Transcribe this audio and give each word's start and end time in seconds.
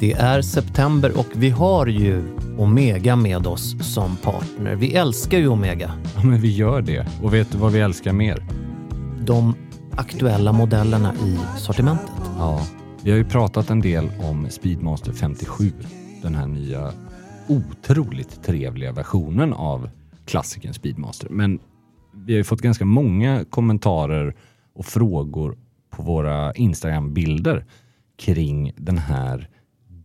Det 0.00 0.12
är 0.12 0.42
september 0.42 1.18
och 1.18 1.26
vi 1.34 1.50
har 1.50 1.86
ju 1.86 2.36
Omega 2.58 3.16
med 3.16 3.46
oss 3.46 3.94
som 3.94 4.16
partner. 4.16 4.74
Vi 4.74 4.94
älskar 4.94 5.38
ju 5.38 5.48
Omega. 5.48 5.92
Ja, 6.16 6.24
men 6.24 6.40
vi 6.40 6.56
gör 6.56 6.82
det. 6.82 7.06
Och 7.22 7.34
vet 7.34 7.52
du 7.52 7.58
vad 7.58 7.72
vi 7.72 7.80
älskar 7.80 8.12
mer? 8.12 8.44
De 9.24 9.54
aktuella 9.96 10.52
modellerna 10.52 11.14
i 11.14 11.38
sortimentet. 11.58 12.10
Ja, 12.38 12.66
vi 13.02 13.10
har 13.10 13.18
ju 13.18 13.24
pratat 13.24 13.70
en 13.70 13.80
del 13.80 14.10
om 14.22 14.46
Speedmaster 14.50 15.12
57. 15.12 15.72
Den 16.22 16.34
här 16.34 16.46
nya 16.46 16.92
otroligt 17.48 18.44
trevliga 18.44 18.92
versionen 18.92 19.52
av 19.52 19.90
klassikern 20.26 20.74
Speedmaster. 20.74 21.28
Men 21.28 21.58
vi 22.14 22.32
har 22.32 22.38
ju 22.38 22.44
fått 22.44 22.60
ganska 22.60 22.84
många 22.84 23.44
kommentarer 23.50 24.36
och 24.74 24.86
frågor 24.86 25.58
på 25.90 26.02
våra 26.02 26.52
Instagram-bilder 26.54 27.64
kring 28.18 28.72
den 28.76 28.98
här 28.98 29.48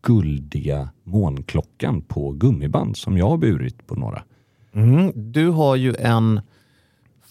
guldiga 0.06 0.90
månklockan 1.04 2.02
på 2.02 2.32
gummiband 2.32 2.98
som 2.98 3.18
jag 3.18 3.30
har 3.30 3.38
burit 3.38 3.88
på 3.88 3.96
några. 3.96 4.24
Mm. 4.74 5.12
Du 5.16 5.48
har 5.48 5.76
ju 5.76 5.96
en 6.00 6.42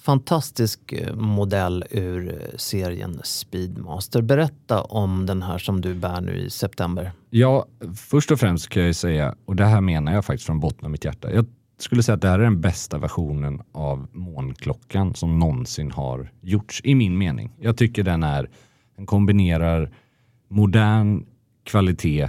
fantastisk 0.05 0.92
eh, 0.92 1.15
modell 1.15 1.84
ur 1.91 2.29
eh, 2.29 2.56
serien 2.56 3.20
Speedmaster. 3.24 4.23
Berätta 4.23 4.82
om 4.82 5.27
den 5.27 5.42
här 5.42 5.59
som 5.59 5.80
du 5.80 5.95
bär 5.95 6.20
nu 6.20 6.37
i 6.37 6.51
september. 6.51 7.12
Ja, 7.30 7.66
först 7.96 8.30
och 8.30 8.41
främst 8.41 8.68
kan 8.68 8.82
jag 8.82 8.96
säga, 8.96 9.34
och 9.45 9.56
det 9.56 9.65
här 9.65 9.80
menar 9.80 10.15
jag 10.15 10.24
faktiskt 10.24 10.46
från 10.46 10.60
botten 10.60 10.84
av 10.84 10.91
mitt 10.91 11.04
hjärta. 11.04 11.32
Jag 11.32 11.46
skulle 11.79 12.02
säga 12.02 12.15
att 12.15 12.23
det 12.23 12.29
här 12.29 12.38
är 12.38 12.45
den 12.45 12.60
bästa 12.60 12.98
versionen 12.98 13.62
av 13.73 14.06
månklockan 14.12 15.15
som 15.15 15.38
någonsin 15.38 15.91
har 15.91 16.32
gjorts 16.41 16.80
i 16.84 16.95
min 16.95 17.18
mening. 17.18 17.52
Jag 17.60 17.77
tycker 17.77 18.02
den 18.02 18.23
är, 18.23 18.51
den 18.96 19.06
kombinerar 19.06 19.91
modern 20.48 21.27
kvalitet, 21.65 22.29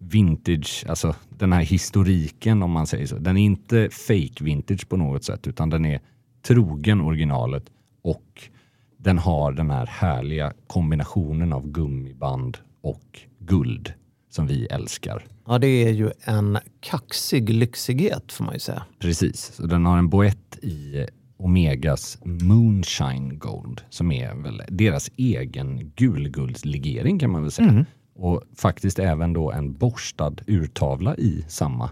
vintage, 0.00 0.84
alltså 0.88 1.14
den 1.28 1.52
här 1.52 1.62
historiken 1.62 2.62
om 2.62 2.70
man 2.70 2.86
säger 2.86 3.06
så. 3.06 3.18
Den 3.18 3.36
är 3.36 3.44
inte 3.44 3.88
fake 3.90 4.44
vintage 4.44 4.88
på 4.88 4.96
något 4.96 5.24
sätt 5.24 5.46
utan 5.46 5.70
den 5.70 5.84
är 5.84 6.00
trogen 6.42 7.00
originalet 7.00 7.64
och 8.02 8.48
den 8.96 9.18
har 9.18 9.52
den 9.52 9.70
här 9.70 9.86
härliga 9.86 10.52
kombinationen 10.66 11.52
av 11.52 11.70
gummiband 11.70 12.58
och 12.80 13.20
guld 13.38 13.92
som 14.30 14.46
vi 14.46 14.66
älskar. 14.66 15.24
Ja, 15.46 15.58
det 15.58 15.66
är 15.66 15.92
ju 15.92 16.10
en 16.24 16.58
kaxig 16.80 17.50
lyxighet 17.50 18.32
får 18.32 18.44
man 18.44 18.54
ju 18.54 18.60
säga. 18.60 18.82
Precis, 18.98 19.52
så 19.54 19.66
den 19.66 19.86
har 19.86 19.98
en 19.98 20.08
boett 20.08 20.58
i 20.62 21.06
Omegas 21.36 22.18
Moonshine 22.24 23.38
Gold 23.38 23.80
som 23.90 24.12
är 24.12 24.34
väl 24.34 24.62
deras 24.68 25.10
egen 25.16 25.92
gulguldslegering 25.96 27.18
kan 27.18 27.30
man 27.30 27.42
väl 27.42 27.50
säga. 27.50 27.68
Mm. 27.68 27.84
Och 28.20 28.42
faktiskt 28.56 28.98
även 28.98 29.32
då 29.32 29.52
en 29.52 29.72
borstad 29.72 30.34
urtavla 30.46 31.16
i 31.16 31.44
samma 31.48 31.90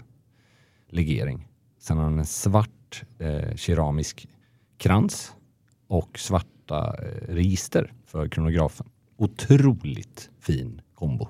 legering. 0.91 1.49
Sen 1.81 1.97
har 1.97 2.05
den 2.05 2.19
en 2.19 2.27
svart 2.27 3.03
eh, 3.19 3.57
keramisk 3.57 4.29
krans 4.79 5.33
och 5.87 6.19
svarta 6.19 6.97
eh, 7.03 7.35
register 7.35 7.93
för 8.07 8.29
kronografen. 8.29 8.87
Otroligt 9.17 10.31
fin 10.41 10.81
kombo. 10.95 11.29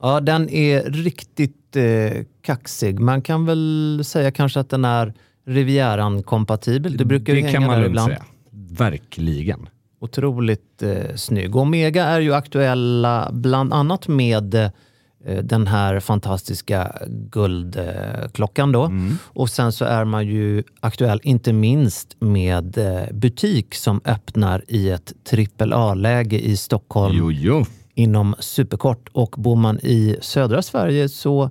Ja, 0.00 0.20
den 0.20 0.48
är 0.48 0.82
riktigt 0.82 1.76
eh, 1.76 2.24
kaxig. 2.42 3.00
Man 3.00 3.22
kan 3.22 3.46
väl 3.46 4.02
säga 4.04 4.30
kanske 4.30 4.60
att 4.60 4.70
den 4.70 4.84
är 4.84 5.14
Rivieran-kompatibel. 5.44 6.96
Det 6.96 7.04
brukar 7.04 7.34
ju 7.34 7.40
det 7.40 7.48
hänga 7.48 7.76
där 7.76 7.86
ibland. 7.86 8.12
Säga. 8.12 8.24
Verkligen. 8.50 9.68
Otroligt 10.04 10.82
eh, 10.82 11.14
snygg. 11.16 11.56
Omega 11.56 12.04
är 12.04 12.20
ju 12.20 12.34
aktuella 12.34 13.30
bland 13.32 13.72
annat 13.72 14.08
med 14.08 14.54
eh, 14.54 14.70
den 15.42 15.66
här 15.66 16.00
fantastiska 16.00 16.92
guldklockan 17.08 18.72
då. 18.72 18.84
Mm. 18.84 19.18
Och 19.24 19.50
sen 19.50 19.72
så 19.72 19.84
är 19.84 20.04
man 20.04 20.26
ju 20.26 20.62
aktuell, 20.80 21.20
inte 21.22 21.52
minst 21.52 22.16
med 22.18 22.78
eh, 22.78 23.12
butik 23.12 23.74
som 23.74 24.00
öppnar 24.04 24.64
i 24.68 24.90
ett 24.90 25.12
trippel 25.24 25.72
A-läge 25.72 26.38
i 26.40 26.56
Stockholm 26.56 27.16
jo, 27.18 27.32
jo. 27.32 27.64
inom 27.94 28.34
superkort. 28.38 29.08
Och 29.12 29.34
bor 29.38 29.56
man 29.56 29.78
i 29.82 30.16
södra 30.20 30.62
Sverige 30.62 31.08
så 31.08 31.50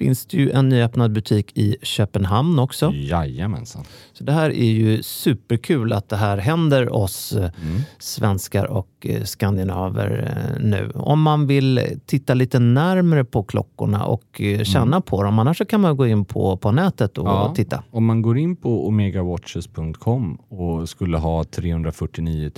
finns 0.00 0.26
det 0.26 0.36
ju 0.36 0.50
en 0.50 0.68
nyöppnad 0.68 1.12
butik 1.12 1.58
i 1.58 1.76
Köpenhamn 1.82 2.58
också. 2.58 2.92
Jajamensan. 2.94 3.84
Så 4.12 4.24
det 4.24 4.32
här 4.32 4.50
är 4.50 4.70
ju 4.70 5.02
superkul 5.02 5.92
att 5.92 6.08
det 6.08 6.16
här 6.16 6.36
händer 6.38 6.92
oss 6.92 7.32
eh, 7.32 7.38
mm. 7.38 7.80
svenskar 7.98 8.64
och 8.64 8.88
eh, 9.00 9.22
skandinaver 9.22 10.10
eh, 10.36 10.62
nu. 10.64 10.90
Om 10.94 11.22
man 11.22 11.46
vill 11.46 11.80
titta 12.06 12.34
lite 12.34 12.58
närmre 12.58 13.24
på 13.24 13.42
klockorna 13.42 14.04
och 14.04 14.40
känna 14.62 14.96
mm. 14.96 15.02
på 15.02 15.22
dem. 15.22 15.38
Annars 15.38 15.62
kan 15.68 15.80
man 15.80 15.96
gå 15.96 16.06
in 16.06 16.24
på, 16.24 16.56
på 16.56 16.72
nätet 16.72 17.18
och 17.18 17.28
ja, 17.28 17.52
titta. 17.56 17.82
Om 17.90 18.04
man 18.04 18.22
går 18.22 18.38
in 18.38 18.56
på 18.56 18.86
omegawatches.com 18.86 20.38
och 20.48 20.88
skulle 20.88 21.18
ha 21.18 21.44
349 21.44 22.50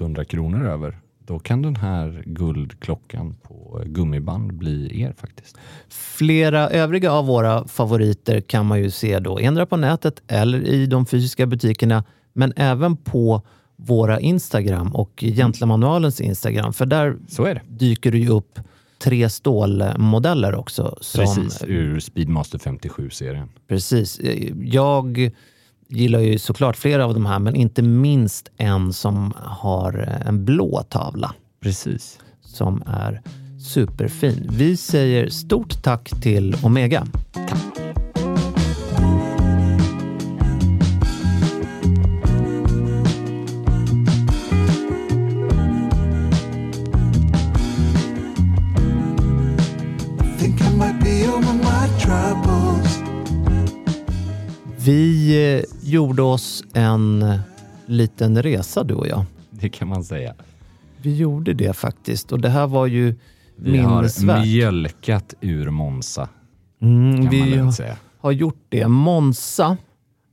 100 0.00 0.24
kronor 0.24 0.68
över 0.68 0.98
då 1.26 1.38
kan 1.38 1.62
den 1.62 1.76
här 1.76 2.22
guldklockan 2.26 3.34
på 3.42 3.82
gummiband 3.86 4.54
bli 4.54 5.02
er 5.02 5.12
faktiskt. 5.12 5.56
Flera 5.88 6.68
övriga 6.68 7.12
av 7.12 7.26
våra 7.26 7.68
favoriter 7.68 8.40
kan 8.40 8.66
man 8.66 8.78
ju 8.82 8.90
se 8.90 9.18
då 9.18 9.38
endera 9.38 9.66
på 9.66 9.76
nätet 9.76 10.22
eller 10.26 10.66
i 10.66 10.86
de 10.86 11.06
fysiska 11.06 11.46
butikerna, 11.46 12.04
men 12.32 12.52
även 12.56 12.96
på 12.96 13.42
våra 13.76 14.20
Instagram 14.20 14.94
och 14.94 15.24
Gentlemanualens 15.36 16.20
Instagram. 16.20 16.72
För 16.72 16.86
där 16.86 17.62
dyker 17.68 18.12
det 18.12 18.18
ju 18.18 18.28
upp 18.28 18.58
tre 18.98 19.30
stålmodeller 19.30 20.54
också. 20.54 20.98
Som, 21.00 21.24
Precis, 21.24 21.64
ur 21.66 22.00
Speedmaster 22.00 22.58
57-serien. 22.58 23.48
Precis. 23.68 24.20
Jag 24.64 25.30
gillar 25.90 26.20
ju 26.20 26.38
såklart 26.38 26.76
flera 26.76 27.04
av 27.04 27.14
de 27.14 27.26
här, 27.26 27.38
men 27.38 27.54
inte 27.54 27.82
minst 27.82 28.50
en 28.56 28.92
som 28.92 29.32
har 29.36 29.92
en 30.26 30.44
blå 30.44 30.82
tavla. 30.88 31.34
Precis. 31.62 32.18
Som 32.42 32.82
är 32.86 33.22
superfin. 33.60 34.48
Vi 34.52 34.76
säger 34.76 35.28
stort 35.28 35.82
tack 35.82 36.08
till 36.22 36.56
Omega. 36.62 37.06
Tack. 37.32 38.09
Gjorde 55.90 56.22
oss 56.22 56.64
en 56.74 57.24
liten 57.86 58.42
resa 58.42 58.84
du 58.84 58.94
och 58.94 59.08
jag. 59.08 59.24
Det 59.50 59.68
kan 59.68 59.88
man 59.88 60.04
säga. 60.04 60.34
Vi 60.96 61.16
gjorde 61.16 61.54
det 61.54 61.72
faktiskt 61.72 62.32
och 62.32 62.40
det 62.40 62.48
här 62.48 62.66
var 62.66 62.86
ju 62.86 63.14
vi 63.56 63.70
minnesvärt. 63.72 64.36
har 64.36 64.44
mjölkat 64.44 65.34
ur 65.40 65.70
Monza. 65.70 66.28
Mm, 66.82 67.28
vi 67.28 67.56
har, 67.56 67.96
har 68.20 68.32
gjort 68.32 68.64
det. 68.68 68.88
Monza 68.88 69.76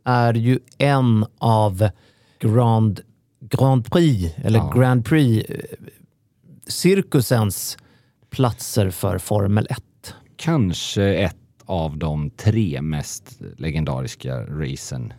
är 0.04 0.34
ju 0.34 0.60
en 0.78 1.26
av 1.38 1.90
Grand, 2.40 3.00
Grand 3.40 3.92
Prix, 3.92 4.34
eller 4.38 4.60
ja. 4.60 4.72
Grand 4.76 5.06
Prix, 5.06 5.50
eh, 5.50 5.60
cirkusens 6.68 7.78
platser 8.30 8.90
för 8.90 9.18
Formel 9.18 9.68
1. 9.70 9.84
Kanske 10.36 11.04
ett 11.04 11.36
av 11.66 11.98
de 11.98 12.30
tre 12.30 12.82
mest 12.82 13.42
legendariska 13.58 14.46
racen 14.46 15.14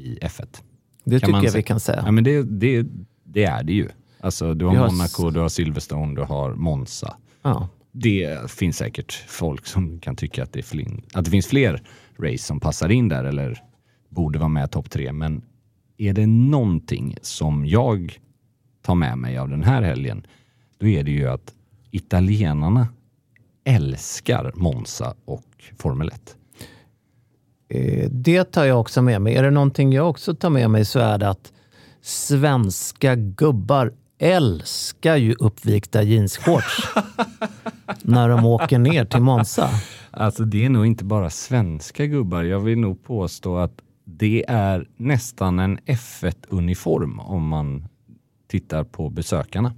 i 0.00 0.18
F1. 0.22 0.62
Det 1.04 1.20
tycker 1.20 1.44
jag 1.44 1.52
vi 1.52 1.62
kan 1.62 1.80
säga. 1.80 2.02
Ja, 2.06 2.12
men 2.12 2.24
det, 2.24 2.42
det, 2.42 2.86
det 3.24 3.44
är 3.44 3.62
det 3.62 3.72
ju. 3.72 3.88
Alltså, 4.20 4.54
du 4.54 4.64
har, 4.64 4.76
har 4.76 4.90
Monaco, 4.90 5.30
du 5.30 5.40
har 5.40 5.48
Silverstone, 5.48 6.14
du 6.14 6.22
har 6.22 6.54
Monza. 6.54 7.16
Ja. 7.42 7.68
Det 7.92 8.50
finns 8.50 8.76
säkert 8.76 9.24
folk 9.28 9.66
som 9.66 9.98
kan 9.98 10.16
tycka 10.16 10.42
att 10.42 10.52
det, 10.52 10.62
flin, 10.62 11.02
att 11.14 11.24
det 11.24 11.30
finns 11.30 11.46
fler 11.46 11.82
race 12.18 12.38
som 12.44 12.60
passar 12.60 12.88
in 12.88 13.08
där 13.08 13.24
eller 13.24 13.62
borde 14.08 14.38
vara 14.38 14.48
med 14.48 14.70
topp 14.70 14.90
tre. 14.90 15.12
Men 15.12 15.42
är 15.96 16.12
det 16.12 16.26
någonting 16.26 17.16
som 17.22 17.66
jag 17.66 18.20
tar 18.82 18.94
med 18.94 19.18
mig 19.18 19.38
av 19.38 19.48
den 19.48 19.62
här 19.62 19.82
helgen, 19.82 20.26
då 20.78 20.86
är 20.86 21.04
det 21.04 21.10
ju 21.10 21.28
att 21.28 21.54
italienarna 21.90 22.88
älskar 23.64 24.52
Monza 24.54 25.14
och 25.24 25.64
Formel 25.78 26.08
1. 26.08 26.36
Eh, 27.70 28.10
det 28.10 28.44
tar 28.44 28.64
jag 28.64 28.80
också 28.80 29.02
med 29.02 29.22
mig. 29.22 29.34
Är 29.34 29.42
det 29.42 29.50
någonting 29.50 29.92
jag 29.92 30.10
också 30.10 30.34
tar 30.34 30.50
med 30.50 30.70
mig 30.70 30.84
så 30.84 30.98
är 30.98 31.18
det 31.18 31.28
att 31.28 31.52
svenska 32.02 33.14
gubbar 33.14 33.92
älskar 34.18 35.16
ju 35.16 35.34
uppvikta 35.38 36.02
jeansshorts 36.02 36.88
när 38.02 38.28
de 38.28 38.44
åker 38.44 38.78
ner 38.78 39.04
till 39.04 39.20
Monza. 39.20 39.68
Alltså 40.10 40.44
det 40.44 40.64
är 40.64 40.70
nog 40.70 40.86
inte 40.86 41.04
bara 41.04 41.30
svenska 41.30 42.06
gubbar. 42.06 42.42
Jag 42.42 42.60
vill 42.60 42.78
nog 42.78 43.04
påstå 43.04 43.56
att 43.56 43.72
det 44.04 44.44
är 44.48 44.88
nästan 44.96 45.58
en 45.58 45.78
F1-uniform 45.78 47.20
om 47.20 47.48
man 47.48 47.88
tittar 48.48 48.84
på 48.84 49.10
besökarna. 49.10 49.74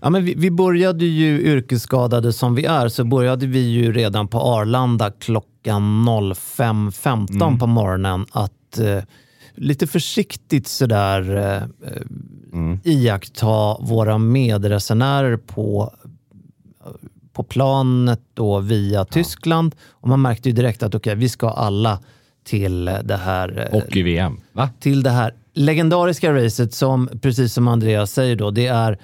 Ja, 0.00 0.10
men 0.10 0.24
vi, 0.24 0.34
vi 0.34 0.50
började 0.50 1.04
ju 1.04 1.40
yrkesskadade 1.40 2.32
som 2.32 2.54
vi 2.54 2.64
är, 2.64 2.88
så 2.88 3.04
började 3.04 3.46
vi 3.46 3.58
ju 3.60 3.92
redan 3.92 4.28
på 4.28 4.38
Arlanda 4.40 5.10
klockan 5.10 6.08
05.15 6.08 7.42
Mm. 7.42 7.58
på 7.58 7.66
morgonen 7.66 8.26
att 8.32 8.78
eh, 8.78 9.02
lite 9.54 9.86
försiktigt 9.86 10.68
sådär 10.68 11.36
eh, 11.36 11.62
Mm. 12.52 12.80
iaktta 12.84 13.76
våra 13.80 14.18
medresenärer 14.18 15.36
på, 15.36 15.92
på 17.32 17.42
planet 17.42 18.20
då 18.34 18.58
via 18.60 19.04
Tyskland. 19.04 19.74
Och 19.88 20.08
man 20.08 20.22
märkte 20.22 20.48
ju 20.48 20.54
direkt 20.54 20.82
att 20.82 20.94
okej, 20.94 21.14
vi 21.14 21.28
ska 21.28 21.50
alla 21.50 21.98
till 22.44 22.84
det 22.84 23.16
här 23.24 23.68
eh, 23.72 23.80
Hockey-VM, 23.80 24.40
va? 24.52 24.70
till 24.80 25.02
det 25.02 25.10
här 25.10 25.34
legendariska 25.54 26.32
racet 26.32 26.74
som, 26.74 27.08
precis 27.22 27.52
som 27.54 27.68
Andreas 27.68 28.12
säger, 28.12 28.36
då, 28.36 28.50
det, 28.50 28.66
är, 28.66 28.98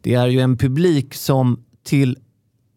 det 0.00 0.14
är 0.14 0.26
ju 0.26 0.40
en 0.40 0.56
publik 0.56 1.14
som 1.14 1.64
till 1.82 2.18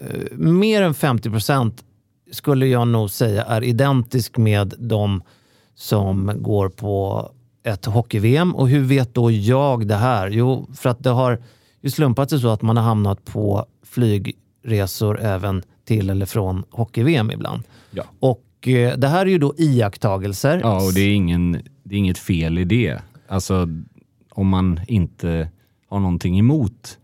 eh, 0.01 0.37
mer 0.37 0.81
än 0.81 0.93
50 0.93 1.29
procent 1.29 1.83
skulle 2.31 2.67
jag 2.67 2.87
nog 2.87 3.09
säga 3.09 3.43
är 3.43 3.63
identisk 3.63 4.37
med 4.37 4.73
de 4.77 5.21
som 5.75 6.31
går 6.37 6.69
på 6.69 7.29
ett 7.63 7.85
hockey-VM. 7.85 8.55
Och 8.55 8.69
hur 8.69 8.81
vet 8.81 9.13
då 9.13 9.31
jag 9.31 9.87
det 9.87 9.95
här? 9.95 10.29
Jo, 10.29 10.69
för 10.75 10.89
att 10.89 11.03
det 11.03 11.09
har 11.09 11.41
ju 11.81 11.89
slumpat 11.89 12.29
sig 12.29 12.39
så 12.39 12.49
att 12.49 12.61
man 12.61 12.77
har 12.77 12.83
hamnat 12.83 13.25
på 13.25 13.65
flygresor 13.83 15.21
även 15.21 15.63
till 15.85 16.09
eller 16.09 16.25
från 16.25 16.63
hockey-VM 16.69 17.31
ibland. 17.31 17.63
Ja. 17.91 18.03
Och 18.19 18.67
eh, 18.67 18.97
det 18.97 19.07
här 19.07 19.25
är 19.25 19.29
ju 19.29 19.37
då 19.37 19.53
iakttagelser. 19.57 20.59
Ja, 20.63 20.85
och 20.85 20.93
det 20.93 21.01
är, 21.01 21.13
ingen, 21.13 21.61
det 21.83 21.95
är 21.95 21.99
inget 21.99 22.17
fel 22.17 22.57
i 22.57 22.63
det. 22.63 22.99
Alltså, 23.27 23.67
om 24.29 24.47
man 24.47 24.79
inte 24.87 25.49
har 25.89 25.99
någonting 25.99 26.39
emot 26.39 26.97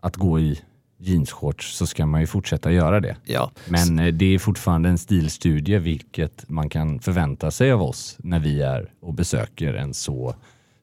att 0.00 0.16
gå 0.16 0.40
i 0.40 0.60
jeansshorts 0.98 1.76
så 1.76 1.86
ska 1.86 2.06
man 2.06 2.20
ju 2.20 2.26
fortsätta 2.26 2.72
göra 2.72 3.00
det. 3.00 3.16
Ja. 3.24 3.50
Men 3.68 3.98
eh, 3.98 4.14
det 4.14 4.34
är 4.34 4.38
fortfarande 4.38 4.88
en 4.88 4.98
stilstudie, 4.98 5.78
vilket 5.78 6.48
man 6.48 6.70
kan 6.70 7.00
förvänta 7.00 7.50
sig 7.50 7.72
av 7.72 7.82
oss 7.82 8.16
när 8.18 8.38
vi 8.38 8.62
är 8.62 8.90
och 9.00 9.14
besöker 9.14 9.74
en 9.74 9.94
så 9.94 10.34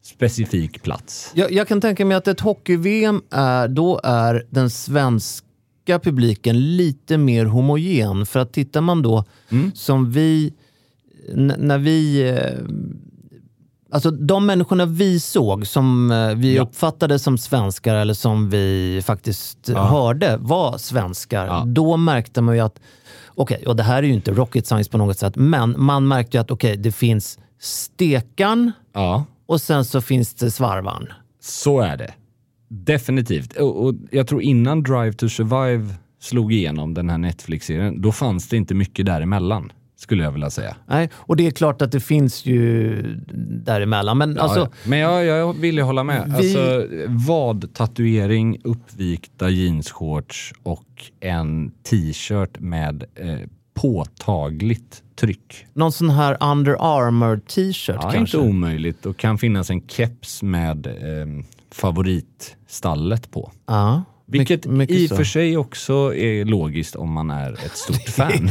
specifik 0.01 0.83
plats. 0.83 1.31
Jag, 1.35 1.51
jag 1.51 1.67
kan 1.67 1.81
tänka 1.81 2.05
mig 2.05 2.17
att 2.17 2.27
ett 2.27 2.39
hockey-VM 2.39 3.21
är, 3.29 3.67
då 3.67 3.99
är 4.03 4.45
den 4.49 4.69
svenska 4.69 5.99
publiken 6.03 6.77
lite 6.77 7.17
mer 7.17 7.45
homogen. 7.45 8.25
För 8.25 8.39
att 8.39 8.53
tittar 8.53 8.81
man 8.81 9.01
då 9.01 9.23
som 9.73 10.11
vi, 10.11 10.53
när 11.57 11.77
vi, 11.77 12.29
eh, 12.29 12.59
alltså 13.95 14.11
de 14.11 14.45
människorna 14.45 14.85
vi 14.85 15.19
såg 15.19 15.67
som 15.67 16.11
eh, 16.11 16.35
vi 16.35 16.55
Ja. 16.55 16.61
uppfattade 16.63 17.19
som 17.19 17.37
svenskar 17.37 17.95
eller 17.95 18.13
som 18.13 18.49
vi 18.49 19.01
faktiskt 19.05 19.69
Ja. 19.69 19.83
hörde 19.83 20.37
var 20.37 20.77
svenskar. 20.77 21.45
Ja. 21.45 21.63
Då 21.67 21.97
märkte 21.97 22.41
man 22.41 22.55
ju 22.55 22.61
att, 22.61 22.79
okej, 23.27 23.63
och 23.67 23.75
det 23.75 23.83
här 23.83 23.97
är 24.03 24.07
ju 24.07 24.13
inte 24.13 24.31
rocket 24.31 24.67
science 24.67 24.91
på 24.91 24.97
något 24.97 25.17
sätt, 25.19 25.35
men 25.35 25.75
man 25.77 26.07
märkte 26.07 26.37
ju 26.37 26.41
att 26.41 26.51
okej, 26.51 26.77
det 26.77 26.91
finns 26.91 27.39
stekan 27.59 28.71
och 29.47 29.61
sen 29.61 29.85
så 29.85 30.01
finns 30.01 30.33
det 30.33 30.51
svarvan. 30.51 31.07
så 31.41 31.79
är 31.79 31.97
det. 31.97 32.13
Definitivt. 32.69 33.57
Och, 33.57 33.85
och 33.85 33.93
jag 34.11 34.27
tror 34.27 34.41
innan 34.41 34.83
Drive 34.83 35.13
to 35.13 35.29
Survive 35.29 35.93
slog 36.21 36.53
igenom 36.53 36.93
den 36.93 37.09
här 37.09 37.17
Netflix-serien, 37.17 38.01
då 38.01 38.11
fanns 38.11 38.47
det 38.49 38.57
inte 38.57 38.73
mycket 38.73 39.05
däremellan, 39.05 39.71
skulle 39.97 40.23
jag 40.23 40.31
vilja 40.31 40.49
säga. 40.49 40.75
Nej, 40.85 41.09
och 41.15 41.35
det 41.35 41.47
är 41.47 41.51
klart 41.51 41.81
att 41.81 41.91
det 41.91 41.99
finns 41.99 42.45
ju 42.45 43.01
däremellan. 43.65 44.17
Men 44.17 44.39
alltså, 44.39 44.59
Ja, 44.59 44.65
ja. 44.83 44.89
Men 44.89 44.99
jag, 44.99 45.25
jag 45.25 45.53
vill 45.53 45.75
ju 45.75 45.81
hålla 45.81 46.03
med. 46.03 46.23
Vi- 46.27 46.35
Alltså, 46.57 46.87
vad 47.07 47.73
tatuering, 47.73 48.57
uppvikta 48.63 49.49
jeansshorts 49.49 50.53
och 50.63 50.85
en 51.19 51.71
t-shirt 51.89 52.59
med 52.59 53.03
eh, 53.15 53.39
påtagligt 53.73 55.03
tryck. 55.15 55.65
någon 55.73 55.91
sån 55.91 56.09
här 56.09 56.37
Under 56.51 56.75
Armour 56.79 57.37
t-shirt 57.37 57.95
Ja, 58.01 58.11
kanske? 58.11 58.37
inte 58.37 58.49
omöjligt. 58.49 59.05
Och 59.05 59.17
kan 59.17 59.37
finnas 59.37 59.69
en 59.69 59.87
keps 59.87 60.43
med 60.43 60.87
eh, 60.87 61.43
favoritstallet 61.71 63.31
på. 63.31 63.51
Ja, 63.65 64.03
Vilket 64.27 64.65
mycket- 64.65 64.95
i 64.97 65.05
och 65.07 65.17
för 65.17 65.23
sig 65.23 65.57
också 65.57 66.15
är 66.15 66.45
logiskt 66.45 66.95
om 66.95 67.11
man 67.11 67.29
är 67.29 67.51
ett 67.53 67.77
stort 67.77 68.01
fan. 68.09 68.49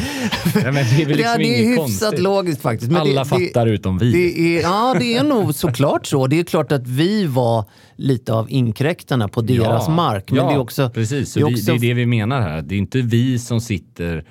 Det 0.55 0.61
är 0.61 0.73
väl 0.73 1.06
liksom 1.06 1.23
ja, 1.25 1.37
det 1.38 1.61
är 1.61 1.65
hyfsat 1.69 1.79
konstigt. 1.79 2.21
logiskt 2.23 2.62
faktiskt. 2.62 2.91
Men 2.93 3.00
Alla 3.00 3.25
det, 3.25 3.29
fattar 3.29 3.67
utom 3.67 3.99
vi. 3.99 4.12
Det 4.12 4.41
är, 4.59 4.62
ja, 4.62 4.97
det 4.99 5.15
är 5.17 5.25
nog 5.25 5.55
såklart 5.55 6.06
så. 6.06 6.26
Det 6.26 6.41
är 6.41 6.44
klart 6.44 6.73
att 6.73 6.87
vi 6.87 7.26
var 7.26 7.65
lite 7.97 8.32
av 8.32 8.50
inkräktarna 8.50 9.29
på 9.29 9.41
deras 9.41 9.88
mark. 9.88 10.31
Men 10.31 10.38
ja, 10.41 10.49
det 10.49 10.55
är 10.55 10.59
också... 10.59 10.91
precis. 10.91 11.32
Så 11.32 11.38
det 11.38 11.43
är 11.44 11.53
också- 11.53 11.65
det 11.73 11.73
är 11.73 11.79
det 11.88 11.94
vi 11.94 12.06
menar 12.06 12.41
här. 12.41 12.62
Det 12.62 12.75
är 12.75 12.79
inte 12.79 13.00
vi 13.00 13.38
som 13.38 13.61
sitter, 13.61 14.25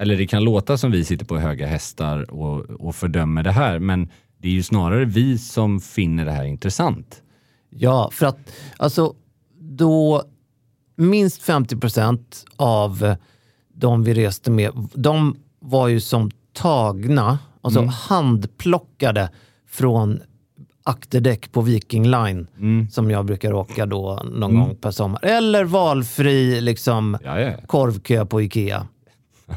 eller 0.00 0.16
det 0.16 0.26
kan 0.26 0.44
låta 0.44 0.78
som 0.78 0.90
vi 0.90 1.04
sitter 1.04 1.24
på 1.24 1.38
höga 1.38 1.66
hästar 1.66 2.30
och, 2.34 2.60
och 2.60 2.94
fördömer 2.94 3.42
det 3.42 3.52
här, 3.52 3.78
men 3.78 4.08
det 4.42 4.48
är 4.48 4.52
ju 4.52 4.62
snarare 4.62 5.04
vi 5.04 5.38
som 5.38 5.80
finner 5.80 6.24
det 6.24 6.32
här 6.32 6.44
intressant. 6.44 7.22
Ja, 7.70 8.10
för 8.12 8.26
att 8.26 8.38
alltså 8.76 9.14
då 9.60 10.22
minst 10.96 11.42
50 11.42 11.76
procent 11.76 12.44
av 12.56 13.14
de 13.74 14.02
vi 14.04 14.14
reste 14.14 14.50
med, 14.50 14.70
de 14.94 15.36
var 15.60 15.88
ju 15.88 16.00
som 16.00 16.30
tagna, 16.52 17.38
alltså 17.60 17.80
Mm. 17.80 17.88
handplockade 17.90 19.30
från 19.68 20.20
akterdäck 20.82 21.52
på 21.52 21.60
Viking 21.60 22.04
Line 22.10 22.46
Mm. 22.58 22.88
som 22.90 23.10
jag 23.10 23.24
brukar 23.24 23.52
åka 23.52 23.86
då 23.86 24.22
någon 24.32 24.54
gång 24.54 24.76
per 24.76 24.90
sommar. 24.90 25.24
Eller 25.24 25.64
valfri 25.64 26.60
liksom 26.60 27.18
Ja, 27.24 27.40
ja. 27.40 27.52
korvkö 27.66 28.26
på 28.26 28.42
Ikea. 28.42 28.86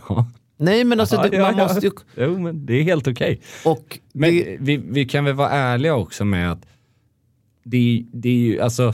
ja. 0.09 0.25
Nej 0.57 0.83
men 0.83 0.99
alltså, 0.99 1.27
det, 1.31 1.39
man 1.41 1.55
måste 1.55 1.85
ju... 1.87 1.91
Jo, 2.17 2.39
men 2.39 2.65
det 2.65 2.73
är 2.73 2.83
helt 2.83 3.07
okej. 3.07 3.41
Och 3.65 3.99
Men 4.13 4.29
det, 4.31 4.57
vi, 4.59 4.77
vi 4.77 5.05
kan 5.05 5.25
väl 5.25 5.33
vara 5.33 5.49
ärliga 5.49 5.95
också 5.95 6.25
med 6.25 6.51
att 6.51 6.65
det, 7.63 8.05
det 8.13 8.29
är 8.29 8.33
ju, 8.33 8.59
alltså 8.61 8.93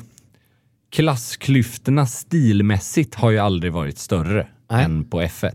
klassklyftorna 0.96 2.06
stilmässigt 2.06 3.16
har 3.16 3.32
ju 3.32 3.38
aldrig 3.40 3.74
varit 3.74 3.98
större 3.98 4.48
Nej. 4.72 4.86
än 4.86 5.06
på 5.06 5.22
F1. 5.22 5.52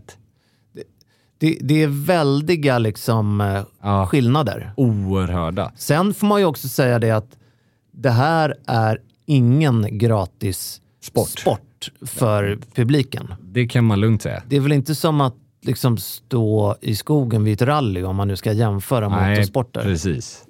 det, 1.37 1.57
det 1.61 1.83
är 1.83 1.87
väldiga 2.05 2.77
liksom, 2.79 3.41
eh, 3.41 3.61
Ja. 3.81 4.05
skillnader. 4.07 4.71
Oerhörda. 4.77 5.71
Sen 5.75 6.13
får 6.13 6.27
man 6.27 6.39
ju 6.39 6.45
också 6.45 6.67
säga 6.67 6.99
det 6.99 7.11
att 7.11 7.37
det 7.91 8.09
här 8.09 8.55
är 8.65 8.99
ingen 9.25 9.97
gratis 9.97 10.81
Sport. 11.01 11.29
sport 11.29 11.91
för 12.05 12.59
publiken. 12.75 13.33
Det 13.41 13.67
kan 13.67 13.83
man 13.85 13.99
lugnt 13.99 14.21
säga. 14.21 14.43
Det 14.47 14.55
är 14.55 14.59
väl 14.59 14.71
inte 14.71 14.95
som 14.95 15.21
att 15.21 15.35
liksom 15.61 15.97
stå 15.97 16.75
i 16.81 16.95
skogen 16.95 17.43
vid 17.43 17.53
ett 17.53 17.67
rally 17.67 18.03
om 18.03 18.15
man 18.15 18.27
nu 18.27 18.35
ska 18.35 18.51
jämföra 18.53 19.09
motorsporter. 19.09 19.81
precis. 19.81 20.43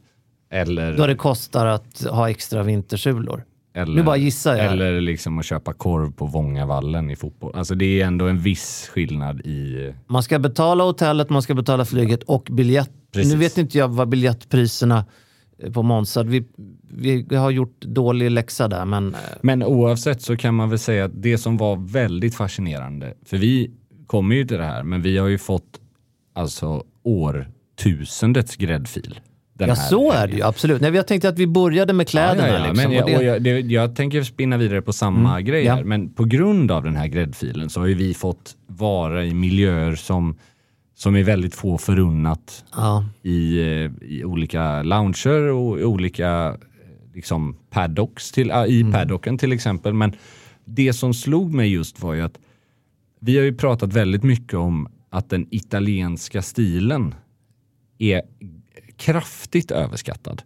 Eller, 0.50 0.98
Då 0.98 1.08
det 1.08 1.16
kostar 1.16 1.66
att 1.66 2.04
ha 2.10 2.30
extra 2.30 2.64
vintersulor. 2.64 3.44
Eller, 3.74 3.96
Nu 3.96 4.04
bara 4.04 4.18
gissar 4.18 4.56
jag. 4.56 4.66
Eller 4.66 5.02
liksom 5.02 5.40
att 5.40 5.46
köpa 5.46 5.74
korv 5.74 6.12
på 6.12 6.26
Vångavallen 6.26 7.10
i 7.10 7.16
fotboll. 7.16 7.56
Alltså 7.56 7.76
det 7.76 8.02
är 8.02 8.06
ändå 8.06 8.28
en 8.28 8.40
viss 8.40 8.90
skillnad 8.94 9.42
i... 9.42 9.94
Man 10.08 10.24
ska 10.24 10.40
betala 10.40 10.84
hotellet, 10.84 11.30
man 11.30 11.42
ska 11.42 11.54
betala 11.54 11.86
flyget 11.86 12.24
och 12.24 12.48
biljett. 12.52 12.92
Precis. 13.12 13.34
Nu 13.34 13.40
vet 13.40 13.58
inte 13.58 13.78
jag 13.78 13.88
vad 13.88 14.10
biljettpriserna 14.10 15.06
eh, 15.60 15.72
på 15.72 15.84
Monza, 15.84 16.24
vi, 16.24 16.46
vi 17.30 17.36
har 17.36 17.52
gjort 17.52 17.82
dålig 17.82 18.32
läxa 18.32 18.68
där 18.68 18.86
men 18.86 19.14
eh, 19.14 19.20
Men 19.42 19.64
oavsett 19.64 20.22
så 20.22 20.38
kan 20.38 20.56
man 20.56 20.70
väl 20.70 20.80
säga 20.80 21.06
att 21.06 21.12
det 21.22 21.38
som 21.38 21.58
var 21.58 21.76
väldigt 21.76 22.36
fascinerande, 22.36 23.14
för 23.26 23.38
vi 23.38 23.72
kommer 24.08 24.36
ju 24.36 24.46
till 24.46 24.58
det 24.58 24.66
här, 24.66 24.84
men 24.84 25.02
vi 25.02 25.18
har 25.18 25.28
ju 25.28 25.38
fått 25.38 25.80
alltså 26.34 26.84
årtusendets 27.04 28.56
gräddfil. 28.56 29.20
Den 29.62 29.70
ja 29.70 29.76
här 29.76 29.90
så 29.90 30.12
är 30.12 30.28
det 30.28 30.34
ju 30.34 30.44
absolut. 30.44 30.82
Nej, 30.82 30.96
jag 30.96 31.08
tänkte 31.08 31.30
att 31.30 31.40
vi 31.40 31.48
började 31.48 31.94
med 31.94 32.08
kläderna. 32.08 32.48
Ja, 32.48 32.54
ja. 32.54 32.68
Liksom, 32.68 32.90
Men 32.90 32.92
jag, 32.92 33.04
och 33.04 33.10
det, 33.10 33.26
jag, 33.26 33.42
det, 33.42 33.60
jag 33.60 33.96
tänker 33.96 34.24
spinna 34.24 34.58
vidare 34.58 34.82
på 34.82 34.94
samma 34.94 35.42
grej 35.42 35.66
ja. 35.66 35.76
här. 35.76 35.84
Men 35.84 36.14
på 36.14 36.26
grund 36.26 36.72
av 36.72 36.84
den 36.84 36.96
här 36.96 37.08
gräddfilen 37.08 37.70
så 37.70 37.80
har 37.80 37.88
ju 37.88 37.94
vi 37.94 38.14
fått 38.14 38.56
vara 38.68 39.26
i 39.26 39.34
miljöer 39.34 39.96
som, 39.96 40.38
som 40.96 41.16
är 41.16 41.24
väldigt 41.24 41.56
få 41.56 41.78
förunnat 41.78 42.66
ja. 42.76 43.06
i, 43.24 43.60
eh, 43.60 43.92
i 44.02 44.24
olika 44.26 44.84
lounger 44.84 45.48
och 45.48 45.80
i 45.80 45.84
olika 45.84 46.48
eh, 46.48 46.56
liksom 47.16 47.58
paddocks 47.70 48.32
till, 48.32 48.52
äh, 48.52 48.66
i 48.66 48.92
paddocken 48.92 49.38
till 49.38 49.52
exempel. 49.52 49.94
Men 49.94 50.14
det 50.66 50.94
som 50.94 51.14
slog 51.14 51.54
mig 51.54 51.74
just 51.74 52.02
var 52.02 52.14
ju 52.14 52.22
att 52.22 52.40
vi 53.20 53.38
har 53.38 53.44
ju 53.44 53.56
pratat 53.56 53.94
väldigt 53.94 54.24
mycket 54.24 54.54
om 54.54 54.88
att 55.10 55.30
den 55.30 55.48
italienska 55.52 56.42
stilen 56.42 57.16
är 58.00 58.22
kraftigt 59.02 59.72
överskattad. 59.72 60.42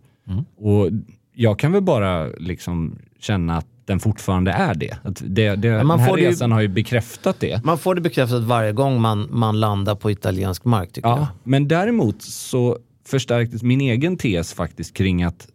Och 0.57 0.89
jag 1.33 1.59
kan 1.59 1.71
väl 1.71 1.81
bara 1.81 2.27
liksom 2.27 2.99
känna 3.19 3.57
att 3.57 3.67
den 3.85 3.99
fortfarande 3.99 4.51
är 4.51 4.73
det. 4.75 4.97
Att 5.03 5.21
det, 5.25 5.55
det 5.55 5.83
man 5.83 5.97
den 5.97 5.99
här 5.99 6.15
det 6.15 6.21
ju- 6.21 6.27
resan 6.29 6.51
har 6.51 6.61
ju 6.61 6.67
bekräftat 6.67 7.39
det. 7.39 7.63
Man 7.65 7.77
får 7.77 7.95
det 7.95 8.01
bekräftat 8.01 8.43
varje 8.43 8.71
gång 8.71 9.01
man, 9.01 9.27
man 9.31 9.59
landar 9.59 9.95
på 9.95 10.11
italiensk 10.11 10.65
mark 10.65 10.91
tycker 10.93 11.09
jag. 11.09 11.19
Ja, 11.19 11.27
men 11.43 11.67
däremot 11.67 12.21
så 12.21 12.77
förstärktes 13.07 13.63
min 13.63 13.81
egen 13.81 14.17
tes 14.17 14.53
faktiskt 14.53 14.93
kring 14.93 15.23
att 15.23 15.47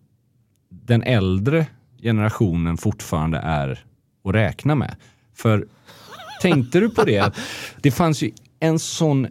den 0.71 1.03
äldre 1.03 1.67
generationen 2.03 2.77
fortfarande 2.77 3.39
är 3.39 3.85
att 4.25 4.35
räkna 4.35 4.75
med. 4.75 4.97
För 5.35 5.67
tänkte 6.43 6.81
du 6.81 6.91
på 6.91 7.05
det? 7.05 7.33
Det 7.83 7.91
fanns 7.91 8.23
ju 8.23 8.31
en 8.61 8.79
sån 8.79 9.27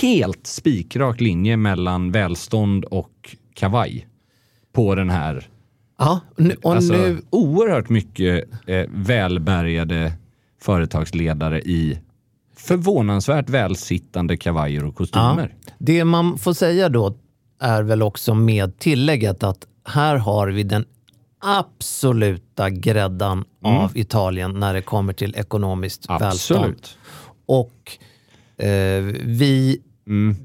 helt 0.00 0.46
spikrak 0.46 1.20
linje 1.20 1.56
mellan 1.56 2.12
välstånd 2.12 2.84
och 2.84 3.36
kavaj 3.54 4.06
på 4.72 4.94
den 4.94 5.10
här. 5.10 5.48
Ja, 5.98 6.20
och 6.62 6.74
alltså, 6.74 6.92
nu, 6.92 7.22
Oerhört 7.30 7.88
mycket 7.88 8.48
eh, 8.66 8.84
välbärgade 8.88 10.12
företagsledare 10.62 11.60
i 11.60 11.98
förvånansvärt 12.56 13.48
välsittande 13.48 14.36
kavajer 14.36 14.84
och 14.84 14.94
kostymer. 14.94 15.54
det 15.78 16.04
man 16.04 16.38
får 16.38 16.52
säga 16.52 16.88
då 16.88 17.14
är 17.60 17.82
väl 17.82 18.02
också 18.02 18.34
med 18.34 18.78
tillägget 18.78 19.42
att 19.42 19.66
här 19.84 20.16
har 20.16 20.48
vi 20.48 20.62
den 20.62 20.84
absoluta 21.38 22.70
gräddan 22.70 23.44
av 23.62 23.96
Italien 23.96 24.60
när 24.60 24.74
det 24.74 24.82
kommer 24.82 25.12
till 25.12 25.34
ekonomiskt 25.36 26.10
välstånd. 26.10 26.60
Absolut. 26.60 26.98
Och 27.46 27.98
eh, 28.62 29.02
vi, 29.24 29.78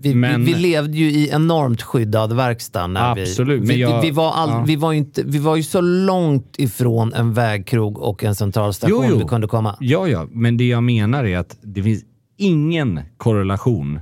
vi, 0.02 0.16
men- 0.16 0.46
vi, 0.46 0.54
vi 0.54 0.60
levde 0.60 0.98
ju 0.98 1.06
i 1.12 1.30
enormt 1.30 1.82
skyddad 1.82 2.36
verkstad. 2.36 2.88
När 2.88 3.12
Absolut, 3.22 3.62
vi, 3.64 3.68
vi, 3.68 3.82
jag- 3.82 4.02
vi, 4.02 4.12
var 4.12 4.32
all, 4.34 4.50
ja. 4.50 4.64
vi, 4.68 4.76
var 4.76 4.92
ju 4.92 4.98
inte, 4.98 5.24
vi 5.24 5.38
var 5.40 5.56
ju 5.56 5.64
så 5.64 5.82
långt 5.82 6.56
ifrån 6.58 7.14
en 7.14 7.34
vägkrog 7.34 7.98
och 8.00 8.24
en 8.24 8.36
centralstation 8.36 9.04
Jo, 9.06 9.10
jo. 9.12 9.18
vi 9.18 9.24
kunde 9.26 9.48
komma. 9.48 9.78
Ja, 9.80 10.08
ja, 10.08 10.28
men 10.32 10.58
det 10.58 10.68
jag 10.68 10.84
menar 10.84 11.24
är 11.24 11.38
att 11.38 11.58
det 11.62 11.84
finns 11.84 12.04
ingen 12.38 13.00
korrelation 13.18 14.00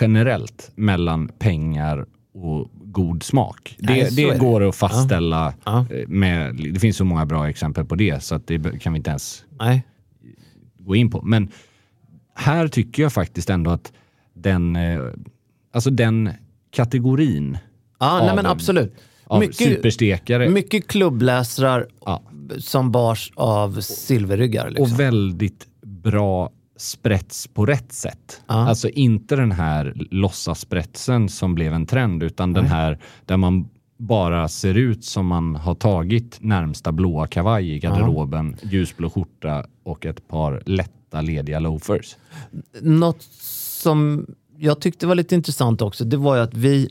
generellt 0.00 0.70
mellan 0.74 1.28
pengar 1.38 2.06
och 2.34 2.70
god 2.84 3.22
smak. 3.22 3.76
Nej, 3.78 4.00
Det, 4.00 4.06
så 4.10 4.14
det 4.14 4.38
går 4.38 4.68
att 4.68 4.76
fastställa 4.76 5.54
Ja. 5.64 5.86
eh, 5.90 6.08
med, 6.08 6.54
det 6.74 6.80
finns 6.80 6.96
så 6.96 7.04
många 7.04 7.26
bra 7.26 7.48
exempel 7.48 7.84
på 7.84 7.94
det 7.94 8.22
så 8.22 8.34
att 8.34 8.46
det 8.46 8.80
kan 8.80 8.92
vi 8.92 8.96
inte 8.96 9.10
ens 9.10 9.44
Nej. 9.60 9.82
gå 10.78 10.96
in 10.96 11.10
på. 11.10 11.22
Men 11.22 11.48
här 12.34 12.68
tycker 12.68 13.02
jag 13.02 13.12
faktiskt 13.12 13.50
ändå 13.50 13.70
att 13.70 13.92
den, 14.34 14.76
eh, 14.76 15.00
alltså 15.72 15.90
den 15.90 16.30
kategorin 16.70 17.58
nej, 18.00 18.30
Av- 18.30 18.36
men 18.36 18.46
absolut. 18.46 18.94
av 19.26 19.40
Mycket, 19.40 19.56
superstekare 19.56 20.48
mycket 20.48 20.86
klubbläsrar 20.88 21.86
Ja. 22.06 22.22
som 22.58 22.92
bars 22.92 23.32
av 23.36 23.80
silverryggar. 23.80 24.68
Liksom. 24.70 24.84
och 24.94 25.00
väldigt 25.00 25.66
bra 25.82 26.50
sprätts 26.76 27.46
på 27.48 27.66
rätt 27.66 27.92
sätt. 27.92 28.42
Ja. 28.46 28.54
Alltså 28.54 28.88
inte 28.88 29.36
den 29.36 29.52
här 29.52 29.94
låtsasprätsen 30.10 31.28
som 31.28 31.54
blev 31.54 31.72
en 31.72 31.86
trend 31.86 32.22
utan 32.22 32.52
den 32.52 32.66
här 32.66 32.98
där 33.24 33.36
man 33.36 33.68
bara 33.98 34.48
ser 34.48 34.74
ut 34.74 35.04
som 35.04 35.26
man 35.26 35.56
har 35.56 35.74
tagit 35.74 36.38
närmsta 36.40 36.92
blåa 36.92 37.26
kavaj 37.26 37.70
i 37.70 37.78
garderoben, 37.78 38.56
ljusblå 38.62 39.10
skjorta 39.10 39.66
och 39.82 40.06
ett 40.06 40.28
par 40.28 40.62
lätta 41.14 41.20
lediga 41.32 41.58
loafers. 41.60 42.16
Något 42.80 43.22
som 43.22 44.26
jag 44.58 44.80
tyckte 44.80 45.06
var 45.06 45.14
lite 45.14 45.34
intressant 45.34 45.82
också, 45.82 46.04
det 46.04 46.16
var 46.16 46.36
ju 46.36 46.42
att 46.42 46.54
vi, 46.54 46.88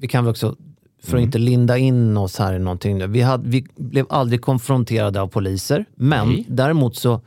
vi 0.00 0.08
kan 0.08 0.24
väl 0.24 0.30
också, 0.30 0.56
för 1.02 1.12
Mm. 1.12 1.22
att 1.22 1.26
inte 1.26 1.38
linda 1.38 1.78
in 1.78 2.16
oss 2.16 2.38
här 2.38 2.54
i 2.54 2.58
någonting, 2.58 2.98
nu, 2.98 3.06
vi, 3.06 3.20
hade, 3.22 3.48
vi 3.48 3.66
blev 3.76 4.06
aldrig 4.08 4.40
konfronterade 4.42 5.20
av 5.20 5.28
poliser, 5.28 5.84
men 5.94 6.28
Nej. 6.28 6.44
däremot 6.48 6.96
så, 6.96 7.20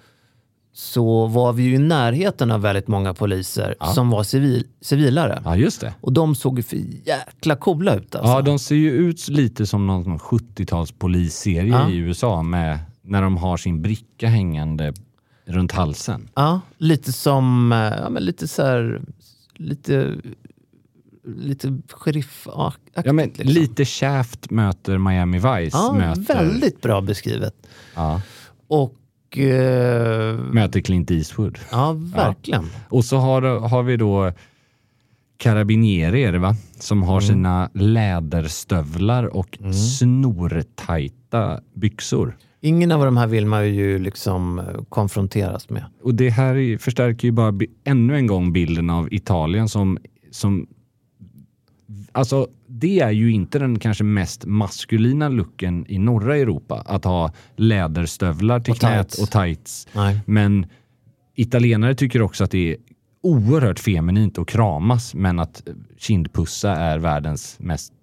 så 0.73 1.25
var 1.27 1.53
vi 1.53 1.63
ju 1.63 1.75
i 1.75 1.77
närheten 1.77 2.51
av 2.51 2.61
väldigt 2.61 2.87
många 2.87 3.13
poliser 3.13 3.75
som 3.95 4.09
var 4.09 4.23
civil, 4.23 4.63
civilare. 4.81 5.41
Ja, 5.45 5.55
just 5.55 5.81
det. 5.81 5.93
Och 6.01 6.13
de 6.13 6.35
såg 6.35 6.57
ju 6.59 6.63
för 6.63 6.77
jäkla 7.05 7.55
coola 7.55 7.95
ut 7.95 8.15
alltså. 8.15 8.31
Ja, 8.31 8.41
de 8.41 8.59
ser 8.59 8.75
ju 8.75 8.91
ut 8.91 9.27
lite 9.27 9.65
som 9.65 9.87
någon 9.87 10.19
70-tals 10.19 10.91
polisserie 10.91 11.69
Ja. 11.71 11.89
i 11.89 11.97
USA 11.97 12.43
med 12.43 12.79
när 13.01 13.21
de 13.21 13.37
har 13.37 13.57
sin 13.57 13.81
bricka 13.81 14.27
hängande 14.27 14.93
runt 15.49 15.71
halsen. 15.71 16.29
Ja, 16.35 16.61
lite 16.77 17.13
som, 17.13 17.71
eh, 17.71 17.77
ja, 17.77 18.09
men 18.09 18.25
lite 18.25 18.47
så 18.47 18.63
här, 18.63 19.01
lite, 19.55 20.15
lite 21.23 21.81
sheriff-aktigt. 21.89 23.01
Ja, 23.05 23.13
men 23.13 23.25
liksom. 23.27 23.47
lite 23.47 23.85
Shaft 23.85 24.51
möter 24.51 24.97
Miami 24.97 25.37
Vice. 25.37 25.77
Ja, 25.77 25.93
möter, 25.93 26.35
väldigt 26.35 26.81
bra 26.81 27.01
beskrivet. 27.01 27.55
Ja, 27.95 28.21
Och 28.67 29.37
eh, 29.37 30.37
möter 30.37 30.79
Clint 30.81 31.11
Eastwood. 31.11 31.59
ja, 31.71 31.95
verkligen. 31.97 32.69
Och 32.89 33.05
så 33.05 33.17
har, 33.17 33.41
har 33.59 33.83
vi 33.83 33.97
då 33.97 34.31
Carabinieri 35.37 36.23
är 36.23 36.31
det 36.31 36.39
va? 36.39 36.55
Som 36.79 37.03
har 37.03 37.21
sina 37.21 37.69
läderstövlar 37.73 39.23
och 39.23 39.57
snortajta 39.97 41.59
byxor. 41.73 42.37
Ingen 42.61 42.91
av 42.91 43.05
de 43.05 43.17
här 43.17 43.27
vill 43.27 43.45
man 43.45 43.75
ju 43.75 43.99
liksom 43.99 44.59
eh, 44.59 44.65
konfronteras 44.89 45.69
med. 45.69 45.85
Och 46.03 46.15
det 46.15 46.29
här 46.29 46.55
är- 46.55 46.77
förstärker 46.77 47.27
ju 47.27 47.31
bara 47.31 47.53
ännu 47.83 48.15
en 48.15 48.27
gång 48.27 48.53
bilden 48.53 48.89
av 48.89 49.13
Italien 49.13 49.69
som, 49.69 49.97
som 50.31 50.67
Alltså 52.11 52.47
det 52.67 52.99
är 52.99 53.11
ju 53.11 53.31
inte 53.31 53.59
den 53.59 53.79
kanske 53.79 54.03
mest 54.03 54.45
maskulina 54.45 55.29
looken 55.29 55.85
i 55.87 55.97
norra 55.99 56.37
Europa 56.37 56.83
att 56.85 57.03
ha 57.05 57.33
läderstövlar 57.55 58.59
till 58.59 58.71
Och 58.71 58.79
knät 58.79 59.09
tights. 59.09 59.21
och 59.23 59.29
tights. 59.31 59.87
Nej. 59.93 60.19
Men 60.25 60.65
italienare 61.35 61.95
tycker 61.95 62.21
också 62.21 62.43
att 62.43 62.51
det 62.51 62.71
är 62.71 62.77
oerhört 63.23 63.79
feminint 63.79 64.37
att 64.37 64.47
kramas 64.47 65.13
men 65.15 65.39
att 65.39 65.63
kindpussa 65.97 66.71
är 66.75 66.97
världens 66.99 67.55
mest 67.59 67.93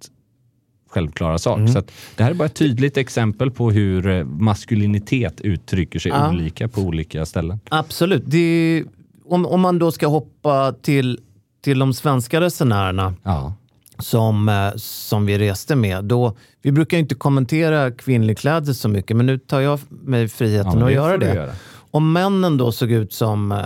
självklara 0.89 1.39
sak. 1.39 1.59
Mm. 1.59 1.69
Så 1.73 1.83
det 2.17 2.23
här 2.25 2.31
är 2.31 2.35
bara 2.35 2.47
ett 2.47 2.55
tydligt 2.55 2.97
exempel 2.97 3.51
på 3.51 3.71
hur 3.71 4.07
eh, 4.07 4.25
maskulinitet 4.25 5.41
uttrycker 5.41 5.99
sig 5.99 6.11
Ja. 6.13 6.31
olika 6.31 6.69
på 6.69 6.81
olika 6.81 7.27
ställen. 7.27 7.61
Absolut. 7.69 8.23
Det, 8.27 8.85
om, 9.25 9.47
om 9.47 9.61
man 9.61 9.79
då 9.79 9.93
ska 9.93 10.07
hoppa 10.07 10.73
till, 10.83 11.21
till 11.65 11.79
de 11.79 11.95
svenska 11.95 12.41
resenärerna 12.41 13.15
Ja. 13.23 13.55
som, 13.99 14.49
eh, 14.49 14.71
som 14.77 15.27
vi 15.27 15.39
reste 15.39 15.77
med. 15.77 16.05
Då, 16.05 16.37
vi 16.63 16.73
brukar 16.73 16.99
inte 16.99 17.15
kommentera 17.15 17.91
kvinnlig 17.91 18.39
klädsel 18.39 18.75
så 18.75 18.89
mycket, 18.89 19.17
men 19.17 19.27
nu 19.27 19.39
tar 19.39 19.61
jag 19.61 19.81
mig 19.89 20.29
friheten 20.29 20.73
men 20.75 20.83
att 20.83 20.93
göra 20.93 21.17
det. 21.19 21.35
göra. 21.35 21.53
Om 21.91 22.13
männen 22.13 22.57
då 22.57 22.73
såg 22.73 22.91
ut 22.91 23.13
som 23.13 23.53
eh, 23.53 23.59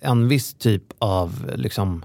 en 0.00 0.28
viss 0.28 0.54
typ 0.54 0.82
av, 0.98 1.50
liksom, 1.54 2.04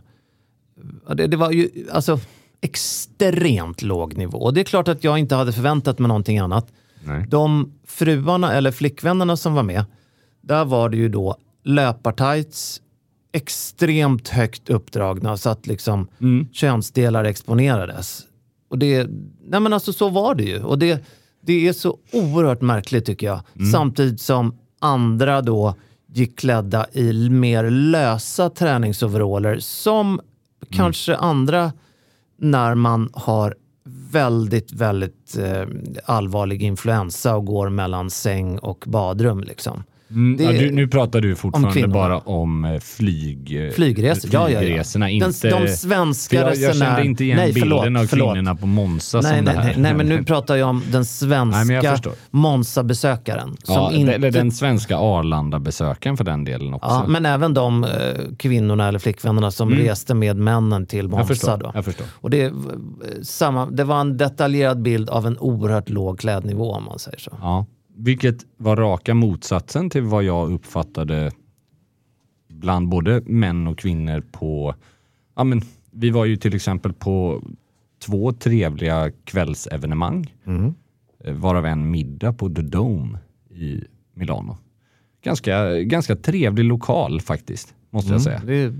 ja, 1.07 1.13
det, 1.13 1.27
det 1.27 1.37
var 1.37 1.51
ju 1.51 1.69
alltså 1.91 2.19
extremt 2.61 3.81
låg 3.81 4.17
nivå. 4.17 4.37
Och 4.37 4.53
det 4.53 4.61
är 4.61 4.65
klart 4.65 4.87
att 4.87 5.03
jag 5.03 5.17
inte 5.17 5.35
hade 5.35 5.53
förväntat 5.53 5.99
mig 5.99 6.07
någonting 6.07 6.39
annat. 6.39 6.67
Nej. 7.03 7.25
De 7.29 7.73
fruarna 7.85 8.53
eller 8.53 8.71
flickvännerna 8.71 9.37
som 9.37 9.53
var 9.53 9.63
med, 9.63 9.85
där 10.41 10.65
var 10.65 10.89
det 10.89 10.97
ju 10.97 11.09
då 11.09 11.37
löpartights, 11.63 12.81
extremt 13.31 14.27
högt 14.27 14.69
uppdragna 14.69 15.37
så 15.37 15.49
att 15.49 15.67
liksom 15.67 16.07
könsdelar 16.51 17.23
exponerades. 17.23 18.23
Och 18.69 18.77
det, 18.77 19.07
nej 19.47 19.59
men 19.59 19.73
alltså 19.73 19.93
så 19.93 20.09
var 20.09 20.35
det 20.35 20.43
ju. 20.43 20.63
Och 20.63 20.79
det, 20.79 21.05
det 21.41 21.67
är 21.67 21.73
så 21.73 21.97
oerhört 22.13 22.61
märkligt 22.61 23.05
tycker 23.05 23.27
jag. 23.27 23.41
Samtidigt 23.71 24.21
som 24.21 24.57
andra 24.79 25.41
då 25.41 25.75
gick 26.13 26.39
klädda 26.39 26.85
i 26.93 27.29
mer 27.29 27.69
lösa 27.69 28.49
träningsoveraller 28.49 29.59
som 29.59 30.21
kanske 30.69 31.15
andra 31.15 31.71
när 32.37 32.75
man 32.75 33.09
har 33.13 33.55
väldigt, 34.11 34.71
väldigt 34.71 35.37
eh, 35.37 35.65
allvarlig 36.05 36.63
influensa 36.63 37.35
och 37.35 37.45
går 37.45 37.69
mellan 37.69 38.09
säng 38.09 38.59
och 38.59 38.83
badrum. 38.87 39.43
Liksom. 39.43 39.83
Mm, 40.11 40.45
ja, 40.45 40.51
du, 40.61 40.71
nu 40.71 40.87
pratar 40.87 41.21
du 41.21 41.35
fortfarande 41.35 41.71
kvinnorna. 41.73 41.93
bara 41.93 42.17
om 42.19 42.65
eh, 42.65 42.79
flyg, 42.79 43.65
eh, 43.65 43.71
Flygresor, 43.71 44.29
ja, 44.33 44.49
ja, 44.49 44.59
flygresorna. 44.59 45.05
Den, 45.05 45.13
Inte, 45.13 45.49
de 45.49 45.67
svenska 45.67 46.35
jag, 46.35 46.55
jag 46.55 46.75
kände 46.75 47.05
inte 47.05 47.23
igen 47.23 47.37
Nej, 47.37 47.53
bilden 47.53 47.69
förlåt, 47.69 48.01
av 48.03 48.07
förlåt. 48.07 48.33
kvinnorna 48.33 48.55
på 48.55 48.67
Monza 48.67 49.17
Nej, 49.21 49.35
som 49.35 49.45
nej, 49.45 49.55
det 49.55 49.59
här. 49.61 49.63
nej, 49.67 49.75
nej, 49.77 49.93
men 49.93 50.05
nu 50.09 50.23
pratar 50.23 50.55
jag 50.55 50.69
om 50.69 50.83
den 50.91 51.05
svenska. 51.05 51.97
Monza-besökaren. 52.31 53.57
Ja, 53.67 53.91
inte, 53.91 54.13
Eller 54.13 54.31
den 54.31 54.51
svenska 54.51 54.97
Arlanda-besökaren 54.97 56.17
för 56.17 56.23
den 56.23 56.43
delen 56.43 56.73
också. 56.73 56.89
ja, 56.89 57.05
men 57.07 57.25
även 57.25 57.53
de 57.53 57.83
eh, 57.83 57.89
kvinnorna 58.39 58.87
eller 58.87 58.99
flickvännerna 58.99 59.51
som 59.51 59.69
reste 59.69 60.13
med 60.13 60.37
männen 60.37 60.85
till 60.85 60.99
Mm. 60.99 61.11
jag, 61.11 61.17
Monza. 61.17 61.27
förstår, 61.33 61.57
Då. 61.57 61.71
jag 61.73 61.85
förstår. 61.85 62.07
Och 62.13 62.29
det, 62.29 62.53
samma, 63.23 63.65
det 63.65 63.83
var 63.83 64.01
en 64.01 64.17
detaljerad 64.17 64.81
bild 64.81 65.09
av 65.09 65.27
en 65.27 65.37
oerhört 65.39 65.89
låg 65.89 66.19
klädnivå 66.19 66.71
om 66.73 66.83
man 66.83 66.99
säger 66.99 67.17
så. 67.19 67.31
Ja. 67.41 67.65
Vilket 67.99 68.45
var 68.57 68.75
raka 68.75 69.13
motsatsen 69.13 69.89
till 69.89 70.03
vad 70.03 70.23
jag 70.23 70.51
uppfattade 70.51 71.31
bland 72.47 72.89
både 72.89 73.21
män 73.25 73.67
och 73.67 73.77
kvinnor 73.77 74.23
på... 74.31 74.75
Ja, 75.35 75.43
men, 75.43 75.61
vi 75.91 76.09
var 76.09 76.25
ju 76.25 76.35
till 76.37 76.55
exempel 76.55 76.93
på 76.93 77.43
två 78.05 78.33
trevliga 78.33 79.11
kvällsevenemang. 79.23 80.33
eh, 81.23 81.33
Varav 81.33 81.65
en 81.65 81.91
middag 81.91 82.33
på 82.33 82.49
The 82.49 82.61
Dome 82.61 83.19
i 83.49 83.83
Milano. 84.13 84.57
Ganska, 85.23 85.73
ganska 85.79 86.15
trevlig 86.15 86.63
lokal 86.65 87.21
faktiskt, 87.21 87.75
måste 87.89 88.11
jag 88.11 88.21
säga. 88.21 88.41
Det 88.45 88.73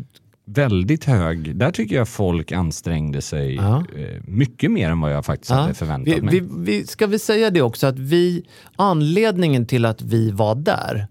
väldigt 0.50 1.04
hög. 1.06 1.56
Där 1.56 1.72
tycker 1.72 1.96
jag 1.96 2.08
folk 2.08 2.52
ansträngde 2.52 3.22
sig 3.22 3.56
Ja. 3.56 3.84
eh, 3.96 4.22
mycket 4.26 4.72
mer 4.72 4.90
än 4.90 5.00
vad 5.02 5.14
jag 5.14 5.26
faktiskt 5.26 5.52
hade 5.52 5.74
förväntat 5.74 6.14
vi, 6.18 6.22
mig. 6.22 6.40
vi, 6.40 6.48
vi, 6.60 6.88
ska 6.88 7.08
vi 7.08 7.20
säga 7.20 7.50
det 7.50 7.62
också 7.62 7.88
att 7.88 8.00
vi, 8.00 8.46
anledningen 8.76 9.66
till 9.66 9.86
att 9.86 10.02
vi 10.02 10.32
var 10.32 10.56
där, 10.56 11.08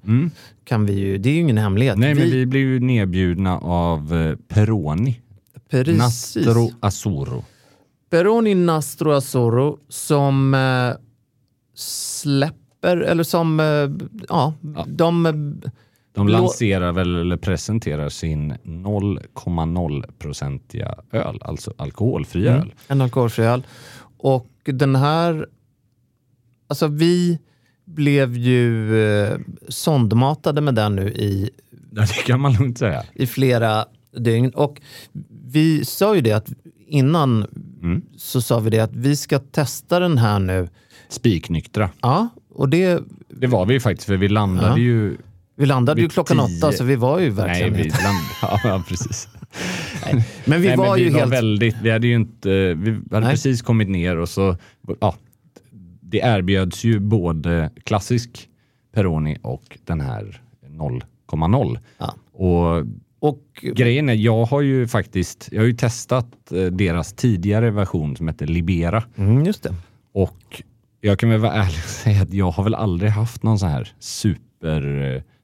kan 0.65 0.87
vi 0.87 0.93
ju, 0.93 1.19
det 1.19 1.29
är 1.29 1.33
ju 1.35 1.41
ingen 1.41 1.59
hemlighet. 1.59 1.97
Mm. 1.97 2.07
Nej, 2.07 2.15
men 2.25 2.31
vi 2.31 2.47
blev 2.47 2.63
ju 2.63 2.81
nedbjudna 2.81 3.59
av 3.59 4.15
eh, 4.15 4.37
Peroni. 4.49 5.21
precis. 5.71 5.99
Nastro 5.99 6.71
Azzurro. 6.81 7.45
Peroni 8.11 8.55
Nastro 8.55 9.11
Azzurro 9.13 9.79
som 9.89 10.55
eh, 10.55 10.97
släpper, 11.75 12.97
eller 12.97 13.23
som, 13.25 13.61
eh, 13.61 13.67
ja, 14.29 14.55
de... 14.87 15.61
De 16.17 16.29
lanserar 16.29 16.93
väl, 16.93 17.17
eller 17.17 17.37
presenterar 17.37 18.09
sin 18.09 18.53
0,0-procentiga 18.53 20.95
öl, 21.13 21.39
alltså 21.43 21.73
alkoholfri 21.77 22.49
öl. 22.49 22.75
En 22.89 23.01
alkoholfri 23.01 23.45
öl. 23.45 23.67
Och 24.19 24.47
den 24.65 24.97
här, 24.97 25.47
alltså 26.69 26.87
vi 26.87 27.39
blev 27.85 28.37
ju 28.37 28.99
eh, 29.05 29.39
sondmatade 29.69 30.61
med 30.61 30.75
den 30.75 30.97
nu 30.97 31.09
i, 31.09 31.51
det 31.91 32.07
kan 32.27 32.41
man 32.41 32.53
lugnt 32.53 32.79
säga. 32.79 33.05
i 33.15 33.27
flera 33.27 33.85
dygn. 34.17 34.51
Och 34.51 34.81
vi 35.47 35.85
sa 35.85 36.15
ju 36.15 36.21
det 36.21 36.33
att 36.33 36.53
innan 36.87 37.47
så 38.17 38.43
sa 38.43 38.61
vi 38.61 38.71
det 38.71 38.81
att 38.81 38.97
vi 38.97 39.17
ska 39.17 39.39
testa 39.39 40.01
den 40.01 40.19
här 40.19 40.39
nu. 40.39 40.69
Spiknyktra. 41.09 41.91
Ja, 42.03 42.29
och 42.55 42.69
det, 42.69 43.03
Det 43.29 43.47
var 43.47 43.67
vi 43.67 43.75
ju 43.75 43.81
faktiskt, 43.81 44.07
för 44.07 44.17
vi 44.17 44.29
landade 44.29 44.69
Ja. 44.69 44.79
ju... 44.79 45.17
vi 45.57 45.67
landade 45.67 46.01
ju 46.03 46.09
klockan 46.09 46.37
tio. 46.47 46.59
åtta 46.59 46.73
så 46.73 46.85
vi 46.85 46.97
var 46.97 47.19
ju 47.19 47.25
Nej, 47.27 47.35
verkligen 47.35 47.75
vi 47.75 47.85
inte. 47.85 47.99
landade... 48.03 48.61
Ja, 48.69 48.83
precis. 48.89 49.29
Men 50.45 50.61
vi 50.61 50.69
Nej, 50.69 50.77
var 50.77 50.87
men 50.87 50.95
vi 50.97 51.03
ju 51.05 51.11
var 51.11 51.19
helt... 51.21 51.33
väldigt... 51.33 51.77
Vi 51.83 51.91
hade 51.91 52.07
ju 52.07 52.15
inte... 52.15 52.75
Vi 52.75 52.91
hade 53.11 53.21
Nej. 53.27 53.31
precis 53.31 53.63
kommit 53.63 53.89
ner 53.89 54.17
och 54.17 54.29
så... 54.29 54.57
Ja, 55.01 55.15
det 56.01 56.19
erbjöds 56.19 56.85
ju 56.85 57.01
både 57.01 57.71
klassisk 57.85 58.49
Peroni 58.95 59.37
och 59.43 59.79
den 59.85 60.01
här 60.01 60.41
0,0. 60.69 61.79
Ja. 61.99 62.15
Och 62.33 62.87
Och 63.21 63.43
Grejen 63.63 64.09
är, 64.09 64.15
jag 64.15 64.45
har 64.45 64.61
ju 64.61 64.89
faktiskt, 64.89 65.49
jag 65.53 65.61
har 65.61 65.67
ju 65.67 65.73
testat 65.77 66.53
eh, 66.53 66.63
deras 66.65 67.13
tidigare 67.13 67.71
version 67.71 68.17
som 68.17 68.29
heter 68.29 68.47
Libera 68.47 69.03
Mm, 69.17 69.45
just 69.45 69.63
det. 69.63 69.75
och 70.13 70.63
jag 71.01 71.19
kan 71.19 71.31
väl 71.31 71.41
vara 71.41 71.53
ärlig 71.53 71.79
och 71.85 71.91
säga 71.91 72.23
att 72.23 72.33
jag 72.33 72.51
har 72.51 72.65
väl 72.65 72.75
aldrig 72.75 73.11
haft 73.11 73.43
någon 73.43 73.59
så 73.59 73.67
här 73.67 73.93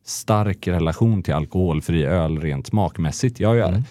superstark 0.05 0.69
relation 0.69 1.23
till 1.23 1.35
alkoholfri 1.35 2.05
öl 2.05 2.41
rent 2.41 2.67
smakmässigt. 2.67 3.41
Jag 3.41 3.57
gör, 3.57 3.83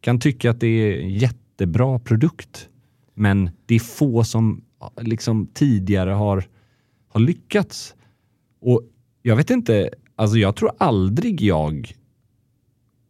kan 0.00 0.20
tycka 0.20 0.50
att 0.50 0.60
det 0.60 0.66
är 0.66 1.00
jättebra 1.00 1.98
produkt, 1.98 2.68
men 3.14 3.50
det 3.66 3.74
är 3.74 3.78
få 3.78 4.24
som 4.24 4.64
liksom 5.00 5.46
tidigare 5.54 6.10
har, 6.10 6.44
har 7.08 7.20
lyckats. 7.20 7.94
Och 8.60 8.82
jag 9.22 9.36
vet 9.36 9.50
inte, 9.50 9.90
alltså 10.16 10.36
jag 10.36 10.56
tror 10.56 10.72
aldrig 10.78 11.42
jag 11.42 11.94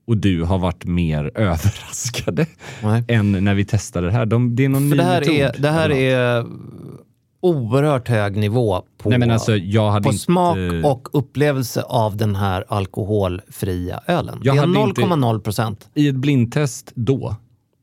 och 0.07 0.17
du 0.17 0.43
har 0.43 0.59
varit 0.59 0.85
mer 0.85 1.31
överraskade 1.35 2.47
Nej. 2.83 3.05
än 3.09 3.33
när 3.45 3.55
vi 3.55 3.65
testade 3.65 4.07
det 4.07 4.13
här. 4.13 4.27
De, 4.27 4.57
det 4.57 4.65
är 4.65 4.69
någon 4.69 4.91
För 4.91 4.97
ny 4.97 4.97
det 4.97 5.05
här 5.05 5.21
metod. 5.21 5.35
är, 5.35 5.63
det 5.63 5.71
här 5.71 5.91
är 5.91 6.47
oerhört 7.41 8.09
hög 8.09 8.37
nivå 8.37 8.83
på, 8.99 9.11
Nej 9.11 9.31
alltså 9.31 9.53
på 9.53 9.59
inte... 10.09 10.19
smak 10.19 10.57
och 10.85 11.09
upplevelse 11.13 11.83
av 11.83 12.17
den 12.17 12.37
här 12.37 12.65
alkoholfria 12.69 14.01
ölen. 14.07 14.41
Jag 14.43 14.55
det 14.57 14.59
är 14.59 14.67
hade 14.67 14.89
inte- 14.89 15.01
0,0 15.03 15.41
procent. 15.41 15.89
I 15.95 16.09
ett 16.09 16.15
blindtest 16.15 16.93
då 16.95 17.37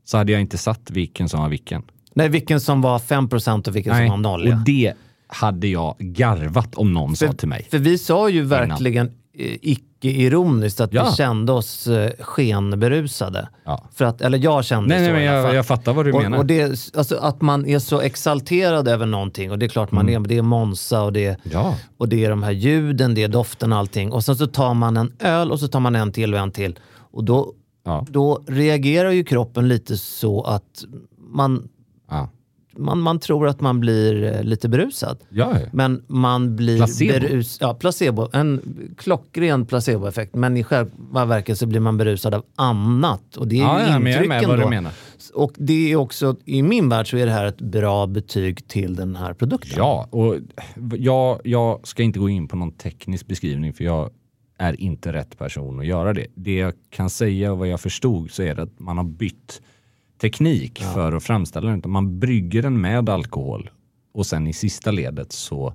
så 0.05 0.17
hade 0.17 0.31
jag 0.31 0.41
inte 0.41 0.57
satt 0.57 0.91
vilken 0.91 1.29
som 1.29 1.39
var 1.41 1.49
vilken. 1.49 1.83
Nej, 2.13 2.29
vilken 2.29 2.59
som 2.61 2.81
var 2.81 2.99
5 2.99 3.29
procent 3.29 3.67
och 3.67 3.75
vilken 3.75 3.95
som 3.97 4.07
var 4.09 4.17
noll. 4.17 4.41
och 4.41 4.47
Ja. 4.47 4.61
det 4.65 4.93
hade 5.27 5.67
jag 5.67 5.95
garvat 5.99 6.75
om 6.75 6.93
någon 6.93 7.15
sa 7.15 7.33
till 7.33 7.47
mig. 7.47 7.67
För 7.71 7.77
vi 7.77 7.97
sa 7.97 8.29
ju 8.29 8.41
verkligen 8.43 9.05
eh, 9.07 9.11
icke-ironiskt 9.62 10.79
att 10.82 10.94
Ja. 10.94 11.08
vi 11.10 11.15
kände 11.15 11.51
oss 11.51 11.88
eh, 11.88 12.12
skenberusade. 12.20 13.50
Ja. 13.65 13.84
För 13.96 14.06
att, 14.06 14.22
eller 14.22 14.38
jag 14.38 14.65
kände 14.65 14.90
Nej, 14.90 14.98
så 14.98 15.03
nej 15.03 15.14
men 15.14 15.24
jag, 15.24 15.55
jag 15.55 15.66
fattar 15.66 15.94
vad 15.94 16.05
du 16.05 16.11
och, 16.14 16.22
menar. 16.22 16.38
och 16.38 16.46
det, 16.46 16.64
alltså, 16.98 17.16
att 17.18 17.42
man 17.42 17.66
är 17.66 17.79
så 17.79 18.01
exalterad 18.01 18.88
över 18.88 19.05
någonting 19.05 19.51
och 19.51 19.59
det 19.59 19.66
är 19.66 19.70
klart 19.70 19.92
man 19.92 20.09
Mm. 20.09 20.24
är, 20.24 20.27
det 20.27 20.38
är 20.38 20.42
Monza 20.42 21.01
och 21.03 21.14
det 21.14 21.40
Ja. 21.44 21.75
och 21.98 22.09
det 22.09 22.25
är 22.25 22.29
de 22.29 22.44
här 22.44 22.51
ljuden, 22.51 23.14
det 23.16 23.24
är 23.24 23.27
doften 23.27 23.74
och 23.74 23.79
allting. 23.79 24.11
Och 24.11 24.24
sen 24.25 24.35
så 24.35 24.48
tar 24.48 24.74
man 24.74 24.98
en 24.98 25.11
öl 25.20 25.51
och 25.51 25.59
så 25.59 25.68
tar 25.68 25.79
man 25.79 25.96
en 25.96 26.11
till 26.11 26.33
och 26.33 26.40
en 26.40 26.51
till. 26.51 26.79
Och 27.11 27.24
då, 27.24 27.53
Ja. 27.85 28.05
då 28.09 28.44
reagerar 28.48 29.11
ju 29.11 29.24
kroppen 29.24 29.68
lite 29.68 29.98
så 29.98 30.42
att 30.44 30.83
man, 31.18 31.68
Ja. 32.09 32.29
Man, 32.77 33.00
man 33.00 33.20
tror 33.20 33.48
att 33.48 33.61
man 33.61 33.79
blir 33.79 34.24
eh, 34.24 34.44
lite 34.44 34.70
berusad. 34.70 35.18
Ja, 35.29 35.53
Men 35.72 36.03
man 36.07 36.55
blir 36.55 36.77
Placebo. 36.77 37.20
berus... 37.20 37.57
Ja, 37.61 37.74
placebo. 37.74 38.29
En 38.33 38.61
klockren 38.98 39.66
placeboeffekt. 39.66 40.35
Men 40.35 40.57
i 40.57 40.63
själva 40.63 41.25
verket 41.25 41.57
så 41.57 41.66
blir 41.66 41.79
man 41.79 41.98
berusad 41.98 42.33
av 42.33 42.46
annat. 42.55 43.37
Och 43.37 43.48
det 43.48 43.55
är 43.55 43.59
ja, 43.59 43.81
ju 43.81 43.87
ja 43.87 44.00
men 44.00 44.11
jag 44.11 44.24
är 44.24 44.27
med 44.27 44.44
intrycken 44.44 44.83
då. 44.83 44.90
Och 45.33 45.51
det 45.57 45.92
är 45.92 45.96
också, 45.96 46.35
i 46.46 46.63
min 46.63 46.90
värld 46.90 47.09
så 47.09 47.18
är 47.18 47.25
det 47.25 47.31
här 47.31 47.46
ett 47.46 47.61
bra 47.61 48.07
betyg 48.07 48.68
till 48.68 48.96
den 48.96 49.16
här 49.16 49.33
produkten. 49.33 49.74
Ja, 49.77 50.07
och 50.11 50.35
jag, 50.98 51.42
jag 51.44 51.87
ska 51.87 52.03
inte 52.03 52.20
gå 52.20 52.29
in 52.29 52.48
på 52.48 52.55
någon 52.55 52.72
teknisk 52.72 53.27
beskrivning 53.27 53.74
för 53.74 53.83
jag 53.83 54.09
är 54.57 54.81
inte 54.81 55.13
rätt 55.13 55.37
person 55.37 55.79
att 55.79 55.85
göra 55.85 56.13
det. 56.13 56.27
Det 56.35 56.55
jag 56.55 56.74
kan 56.90 57.09
säga 57.09 57.51
och 57.51 57.57
vad 57.57 57.68
jag 57.68 57.79
förstod 57.79 58.31
så 58.31 58.44
är 58.44 58.55
det 58.55 58.63
att 58.63 58.79
man 58.79 58.98
har 58.98 59.03
bytt 59.03 59.61
teknik 60.18 60.80
för 60.94 61.12
att 61.14 61.24
framställa 61.24 61.72
den. 61.72 61.92
Man 61.92 62.20
brygger 62.20 62.62
den 62.62 62.82
med 62.82 63.10
alkohol 63.10 63.70
och 64.14 64.25
sen 64.25 64.48
i 64.48 64.53
sista 64.53 64.92
ledet 64.92 65.32
så 65.32 65.74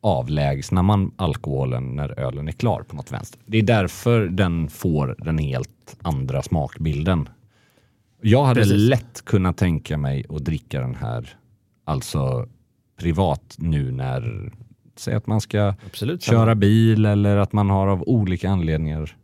avlägsnar 0.00 0.82
man 0.82 1.12
alkoholen 1.16 1.96
när 1.96 2.20
ölen 2.20 2.48
är 2.48 2.52
klar 2.52 2.82
på 2.82 2.96
något 2.96 3.12
vänster. 3.12 3.40
Det 3.46 3.58
är 3.58 3.62
därför 3.62 4.26
den 4.26 4.68
får 4.68 5.16
den 5.18 5.38
helt 5.38 5.96
andra 6.02 6.42
smakbilden. 6.42 7.28
Jag 8.22 8.44
hade 8.44 8.60
Precis. 8.60 8.88
lätt 8.88 9.24
kunnat 9.24 9.56
tänka 9.56 9.98
mig 9.98 10.24
att 10.28 10.44
dricka 10.44 10.80
den 10.80 10.94
här, 10.94 11.36
alltså 11.84 12.48
privat 13.00 13.54
nu 13.58 13.90
när, 13.92 14.52
säg 14.96 15.14
att 15.14 15.26
man 15.26 15.40
ska 15.40 15.74
Absolut. 15.86 16.22
köra 16.22 16.54
bil 16.54 17.06
eller 17.06 17.36
att 17.36 17.52
man 17.52 17.70
har 17.70 17.86
av 17.88 18.02
olika 18.06 18.50
anledningar 18.50 19.16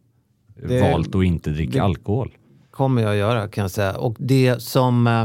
Det- 0.69 0.81
valt 0.81 1.15
att 1.15 1.25
inte 1.25 1.51
dricka 1.51 1.73
det- 1.79 1.85
alkohol. 1.85 2.31
Kommer 2.75 3.03
jag 3.03 3.17
göra 3.17 3.49
kan 3.49 3.63
jag 3.63 3.71
säga. 3.71 3.97
Och 3.97 4.17
det 4.19 4.63
som, 4.63 5.07
eh, 5.07 5.23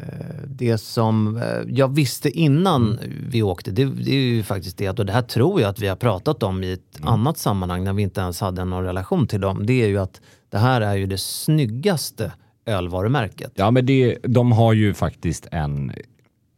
eh, 0.00 0.42
det 0.46 0.78
som 0.78 1.36
eh, 1.36 1.42
jag 1.66 1.94
visste 1.94 2.30
innan 2.30 2.98
vi 3.28 3.42
åkte, 3.42 3.70
det, 3.70 3.84
det 3.84 4.10
är 4.10 4.34
ju 4.34 4.42
faktiskt 4.42 4.78
det, 4.78 4.98
och 4.98 5.06
det 5.06 5.12
här 5.12 5.22
tror 5.22 5.60
jag 5.60 5.70
att 5.70 5.80
vi 5.80 5.88
har 5.88 5.96
pratat 5.96 6.42
om 6.42 6.62
i 6.62 6.72
ett 6.72 7.00
annat 7.02 7.38
sammanhang 7.38 7.84
när 7.84 7.92
vi 7.92 8.02
inte 8.02 8.20
ens 8.20 8.40
hade 8.40 8.64
någon 8.64 8.84
relation 8.84 9.26
till 9.26 9.40
dem. 9.40 9.66
Det 9.66 9.82
är 9.82 9.88
ju 9.88 9.98
att 9.98 10.20
det 10.48 10.58
här 10.58 10.80
är 10.80 10.94
ju 10.94 11.06
det 11.06 11.18
snyggaste 11.18 12.32
ölvarumärket. 12.66 13.52
Ja, 13.54 13.70
men 13.70 13.86
det, 13.86 14.18
de 14.22 14.52
har 14.52 14.72
ju 14.72 14.94
faktiskt 14.94 15.46
en 15.50 15.92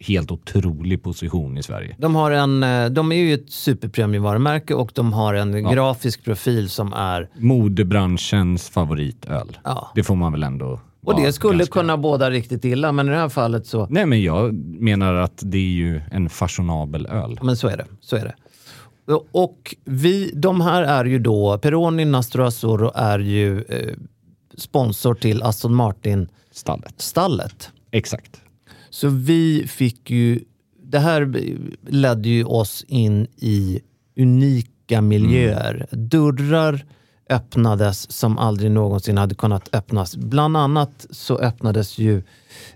helt 0.01 0.31
otrolig 0.31 1.03
position 1.03 1.59
i 1.59 1.63
Sverige. 1.63 1.97
De, 1.99 2.15
har 2.15 2.31
en, 2.31 2.63
eh, 2.63 2.87
de 2.87 3.13
är 3.13 3.17
ju 3.17 3.35
ett 3.35 3.51
superpremiumvarumärke 3.51 4.75
och 4.75 4.91
de 4.95 5.13
har 5.13 5.35
en 5.35 5.71
grafisk 5.73 6.25
profil 6.25 6.69
som 6.71 6.93
är... 6.93 7.29
Modebranschens 7.39 8.69
favoritöl. 8.69 9.59
Ja. 9.65 9.93
Det 9.95 10.03
får 10.03 10.17
man 10.17 10.33
väl 10.33 10.43
ändå 10.43 10.81
Och 11.05 11.21
det 11.21 11.33
skulle 11.33 11.59
ganska- 11.59 11.73
kunna 11.73 11.97
båda 11.97 12.31
riktigt 12.31 12.65
illa, 12.65 12.93
men 12.93 13.07
i 13.09 13.11
det 13.11 13.17
här 13.17 13.29
fallet 13.29 13.67
så... 13.67 13.87
Nej, 13.91 14.07
men 14.07 14.23
jag 14.23 14.55
menar 14.81 15.15
att 15.15 15.41
det 15.45 15.59
är 15.59 15.61
ju 15.73 16.01
en 16.11 16.29
fashionabel 16.29 17.07
öl. 17.07 17.39
Men 17.43 17.57
så 17.57 17.69
är 17.69 17.77
det. 17.77 17.87
Så 18.01 18.17
är 18.17 18.25
det. 18.25 18.35
Och 19.33 19.75
vi, 19.85 20.31
de 20.35 20.61
här 20.61 20.83
är 20.83 21.05
ju 21.05 21.19
då, 21.19 21.59
Peroni 21.59 22.05
Nastro 22.05 22.43
Azzurro 22.45 22.93
är 22.95 23.19
ju 23.19 23.63
eh, 23.63 23.95
sponsor 24.59 25.15
till 25.15 25.43
Aston 25.43 25.75
Martin-stallet. 25.75 26.95
Stallet. 26.97 27.71
Exakt. 27.91 28.41
Så 28.97 29.09
vi 29.09 29.67
fick 29.67 30.11
ju, 30.11 30.41
det 30.83 30.99
här 30.99 31.33
ledde 31.87 32.29
ju 32.29 32.45
oss 32.45 32.85
in 32.89 33.27
i 33.37 33.81
unika 34.19 35.01
miljöer. 35.01 35.87
Dörrar 35.91 36.85
öppnades 37.31 38.13
som 38.13 38.39
aldrig 38.39 38.71
någonsin 38.71 39.19
hade 39.19 39.35
kunnat 39.35 39.75
öppnas. 39.75 40.17
Bland 40.17 40.57
annat 40.57 41.07
så 41.11 41.39
öppnades 41.39 41.99
ju 41.99 42.23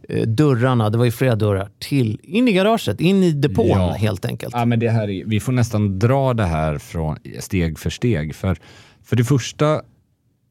eh, 0.09 0.28
dörrarna, 0.28 0.90
det 0.90 0.98
var 0.98 1.04
ju 1.04 1.11
flera 1.11 1.37
dörrar, 1.37 1.70
till 1.78 2.20
in 2.22 2.48
i 2.48 2.52
garaget, 2.52 3.00
in 3.00 3.22
i 3.22 3.33
depån 3.33 3.68
Ja. 3.68 3.92
helt 3.92 4.24
enkelt. 4.24 4.54
Ja, 4.54 4.64
men 4.64 4.78
det 4.78 4.90
här 4.90 5.11
är, 5.11 5.24
vi 5.24 5.40
får 5.40 5.52
nästan 5.52 5.98
dra 5.98 6.35
det 6.35 6.46
här 6.46 6.78
från 6.78 7.16
steg 7.38 7.78
för 7.78 7.90
steg. 7.90 8.35
För, 8.35 8.56
för 9.02 9.16
det 9.16 9.24
första, 9.24 9.83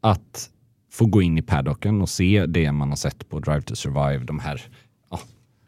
att 0.01 0.49
få 0.91 1.05
gå 1.05 1.21
in 1.21 1.37
i 1.37 1.41
paddocken 1.41 2.01
och 2.01 2.09
se 2.09 2.45
det 2.45 2.71
man 2.71 2.89
har 2.89 2.95
sett 2.95 3.29
på 3.29 3.39
Drive 3.39 3.61
to 3.61 3.75
Survive, 3.75 4.25
de 4.25 4.39
här 4.39 4.61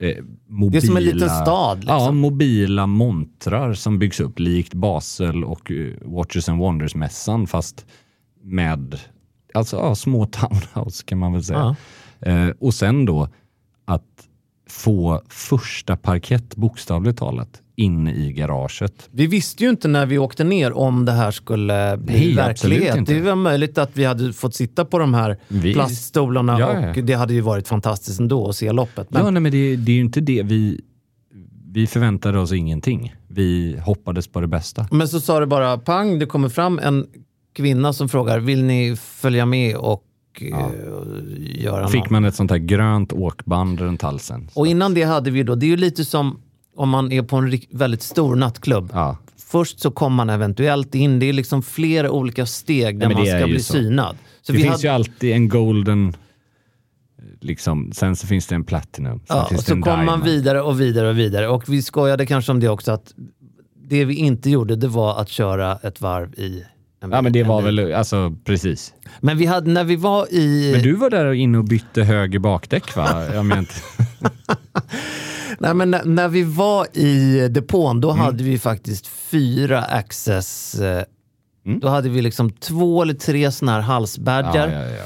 eh, 0.01 0.23
mobila... 0.47 0.71
Det 0.71 0.85
är 0.85 0.87
som 0.87 0.97
en 0.97 1.03
liten 1.03 1.29
stad, 1.29 1.77
liksom. 1.77 1.97
Ja, 1.97 2.11
mobila 2.11 2.87
montrar 2.87 3.73
som 3.73 3.99
byggs 3.99 4.19
upp 4.19 4.39
likt 4.39 4.73
Basel 4.73 5.43
och 5.43 5.71
eh, 5.71 5.93
Watches 6.01 6.49
and 6.49 6.59
Wonders-mässan 6.59 7.47
fast 7.47 7.85
med 8.43 8.99
alltså 9.53 9.77
ja, 9.77 9.95
små 9.95 10.25
townhouse 10.31 11.03
kan 11.05 11.17
man 11.17 11.33
väl 11.33 11.43
säga. 11.43 11.75
Ja. 12.19 12.31
Eh, 12.31 12.49
och 12.59 12.73
sen 12.73 13.05
då 13.05 13.29
att 13.85 14.27
få 14.71 15.21
första 15.29 15.97
parkett 15.97 16.55
bokstavligt 16.55 17.19
talat 17.19 17.61
inne 17.75 18.13
i 18.13 18.33
garaget. 18.33 19.09
Vi 19.11 19.27
visste 19.27 19.63
ju 19.63 19.69
inte 19.69 19.87
när 19.87 20.05
vi 20.05 20.17
åkte 20.17 20.43
ner 20.43 20.73
om 20.73 21.05
det 21.05 21.11
här 21.11 21.31
skulle 21.31 21.97
bli 21.97 22.13
Nej, 22.13 22.35
verklighet. 22.35 22.95
inte. 22.97 23.13
Det 23.13 23.21
var 23.21 23.35
möjligt 23.35 23.77
att 23.77 23.89
vi 23.93 24.05
hade 24.05 24.33
fått 24.33 24.55
sitta 24.55 24.85
på 24.85 24.99
de 24.99 25.13
här 25.13 25.37
Vi- 25.47 25.73
plaststolarna 25.73 26.59
Ja, 26.59 26.81
ja. 26.81 26.89
och 26.89 26.95
det 27.03 27.13
hade 27.13 27.33
ju 27.33 27.41
varit 27.41 27.67
fantastiskt 27.67 28.19
ändå 28.19 28.49
att 28.49 28.55
se 28.55 28.71
loppet. 28.71 29.07
Men 29.11 29.25
Ja, 29.25 29.31
nej, 29.31 29.41
men 29.41 29.51
det, 29.51 29.75
det 29.75 29.91
är 29.91 29.95
ju 29.95 30.01
inte 30.01 30.21
det 30.21 30.43
vi... 30.43 30.81
Vi 31.73 31.87
förväntade 31.87 32.39
oss 32.39 32.51
ingenting. 32.51 33.15
Vi 33.27 33.77
hoppades 33.85 34.27
på 34.27 34.41
det 34.41 34.47
bästa. 34.47 34.87
Men 34.91 35.07
så 35.07 35.21
sa 35.21 35.39
det 35.39 35.45
bara 35.47 35.77
pang, 35.77 36.19
det 36.19 36.25
kommer 36.25 36.49
fram 36.49 36.79
en 36.79 37.07
kvinna 37.55 37.93
som 37.93 38.09
frågar, 38.09 38.39
vill 38.39 38.63
ni 38.63 38.95
följa 38.95 39.45
med 39.45 39.75
och 39.75 40.03
eh, 40.41 41.63
göra 41.63 41.87
Fick 41.87 42.01
något? 42.01 42.09
man 42.09 42.25
ett 42.25 42.35
sånt 42.35 42.51
här 42.51 42.57
grönt 42.57 43.13
åkband 43.13 43.79
runt 43.79 44.01
halsen. 44.01 44.49
Och 44.53 44.67
innan 44.67 44.93
det 44.93 45.03
hade 45.03 45.31
vi 45.31 45.43
då, 45.43 45.55
det 45.55 45.65
är 45.65 45.69
ju 45.69 45.77
lite 45.77 46.05
som 46.05 46.41
om 46.75 46.89
man 46.89 47.11
är 47.11 47.21
på 47.21 47.35
en 47.35 47.59
väldigt 47.71 48.01
stor 48.01 48.35
nattklubb. 48.35 48.89
Ja, 48.93 49.17
Först 49.51 49.79
så 49.79 49.91
kommer 49.91 50.15
man 50.15 50.29
eventuellt 50.29 50.95
in, 50.95 51.19
det 51.19 51.25
är 51.25 51.33
liksom 51.33 51.63
flera 51.63 52.11
olika 52.11 52.45
steg 52.45 52.99
där 52.99 53.07
men 53.07 53.17
man 53.17 53.25
ska 53.25 53.45
bli 53.45 53.59
så. 53.59 53.73
synad. 53.73 54.17
Så 54.41 54.51
det 54.51 54.57
vi 54.57 54.63
finns 54.63 54.75
hade, 54.75 54.87
ju 54.87 54.93
alltid 54.93 55.33
en 55.33 55.49
golden, 55.49 56.15
liksom, 57.39 57.91
sen 57.93 58.15
så 58.15 58.27
finns 58.27 58.47
det 58.47 58.55
en 58.55 58.63
platinum. 58.63 59.19
Sen 59.27 59.37
ja, 59.37 59.45
finns 59.49 59.61
och 59.61 59.67
så 59.67 59.81
kommer 59.81 60.03
man 60.03 60.21
vidare 60.21 60.61
och 60.61 60.81
vidare 60.81 61.09
och 61.09 61.17
vidare. 61.17 61.47
Och 61.47 61.69
vi 61.69 61.81
skojade 61.81 62.25
kanske 62.25 62.51
om 62.51 62.59
det 62.59 62.69
också, 62.69 62.91
att 62.91 63.13
det 63.89 64.05
vi 64.05 64.15
inte 64.15 64.49
gjorde, 64.49 64.75
det 64.75 64.87
var 64.87 65.21
att 65.21 65.29
köra 65.29 65.79
ett 65.83 66.01
varv 66.01 66.33
i 66.33 66.63
Ja 67.01 67.21
men 67.21 67.33
det 67.33 67.43
var 67.43 67.61
väl, 67.61 67.93
alltså 67.93 68.35
precis. 68.45 68.93
Men 69.19 69.37
vi 69.37 69.45
hade, 69.45 69.71
när 69.71 69.83
vi 69.83 69.95
var 69.95 70.33
i... 70.33 70.71
Men 70.73 70.81
du 70.83 70.93
var 70.93 71.09
där 71.09 71.33
inne 71.33 71.57
och 71.57 71.63
bytte 71.65 72.03
höger 72.03 72.39
bakdäck 72.39 72.95
va? 72.95 73.25
Jag 73.33 73.45
menar 73.45 73.59
inte. 73.59 73.73
Nej, 75.59 75.73
men 75.73 75.91
när, 75.91 76.05
när 76.05 76.27
vi 76.27 76.43
var 76.43 76.97
i 76.97 77.47
depån, 77.47 77.91
Mm. 77.91 78.01
då 78.01 78.11
hade 78.11 78.43
vi 78.43 78.59
faktiskt 78.59 79.07
fyra 79.07 79.81
access. 79.83 80.75
Eh, 80.79 81.03
Mm. 81.65 81.79
Då 81.79 81.87
hade 81.87 82.09
vi 82.09 82.21
liksom 82.21 82.49
två 82.49 83.01
eller 83.01 83.13
tre 83.13 83.51
sådana 83.51 83.71
här 83.71 83.81
halsbadgar. 83.81 84.67
Ja, 84.69 84.81
ja, 84.83 84.89
ja. 84.89 85.03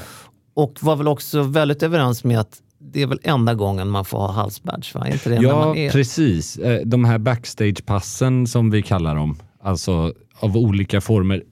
Och 0.54 0.78
var 0.80 0.96
väl 0.96 1.08
också 1.08 1.42
väldigt 1.42 1.82
överens 1.82 2.24
med 2.24 2.40
att 2.40 2.58
det 2.92 3.02
är 3.02 3.06
väl 3.06 3.20
enda 3.22 3.54
gången 3.54 3.88
man 3.88 4.04
får 4.04 4.18
ha 4.18 4.32
halsbadge, 4.32 4.94
va? 4.94 5.08
Inte 5.08 5.28
det 5.30 5.36
Ja, 5.36 5.76
är... 5.76 5.90
precis. 5.90 6.56
Eh, 6.58 6.80
De 6.86 7.04
här 7.04 7.18
backstagepassen 7.18 8.46
som 8.46 8.70
vi 8.70 8.82
kallar 8.82 9.14
dem, 9.16 9.38
alltså 9.62 10.12
av 10.40 10.56
olika 10.56 11.00
former. 11.00 11.42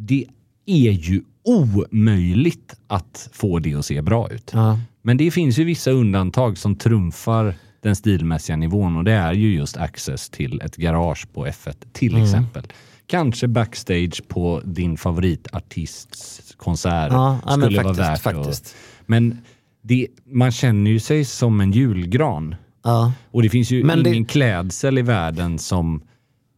Det 0.00 0.26
är 0.66 0.90
ju 0.90 1.22
omöjligt 1.44 2.74
att 2.86 3.28
få 3.32 3.58
det 3.58 3.74
att 3.74 3.84
se 3.84 4.02
bra 4.02 4.30
ut. 4.30 4.50
Ja. 4.54 4.78
Men 5.02 5.16
det 5.16 5.30
finns 5.30 5.58
ju 5.58 5.64
vissa 5.64 5.90
undantag 5.90 6.58
som 6.58 6.76
trumfar 6.76 7.54
den 7.82 7.96
stilmässiga 7.96 8.56
nivån 8.56 8.96
och 8.96 9.04
det 9.04 9.12
är 9.12 9.32
ju 9.32 9.54
just 9.54 9.76
access 9.76 10.30
till 10.30 10.60
ett 10.60 10.76
garage 10.76 11.26
på 11.32 11.46
F1 11.46 11.74
till 11.92 12.12
Mm. 12.12 12.24
exempel. 12.24 12.64
Kanske 13.06 13.48
backstage 13.48 14.28
på 14.28 14.60
din 14.64 14.96
favoritartists 14.96 16.54
konsert 16.56 17.12
Ja, 17.12 17.38
ja, 17.46 17.50
skulle 17.52 17.64
faktiskt, 17.76 17.98
vara 17.98 18.10
värt 18.10 18.20
faktiskt. 18.22 18.64
Att, 18.66 18.74
men 19.06 19.38
det, 19.82 20.06
man 20.26 20.52
känner 20.52 20.90
ju 20.90 20.98
sig 21.00 21.24
som 21.24 21.60
en 21.60 21.72
julgran. 21.72 22.54
Ja. 22.84 23.12
Och 23.30 23.42
det 23.42 23.48
finns 23.48 23.70
ju 23.70 23.84
Men 23.84 24.02
det- 24.02 24.10
ingen 24.10 24.24
klädsel 24.24 24.98
i 24.98 25.02
världen 25.02 25.58
som 25.58 26.02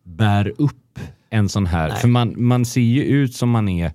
bär 0.05 0.53
upp 0.59 0.77
en 1.33 1.49
sån 1.49 1.67
här. 1.67 1.89
Nej. 1.89 1.99
För 1.99 2.09
man, 2.09 2.35
man 2.37 2.65
ser 2.65 2.81
ju 2.81 3.03
ut 3.05 3.35
som 3.35 3.51
man 3.51 3.69
är 3.69 3.93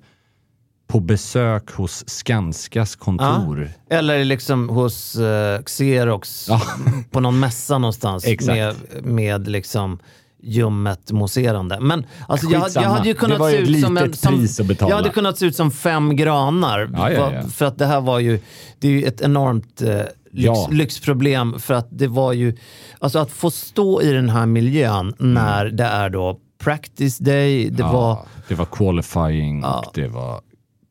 på 0.88 1.00
besök 1.00 1.72
hos 1.72 2.10
Skanskas 2.10 2.96
kontor. 2.96 3.70
Eller 3.90 4.26
liksom 4.26 4.70
hos 4.70 5.16
uh, 5.18 5.64
Xerox 5.66 6.46
Ja. 6.50 6.62
på 7.12 7.20
någon 7.20 7.40
mässa 7.40 7.78
någonstans 7.78 8.26
med, 8.48 8.76
med 9.04 9.48
liksom 9.48 10.00
ljummet 10.44 11.12
mousserande. 11.12 11.80
Men 11.80 12.06
alltså, 12.28 12.48
jag, 12.50 12.70
jag 12.76 12.82
hade 12.82 13.08
ju 13.08 13.14
kunnat 13.14 13.52
se 13.52 13.58
ut 13.58 13.82
som 13.82 13.98
en... 13.98 14.14
Som. 14.14 14.76
Jag 14.80 14.96
hade 14.96 15.10
kunnat 15.10 15.38
se 15.38 15.46
ut 15.46 15.56
som 15.56 15.72
fem 15.72 16.16
granar. 16.16 16.90
Ja, 16.94 17.12
ja, 17.12 17.34
ja. 17.34 17.44
För- 17.50 17.66
att 17.66 17.78
det 17.78 17.86
här 17.86 18.02
var 18.02 18.20
ju, 18.20 18.40
det 18.80 18.88
är 18.88 18.92
ju 18.92 19.04
ett 19.04 19.22
enormt 19.22 19.82
eh, 19.82 19.88
lyx, 19.96 20.08
Ja. 20.32 20.68
lyxproblem. 20.72 21.60
För 21.60 21.74
att 21.74 21.88
det 21.92 22.08
var 22.08 22.34
ju, 22.34 22.58
alltså 23.00 23.20
att 23.20 23.32
få 23.32 23.52
stå 23.52 24.02
i 24.02 24.12
den 24.12 24.30
här 24.30 24.46
miljön 24.46 25.14
när 25.18 25.66
det 25.66 25.84
är 25.84 26.10
då 26.10 26.40
practice 26.72 27.18
day, 27.24 27.70
det 27.70 27.80
Ja, 27.84 27.92
var, 27.92 28.20
det 28.48 28.56
var 28.56 28.66
qualifying 28.66 29.64
och 29.64 29.86
det 29.94 30.08
var 30.08 30.42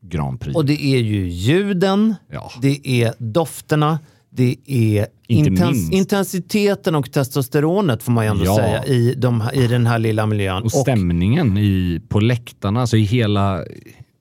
Grand 0.01 0.39
Prix. 0.39 0.55
och 0.55 0.65
det 0.65 0.81
är 0.85 0.97
ju 0.97 1.27
ljuden, 1.29 2.15
Ja. 2.31 2.51
det 2.61 2.87
är 2.89 3.13
dofterna, 3.17 3.99
det 4.29 4.55
är 4.65 5.07
Inte 5.27 5.49
intens- 5.49 5.91
intensiteten 5.91 6.95
och 6.95 7.11
testosteronet 7.11 8.03
får 8.03 8.11
man 8.11 8.25
ju 8.25 8.31
ändå 8.31 8.45
Ja. 8.45 8.55
säga 8.55 8.85
i, 8.85 9.13
de, 9.17 9.43
i 9.53 9.67
den 9.67 9.87
här 9.87 9.99
lilla 9.99 10.25
miljön. 10.25 10.63
Och 10.63 10.71
stämningen 10.71 11.57
i, 11.57 12.01
på 12.09 12.19
läktarna, 12.19 12.81
alltså 12.81 12.97
i 12.97 13.01
hela, 13.03 13.63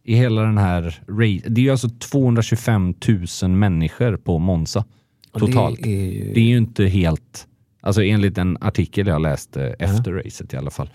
i 0.04 0.14
hela 0.14 0.42
den 0.42 0.58
här 0.58 0.82
race. 1.08 1.48
Det 1.48 1.60
är 1.60 1.64
ju 1.64 1.70
alltså 1.70 1.88
225 1.88 2.94
000 3.42 3.50
människor 3.50 4.16
på 4.16 4.38
Monza 4.38 4.84
och 5.32 5.40
totalt. 5.40 5.80
Det 5.82 5.88
är 5.90 6.12
ju, 6.12 6.32
Det 6.34 6.40
är 6.40 6.44
ju 6.44 6.56
inte 6.56 6.84
helt, 6.84 7.46
alltså 7.82 8.02
enligt 8.02 8.38
en 8.38 8.56
artikel 8.60 9.06
jag 9.06 9.22
läste 9.22 9.62
efter 9.78 10.12
racet 10.12 10.52
i 10.54 10.56
alla 10.56 10.70
fall. 10.70 10.90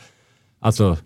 Alltså, 0.64 0.98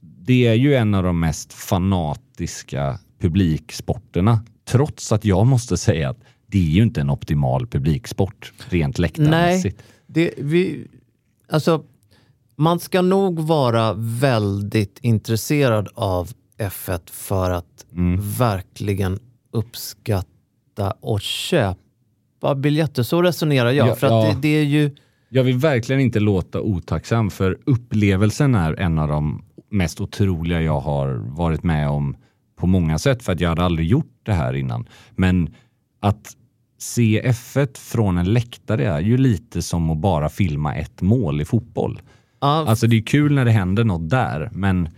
det 0.00 0.46
är 0.46 0.54
ju 0.54 0.74
en 0.74 0.94
av 0.94 1.02
de 1.02 1.20
mest 1.20 1.52
fanatiska 1.52 2.98
publiksporterna. 3.18 4.44
Trots 4.64 5.12
att 5.12 5.24
jag 5.24 5.46
måste 5.46 5.76
säga 5.76 6.10
att 6.10 6.18
det 6.46 6.58
är 6.58 6.70
ju 6.70 6.82
inte 6.82 7.00
en 7.00 7.10
optimal 7.10 7.66
publiksport 7.66 8.52
rent 8.68 8.98
Nej, 8.98 9.02
läktarmässigt. 9.02 9.82
det, 10.06 10.34
vi, 10.38 10.86
alltså, 11.48 11.84
man 12.56 12.80
ska 12.80 13.02
nog 13.02 13.40
vara 13.40 13.92
väldigt 13.96 14.98
intresserad 15.02 15.88
av 15.94 16.30
F1 16.58 17.10
för 17.10 17.50
att 17.50 17.66
Mm. 17.92 18.20
verkligen 18.38 19.18
uppskatta 19.50 20.90
och 21.00 21.20
köpa 21.20 22.54
biljetter. 22.56 23.02
Så 23.02 23.22
resonerar 23.22 23.70
jag. 23.70 23.88
Ja, 23.88 23.94
för 23.96 24.06
att 24.06 24.12
ja. 24.28 24.32
det, 24.34 24.40
det 24.40 24.48
är 24.48 24.62
ju... 24.64 24.96
Jag 25.32 25.44
vill 25.44 25.58
verkligen 25.58 26.00
inte 26.00 26.20
låta 26.20 26.60
otacksam 26.60 27.30
för 27.30 27.58
upplevelsen 27.66 28.54
är 28.54 28.80
en 28.80 28.98
av 28.98 29.08
de 29.08 29.42
mest 29.70 30.00
otroliga 30.00 30.60
jag 30.62 30.80
har 30.80 31.08
varit 31.14 31.62
med 31.62 31.88
om 31.88 32.16
på 32.56 32.66
många 32.66 32.98
sätt 32.98 33.22
för 33.22 33.32
att 33.32 33.40
jag 33.40 33.48
hade 33.48 33.64
aldrig 33.64 33.88
gjort 33.88 34.20
det 34.22 34.32
här 34.32 34.54
innan. 34.54 34.88
Men 35.10 35.54
att 36.00 36.36
se 36.78 37.22
F1 37.24 37.78
från 37.78 38.18
en 38.18 38.32
läktare 38.32 38.86
är 38.86 39.00
ju 39.00 39.16
lite 39.16 39.62
som 39.62 39.90
att 39.90 39.98
bara 39.98 40.28
filma 40.28 40.74
ett 40.74 41.02
mål 41.02 41.40
i 41.40 41.44
fotboll. 41.44 42.02
Ja, 42.40 42.64
Alltså 42.68 42.86
det 42.86 42.96
är 42.96 43.02
kul 43.02 43.34
när 43.34 43.44
det 43.44 43.50
händer 43.50 43.84
något 43.84 44.10
där, 44.10 44.50
men 44.52 44.88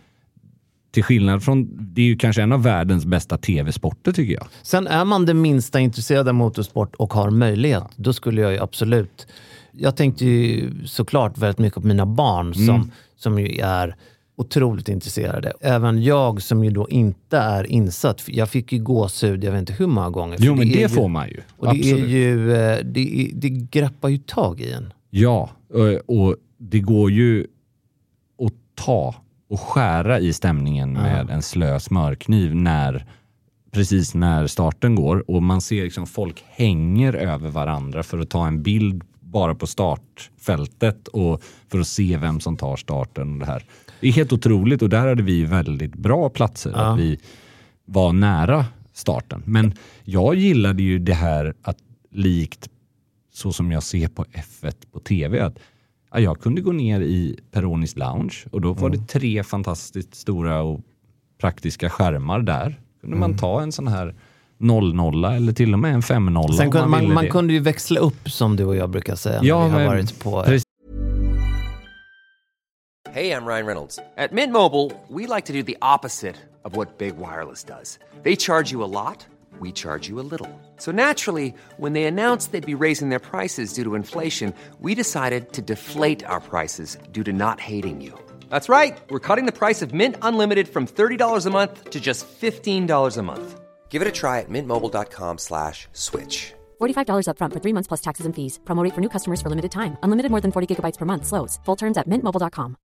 till 0.92 1.04
skillnad 1.04 1.42
från, 1.42 1.68
det 1.94 2.02
är 2.02 2.06
ju 2.06 2.16
kanske 2.16 2.42
en 2.42 2.52
av 2.52 2.62
världens 2.62 3.06
bästa 3.06 3.38
tv-sporter 3.38 4.12
tycker 4.12 4.34
jag. 4.34 4.46
Sen 4.62 4.86
är 4.86 5.04
man 5.04 5.26
det 5.26 5.34
minsta 5.34 5.80
intresserad 5.80 6.28
av 6.28 6.34
motorsport 6.34 6.94
och 6.94 7.12
har 7.12 7.30
möjlighet, 7.30 7.84
då 7.96 8.12
skulle 8.12 8.40
jag 8.40 8.52
ju 8.52 8.58
absolut... 8.58 9.26
Jag 9.72 9.96
tänkte 9.96 10.24
ju 10.24 10.70
såklart 10.86 11.38
väldigt 11.38 11.58
mycket 11.58 11.82
på 11.82 11.86
mina 11.88 12.06
barn 12.06 12.54
som, 12.54 12.68
Mm. 12.68 12.90
som 13.16 13.38
ju 13.38 13.58
är 13.60 13.96
otroligt 14.36 14.88
intresserade. 14.88 15.52
Även 15.60 16.02
jag 16.02 16.42
som 16.42 16.64
ju 16.64 16.70
då 16.70 16.88
inte 16.88 17.38
är 17.38 17.64
insatt. 17.66 18.22
Jag 18.26 18.48
fick 18.48 18.72
ju 18.72 18.78
gåshud, 18.78 19.44
jag 19.44 19.52
vet 19.52 19.58
inte 19.58 19.72
hur 19.72 19.86
många 19.86 20.10
gånger. 20.10 20.36
Jo 20.40 20.54
men 20.54 20.68
det 20.68 20.74
ju, 20.80 20.88
får 20.88 21.08
man 21.08 21.28
ju. 21.28 21.40
Och 21.56 21.66
det 21.66 21.70
Absolut. 21.70 22.04
är 22.04 22.08
ju, 22.08 22.52
eh, 22.52 22.78
det, 22.84 23.30
det 23.34 23.48
greppar 23.48 24.08
ju 24.08 24.18
tag 24.18 24.60
i 24.60 24.72
en. 24.72 24.92
Ja, 25.10 25.50
och- 26.06 26.16
och 26.18 26.36
det 26.58 26.80
går 26.80 27.10
ju 27.10 27.40
att 28.46 28.52
ta 28.84 29.14
och 29.48 29.60
skära 29.60 30.20
i 30.20 30.32
stämningen 30.32 30.92
med 30.92 31.30
en 31.30 31.42
slö 31.42 31.80
smörkniv 31.80 32.54
när 32.54 33.06
precis 33.70 34.14
när 34.14 34.46
starten 34.46 34.94
går 34.94 35.30
och 35.30 35.42
man 35.42 35.60
ser 35.60 35.82
liksom 35.84 36.06
folk 36.06 36.44
hänger 36.48 37.12
över 37.14 37.48
varandra 37.50 38.02
för 38.02 38.18
att 38.18 38.30
ta 38.30 38.46
en 38.46 38.62
bild 38.62 39.02
bara 39.32 39.54
på 39.54 39.66
startfältet 39.66 41.08
och 41.08 41.42
för 41.68 41.80
att 41.80 41.86
se 41.86 42.16
vem 42.16 42.40
som 42.40 42.56
tar 42.56 42.76
starten. 42.76 43.32
Och 43.32 43.38
det, 43.38 43.46
här. 43.46 43.64
det 44.00 44.08
är 44.08 44.12
helt 44.12 44.32
otroligt 44.32 44.82
och 44.82 44.88
där 44.88 45.08
hade 45.08 45.22
vi 45.22 45.44
väldigt 45.44 45.94
bra 45.94 46.28
platser. 46.28 46.72
Att 46.72 46.98
vi 46.98 47.18
var 47.84 48.12
nära 48.12 48.66
starten. 48.92 49.42
Men 49.46 49.74
jag 50.04 50.34
gillade 50.34 50.82
ju 50.82 50.98
det 50.98 51.14
här 51.14 51.54
att 51.62 51.78
likt 52.10 52.68
så 53.32 53.52
som 53.52 53.72
jag 53.72 53.82
ser 53.82 54.08
på 54.08 54.24
F1 54.24 54.74
på 54.92 55.00
tv. 55.00 55.40
Att 55.40 55.58
ja, 56.12 56.20
jag 56.20 56.40
kunde 56.40 56.60
gå 56.60 56.72
ner 56.72 57.00
i 57.00 57.38
Peronis 57.50 57.96
lounge 57.96 58.44
och 58.50 58.60
då 58.60 58.72
var 58.72 58.90
det 58.90 59.08
tre 59.08 59.42
fantastiskt 59.42 60.14
stora 60.14 60.62
och 60.62 60.80
praktiska 61.40 61.90
skärmar 61.90 62.40
där. 62.40 62.80
kunde 63.00 63.16
man 63.16 63.38
ta 63.38 63.62
en 63.62 63.72
sån 63.72 63.88
här 63.88 64.14
0-0 64.62 65.36
eller 65.36 65.52
till 65.52 65.72
och 65.72 65.78
med 65.78 65.94
en 65.94 66.00
5-0 66.00 66.52
Sen 66.52 66.70
kunde, 66.70 66.88
man, 66.88 67.12
man, 67.12 67.28
kunde 67.28 67.52
ju 67.52 67.60
växla 67.60 68.00
upp 68.00 68.30
som 68.30 68.56
du 68.56 68.64
och 68.64 68.76
jag 68.76 68.90
brukar 68.90 69.14
säga 69.16 69.40
Ja, 69.42 69.68
när 69.68 69.78
vi 69.78 69.84
har 69.84 69.94
varit 69.94 70.20
på... 70.20 70.44
Hey, 73.14 73.30
I'm 73.30 73.44
Ryan 73.44 73.66
Reynolds. 73.66 73.98
At 74.16 74.32
Mint 74.32 74.52
Mobile, 74.52 74.90
we 75.08 75.26
like 75.26 75.44
to 75.44 75.52
do 75.52 75.62
the 75.62 75.76
opposite 75.82 76.36
of 76.64 76.76
what 76.76 76.98
Big 76.98 77.12
Wireless 77.18 77.62
does. 77.64 77.98
They 78.22 78.36
charge 78.36 78.72
you 78.72 78.82
a 78.82 78.88
lot, 78.88 79.26
we 79.60 79.70
charge 79.70 80.08
you 80.08 80.18
a 80.18 80.24
little. 80.30 80.48
So 80.78 80.92
naturally, 80.92 81.52
when 81.76 81.92
they 81.92 82.04
announced 82.04 82.52
they'd 82.52 82.78
be 82.78 82.84
raising 82.86 83.10
their 83.10 83.18
prices 83.18 83.74
due 83.74 83.84
to 83.84 83.94
inflation, 83.96 84.54
we 84.80 84.94
decided 84.94 85.52
to 85.52 85.60
deflate 85.60 86.24
our 86.24 86.40
prices 86.40 86.96
due 87.12 87.22
to 87.24 87.32
not 87.32 87.60
hating 87.60 88.00
you. 88.00 88.18
That's 88.48 88.68
right. 88.70 88.98
We're 89.10 89.26
cutting 89.28 89.44
the 89.44 89.58
price 89.58 89.82
of 89.82 89.92
Mint 89.92 90.16
Unlimited 90.22 90.68
from 90.68 90.86
$30 90.86 91.46
a 91.46 91.50
month 91.50 91.90
to 91.90 92.00
just 92.00 92.26
$15 92.40 93.18
a 93.18 93.22
month. 93.22 93.61
Give 93.92 94.00
it 94.00 94.08
a 94.08 94.20
try 94.20 94.40
at 94.40 94.48
mintmobile.com 94.48 95.38
slash 95.38 95.88
switch. 95.92 96.54
$45 96.80 97.26
upfront 97.28 97.52
for 97.52 97.60
three 97.60 97.74
months 97.74 97.88
plus 97.88 98.00
taxes 98.00 98.26
and 98.26 98.34
fees. 98.34 98.58
Promo 98.64 98.84
rate 98.84 98.94
for 98.94 99.00
new 99.00 99.10
customers 99.10 99.40
for 99.42 99.50
limited 99.50 99.70
time. 99.70 99.96
Unlimited 100.02 100.30
more 100.30 100.40
than 100.40 100.52
40 100.52 100.66
gigabytes 100.66 100.98
per 100.98 101.04
month. 101.04 101.26
Slows. 101.26 101.60
Full 101.64 101.76
terms 101.76 101.98
at 101.98 102.06
mintmobile.com. 102.06 102.76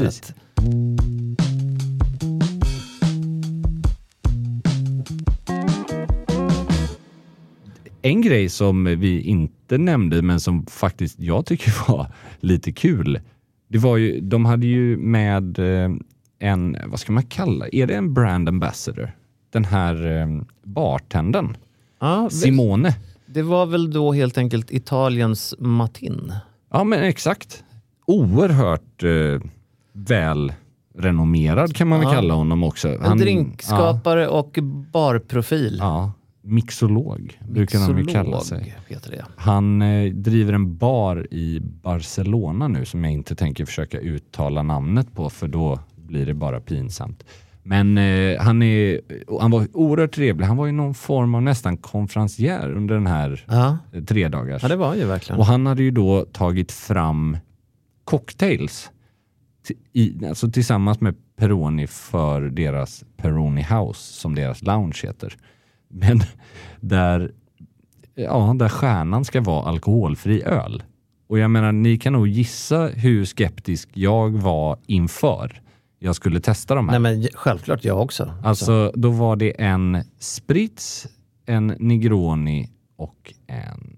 Att, 0.00 0.34
En 8.02 8.22
grej 8.22 8.48
som 8.48 8.84
vi 8.84 9.20
inte 9.20 9.78
nämnde 9.78 10.22
men 10.22 10.40
som 10.40 10.66
faktiskt 10.66 11.20
jag 11.20 11.46
tycker 11.46 11.88
var 11.88 12.12
lite 12.40 12.72
kul. 12.72 13.20
Det 13.68 13.78
var 13.78 13.96
ju, 13.96 14.20
de 14.20 14.44
hade 14.44 14.66
ju 14.66 14.96
med 14.96 15.58
eh, 15.58 15.90
en, 16.44 16.76
vad 16.86 17.00
ska 17.00 17.12
man 17.12 17.22
kalla, 17.22 17.68
är 17.72 17.86
det 17.86 17.94
en 17.94 18.14
brand 18.14 18.48
ambassador? 18.48 19.12
Den 19.52 19.64
här 19.64 20.06
eh, 20.20 20.26
bartendern, 20.62 21.56
ja, 22.00 22.30
Simone. 22.30 22.96
det 23.26 23.42
var 23.42 23.66
väl 23.66 23.90
då 23.92 24.12
helt 24.12 24.38
enkelt 24.38 24.70
Italiens 24.70 25.54
Matin. 25.58 26.32
Ja 26.72 26.84
men 26.84 27.02
exakt. 27.04 27.64
Oerhört 28.06 29.02
eh, 29.02 29.50
väl 29.92 30.52
renommerad 30.98 31.74
kan 31.76 31.88
man 31.88 31.98
väl 32.00 32.08
Ja. 32.08 32.14
kalla 32.14 32.34
honom 32.34 32.62
också. 32.64 32.88
En 32.88 33.18
drinkskapare 33.18 34.28
och 34.28 34.58
barprofil. 34.92 35.76
Ja, 35.80 35.84
ja, 35.86 36.12
mixolog 36.42 37.38
brukar 37.48 37.88
de 37.88 37.98
ju 37.98 38.04
kalla 38.06 38.40
sig. 38.40 38.74
Mixolog. 38.88 39.20
Han 39.36 39.82
eh, 39.82 40.12
driver 40.12 40.52
en 40.52 40.76
bar 40.76 41.26
i 41.30 41.60
Barcelona 41.60 42.68
nu 42.68 42.84
som 42.84 43.04
jag 43.04 43.12
inte 43.12 43.34
tänker 43.34 43.64
försöka 43.64 43.98
uttala 43.98 44.62
namnet 44.62 45.12
på 45.14 45.30
för 45.30 45.48
då 45.48 45.78
blir 46.14 46.26
det 46.26 46.34
bara 46.34 46.60
pinsamt. 46.60 47.24
Men 47.62 47.98
eh, 47.98 48.40
han, 48.40 48.62
är, 48.62 49.00
han 49.40 49.50
var 49.50 49.66
oerhört 49.72 50.14
trevlig. 50.14 50.44
Han 50.46 50.56
var 50.56 50.66
ju 50.66 50.72
någon 50.72 50.94
form 50.94 51.34
av 51.34 51.42
nästan 51.42 51.76
konferencier 51.76 52.72
under 52.72 52.94
den 52.94 53.06
här 53.06 53.44
Ja. 53.48 53.78
eh, 53.92 54.02
tre 54.04 54.28
dagars. 54.28 54.62
ja, 54.62 54.68
det 54.68 54.76
var 54.76 54.94
ju 54.94 55.04
verkligen. 55.04 55.38
Och 55.38 55.46
han 55.46 55.66
hade 55.66 55.82
ju 55.82 55.90
då 55.90 56.24
tagit 56.32 56.72
fram 56.72 57.36
cocktails 58.04 58.90
i, 59.92 60.26
alltså 60.26 60.50
tillsammans 60.50 61.00
med 61.00 61.14
Peroni 61.36 61.86
för 61.86 62.40
deras 62.42 63.04
Peroni 63.16 63.62
House 63.62 64.12
som 64.12 64.34
deras 64.34 64.62
lounge 64.62 65.00
heter. 65.02 65.36
Men 65.88 66.20
där, 66.80 67.32
ja, 68.14 68.54
där 68.58 68.68
stjärnan 68.68 69.24
ska 69.24 69.40
vara 69.40 69.64
alkoholfri 69.68 70.42
öl. 70.42 70.82
Och 71.28 71.38
jag 71.38 71.50
menar, 71.50 71.72
ni 71.72 71.98
kan 71.98 72.12
nog 72.12 72.28
gissa 72.28 72.86
hur 72.86 73.24
skeptisk 73.24 73.88
jag 73.94 74.30
var 74.30 74.78
inför 74.86 75.60
jag 75.98 76.16
skulle 76.16 76.40
testa 76.40 76.74
de 76.74 76.88
här. 76.88 76.98
Nej, 76.98 77.16
men 77.16 77.28
självklart 77.34 77.84
jag 77.84 78.02
också. 78.02 78.34
Alltså, 78.42 78.92
då 78.94 79.10
var 79.10 79.36
det 79.36 79.60
en 79.60 80.04
Spritz, 80.18 81.06
en 81.46 81.66
Negroni 81.66 82.70
och 82.96 83.34
en 83.46 83.96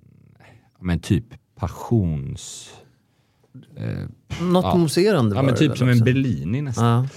men 0.81 1.01
typ 1.01 1.25
passions... 1.55 2.71
Något 4.41 4.65
ja. 4.65 4.77
mousserande 4.77 5.31
Ja, 5.31 5.37
var 5.37 5.43
men 5.43 5.55
det 5.55 5.59
typ 5.59 5.79
som 5.79 5.89
en 5.89 5.95
också. 5.95 6.05
Bellini 6.05 6.63
nästan. 6.63 6.87
Ja. 6.87 7.09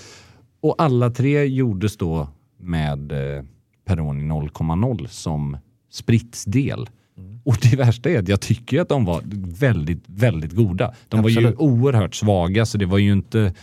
Och 0.62 0.76
alla 0.78 1.10
tre 1.10 1.46
gjordes 1.46 1.98
då 1.98 2.28
med 2.58 3.12
eh, 3.12 3.44
Peroni 3.86 4.24
0,0 4.24 5.08
som 5.08 5.58
spritsdel. 5.92 6.90
Mm. 7.18 7.40
Och 7.46 7.58
det 7.62 7.76
värsta 7.76 8.10
är 8.10 8.20
att 8.20 8.28
jag 8.28 8.42
tycker 8.42 8.82
att 8.82 8.90
de 8.90 9.06
var 9.06 9.22
väldigt, 9.60 10.04
väldigt 10.06 10.52
goda. 10.52 10.94
De 11.08 11.22
var 11.22 11.30
ju 11.30 11.38
Absolut. 11.38 11.60
oerhört 11.60 12.16
svaga 12.16 12.66
så 12.66 12.78
det 12.78 12.86
var 12.86 12.98
ju 12.98 13.12
inte... 13.12 13.54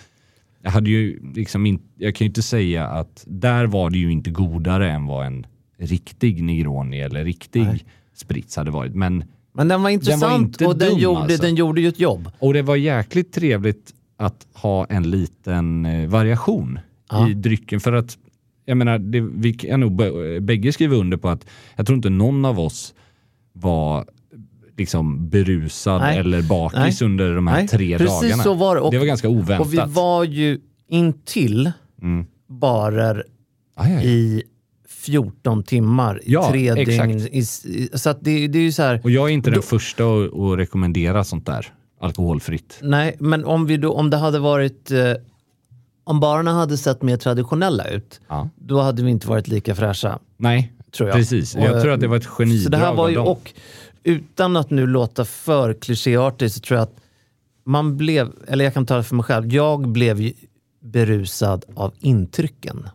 Jag 0.67 0.71
hade 0.73 0.91
ju 0.91 1.21
liksom 1.35 1.67
inte... 1.67 1.85
Jag 1.97 2.15
kan 2.15 2.25
ju 2.25 2.29
inte 2.29 2.43
säga 2.43 2.87
att 2.87 3.25
där 3.27 3.67
var 3.67 3.91
det 3.91 3.99
ju 3.99 4.13
inte 4.13 4.31
godare 4.31 4.91
än 4.91 5.07
vad 5.07 5.27
en 5.27 5.47
riktig 5.79 6.43
Negroni 6.43 7.01
eller 7.01 7.25
riktig 7.25 7.63
Nej. 7.63 7.85
sprits 8.15 8.57
hade 8.57 8.71
varit. 8.71 8.95
Men 8.95 9.25
Men 9.53 9.69
den 9.69 9.83
var 9.83 9.91
intressant 9.91 10.47
inte 10.49 10.67
och 10.67 10.79
den, 10.79 10.91
dum, 10.91 10.99
gjorde, 10.99 11.21
alltså. 11.21 11.43
den 11.43 11.55
gjorde 11.55 11.81
ju 11.81 11.89
ett 11.89 12.01
jobb. 12.01 12.31
och 12.39 12.55
det 12.55 12.63
var 12.63 12.77
jäkligt 12.77 13.33
trevligt 13.33 13.95
att 14.17 14.47
ha 14.53 14.85
en 14.85 15.11
liten 15.11 15.87
eh, 15.87 16.09
variation 16.09 16.79
Ja. 17.11 17.29
i 17.31 17.35
drycken. 17.35 17.81
För 17.81 17.93
att, 17.93 18.19
jag 18.65 18.77
menar, 18.77 18.99
det, 18.99 19.21
vi 19.21 19.53
kan 19.53 19.81
nog 19.81 20.01
bä- 20.01 20.41
bägge 20.41 20.73
skriva 20.73 20.97
under 20.97 21.17
på 21.17 21.29
att 21.29 21.47
jag 21.77 21.87
tror 21.87 21.97
inte 21.97 22.11
någon 22.11 22.45
av 22.45 22.61
oss 22.61 22.95
var 23.53 24.05
liksom 24.79 25.29
berusad 25.29 26.01
Nej. 26.01 26.19
eller 26.19 26.43
bakis 26.43 27.01
Nej. 27.01 27.11
under 27.11 27.35
de 27.35 27.47
här 27.47 27.57
Nej, 27.57 27.69
tre 27.69 27.99
precis 27.99 28.21
dagarna. 28.21 28.43
så 28.43 28.55
var 28.55 28.75
det. 28.75 28.81
Och- 28.81 28.93
det 28.93 28.99
var 28.99 29.07
ganska 29.07 29.29
oväntat. 29.29 29.61
Och 29.67 29.75
vi 29.75 29.81
var 29.87 30.25
ju 30.25 30.59
intill 30.89 31.73
Mm. 32.03 32.27
barer 32.49 33.25
Aj, 33.77 33.95
aj. 33.97 34.07
i 34.09 34.43
14 34.89 35.63
timmar, 35.63 36.21
i 36.25 36.33
Ja, 36.33 36.49
tre 36.51 36.69
exakt. 36.69 37.09
dygn. 37.09 37.29
I, 37.33 37.43
så 37.95 38.11
att 38.11 38.19
det, 38.25 38.49
det 38.49 38.59
är 38.59 38.63
ju 38.63 38.73
så 38.73 38.83
här, 38.83 39.01
Och 39.05 39.11
jag 39.11 39.29
är 39.29 39.33
inte 39.35 39.51
den 39.51 39.57
Då- 39.57 39.63
första 39.63 40.05
att, 40.05 40.35
att 40.35 40.59
rekommendera 40.59 41.25
sånt 41.25 41.47
där 41.47 41.67
alkoholfritt. 42.01 42.79
nej, 42.83 43.17
men 43.21 43.45
om, 43.45 43.67
vi 43.67 43.77
då, 43.77 43.93
om 43.93 44.11
det 44.11 44.17
hade 44.17 44.39
varit, 44.39 44.91
eh, 44.91 44.99
om 46.05 46.21
barerna 46.21 46.53
hade 46.53 46.77
sett 46.77 47.03
mer 47.03 47.17
traditionella 47.17 47.89
ut, 47.89 48.21
Ja. 48.29 48.49
då 48.57 48.81
hade 48.81 49.03
vi 49.05 49.11
inte 49.11 49.29
varit 49.29 49.49
lika 49.49 49.75
fräscha. 49.75 50.19
Nej, 50.37 50.73
Tror 50.97 51.09
jag. 51.09 51.17
precis. 51.19 51.55
Och, 51.55 51.61
Jag 51.63 51.83
tror 51.83 51.93
att 51.93 52.01
det 52.01 52.09
var 52.09 52.17
ett 52.17 52.23
Så 52.25 52.31
det 52.39 52.45
genidrag 52.45 52.79
här 52.79 52.95
var 52.95 53.05
av 53.05 53.11
ju, 53.11 53.17
dem. 53.17 53.27
och 53.27 53.53
utan 54.07 54.57
att 54.57 54.71
nu 54.71 54.87
låta 54.87 55.25
för 55.25 55.75
klichéartig 55.75 56.51
så 56.51 56.61
tror 56.61 56.79
jag 56.79 56.83
att 56.83 56.97
man 57.65 57.97
blev, 57.97 58.33
eller 58.49 58.65
jag 58.65 58.75
kan 58.75 58.87
tala 58.87 59.03
för 59.03 59.17
mig 59.17 59.25
själv, 59.25 59.53
jag 59.53 59.89
blev 59.89 60.33
berusad 60.81 61.65
av 61.75 61.95
intrycken. 62.01 62.89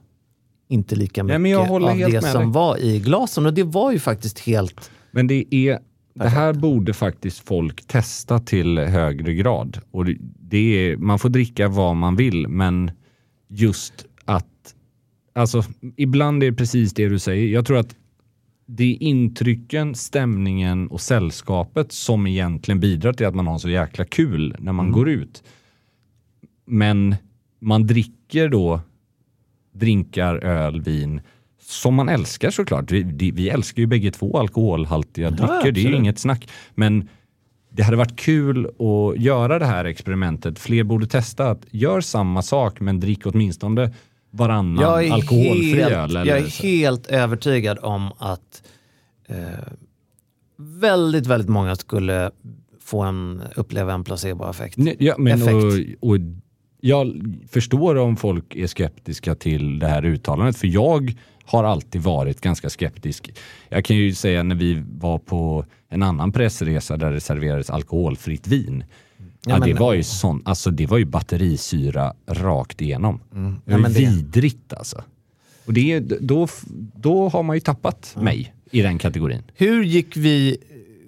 Inte 0.70 0.96
lika 0.96 1.24
mycket 1.24 1.42
men 1.42 1.52
jag 1.52 1.66
håller 1.66 1.92
av 2.06 2.12
det 2.12 2.22
som 2.22 2.42
dig. 2.42 2.52
var 2.52 2.78
i 2.78 3.00
glasen. 3.00 3.46
Och 3.46 3.54
det 3.54 3.64
var 3.64 3.92
ju 3.92 4.00
faktiskt 4.00 4.40
helt... 4.40 4.92
Men 5.12 5.28
det 5.28 5.56
är 5.56 5.80
det 6.14 6.30
här 6.30 6.54
borde 6.54 6.94
faktiskt 6.94 7.40
folk 7.40 7.88
testa 7.88 8.40
till 8.40 8.78
högre 8.78 9.34
grad. 9.34 9.80
Och 9.92 10.06
det 10.40 10.58
är, 10.58 10.98
man 10.98 11.20
får 11.20 11.30
dricka 11.30 11.68
vad 11.68 11.96
man 11.96 12.16
vill, 12.16 12.48
men 12.48 12.92
just 13.50 14.06
att... 14.26 14.46
Alltså, 15.34 15.64
ibland 15.98 16.44
är 16.44 16.52
det 16.52 16.58
precis 16.58 16.94
det 16.94 17.10
du 17.10 17.20
säger. 17.20 17.48
Jag 17.48 17.66
tror 17.66 17.78
att 17.78 17.96
det 18.76 18.84
är 18.84 19.04
intrycken, 19.04 19.96
stämningen 19.96 20.88
och 20.88 21.02
sällskapet 21.02 21.92
som 21.92 22.28
egentligen 22.28 22.80
bidrar 22.80 23.14
till 23.14 23.26
att 23.26 23.36
man 23.36 23.48
har 23.48 23.58
så 23.58 23.70
jäkla 23.70 24.06
kul 24.06 24.56
när 24.60 24.72
man 24.72 24.92
går 24.92 25.10
ut. 25.10 25.44
Men 26.66 27.16
man 27.60 27.88
dricker 27.88 28.50
då 28.50 28.82
drinkar, 29.74 30.36
öl, 30.36 30.82
vin 30.82 31.22
som 31.62 31.96
man 31.96 32.10
älskar 32.10 32.52
såklart. 32.52 32.92
Vi, 32.92 33.32
vi 33.32 33.50
älskar 33.50 33.82
ju 33.82 33.88
bägge 33.88 34.12
två 34.12 34.40
alkoholhaltiga 34.40 35.30
drycker, 35.30 35.72
det 35.72 35.80
är 35.80 35.82
ju 35.82 35.88
absolut. 35.88 36.00
inget 36.00 36.20
snack. 36.20 36.50
Men 36.76 37.10
det 37.70 37.84
hade 37.84 37.98
varit 37.98 38.16
kul 38.16 38.66
att 38.66 39.22
göra 39.22 39.60
det 39.60 39.66
här 39.66 39.86
experimentet. 39.86 40.60
Fler 40.60 40.84
borde 40.84 41.08
testa 41.08 41.50
att 41.50 41.66
gör 41.72 42.02
samma 42.02 42.42
sak 42.42 42.80
men 42.80 43.00
drick 43.00 43.26
åtminstone 43.26 43.94
varannan 44.32 44.84
Jag 44.84 45.06
är, 45.06 45.12
alkoholfri 45.12 45.74
helt, 45.74 45.92
öl. 45.92 46.10
Eller 46.18 46.26
jag 46.26 46.38
är 46.38 46.50
så. 46.50 46.64
helt 46.64 47.08
övertygad 47.08 47.78
om 47.82 48.12
att 48.18 48.64
eh, 49.28 49.36
väldigt, 50.58 51.28
väldigt 51.28 51.50
många 51.50 51.76
skulle 51.76 52.32
få 52.80 53.02
en, 53.02 53.42
uppleva 53.56 53.94
en 53.94 54.04
placeboeffekt. 54.04 54.78
Ja, 55.00 55.16
men 55.18 55.42
och, 55.44 56.10
och 56.10 56.18
jag 56.82 57.36
förstår 57.50 57.96
om 57.96 58.18
folk 58.18 58.56
är 58.56 58.68
skeptiska 58.68 59.36
till 59.36 59.80
det 59.80 59.88
här 59.88 60.06
uttalandet, 60.06 60.58
för 60.58 60.68
jag 60.68 61.16
har 61.46 61.64
alltid 61.64 62.02
varit 62.02 62.42
ganska 62.42 62.70
skeptisk. 62.70 63.34
Jag 63.70 63.86
kan 63.86 63.96
ju 63.98 64.14
säga 64.14 64.44
när 64.44 64.56
vi 64.56 64.84
var 65.00 65.18
på 65.18 65.66
en 65.90 66.04
annan 66.04 66.32
pressresa 66.32 66.98
där 66.98 67.12
det 67.12 67.20
serverades 67.20 67.70
alkoholfritt 67.70 68.48
vin. 68.48 68.84
Ja, 69.46 69.58
men- 69.60 69.70
det 69.70 69.74
var 69.80 69.94
ju 69.94 70.04
sån, 70.04 70.42
alltså 70.46 70.72
det 70.72 70.86
var 70.86 70.98
ju 70.98 71.06
batterisyra 71.06 72.14
rakt 72.28 72.82
igenom. 72.82 73.20
Det 73.66 73.72
Ja, 73.72 73.78
var 73.78 73.90
det- 73.90 73.94
vidrigt 74.00 74.74
alltså. 74.74 75.04
Och 75.66 75.74
det, 75.74 76.00
då, 76.00 76.48
då 76.96 77.30
har 77.30 77.44
man 77.44 77.56
ju 77.56 77.60
tappat 77.60 78.16
mig 78.20 78.54
i 78.72 78.82
den 78.82 78.98
kategorin. 78.98 79.44
Hur 79.56 79.84
gick 79.84 80.18
vi 80.18 80.58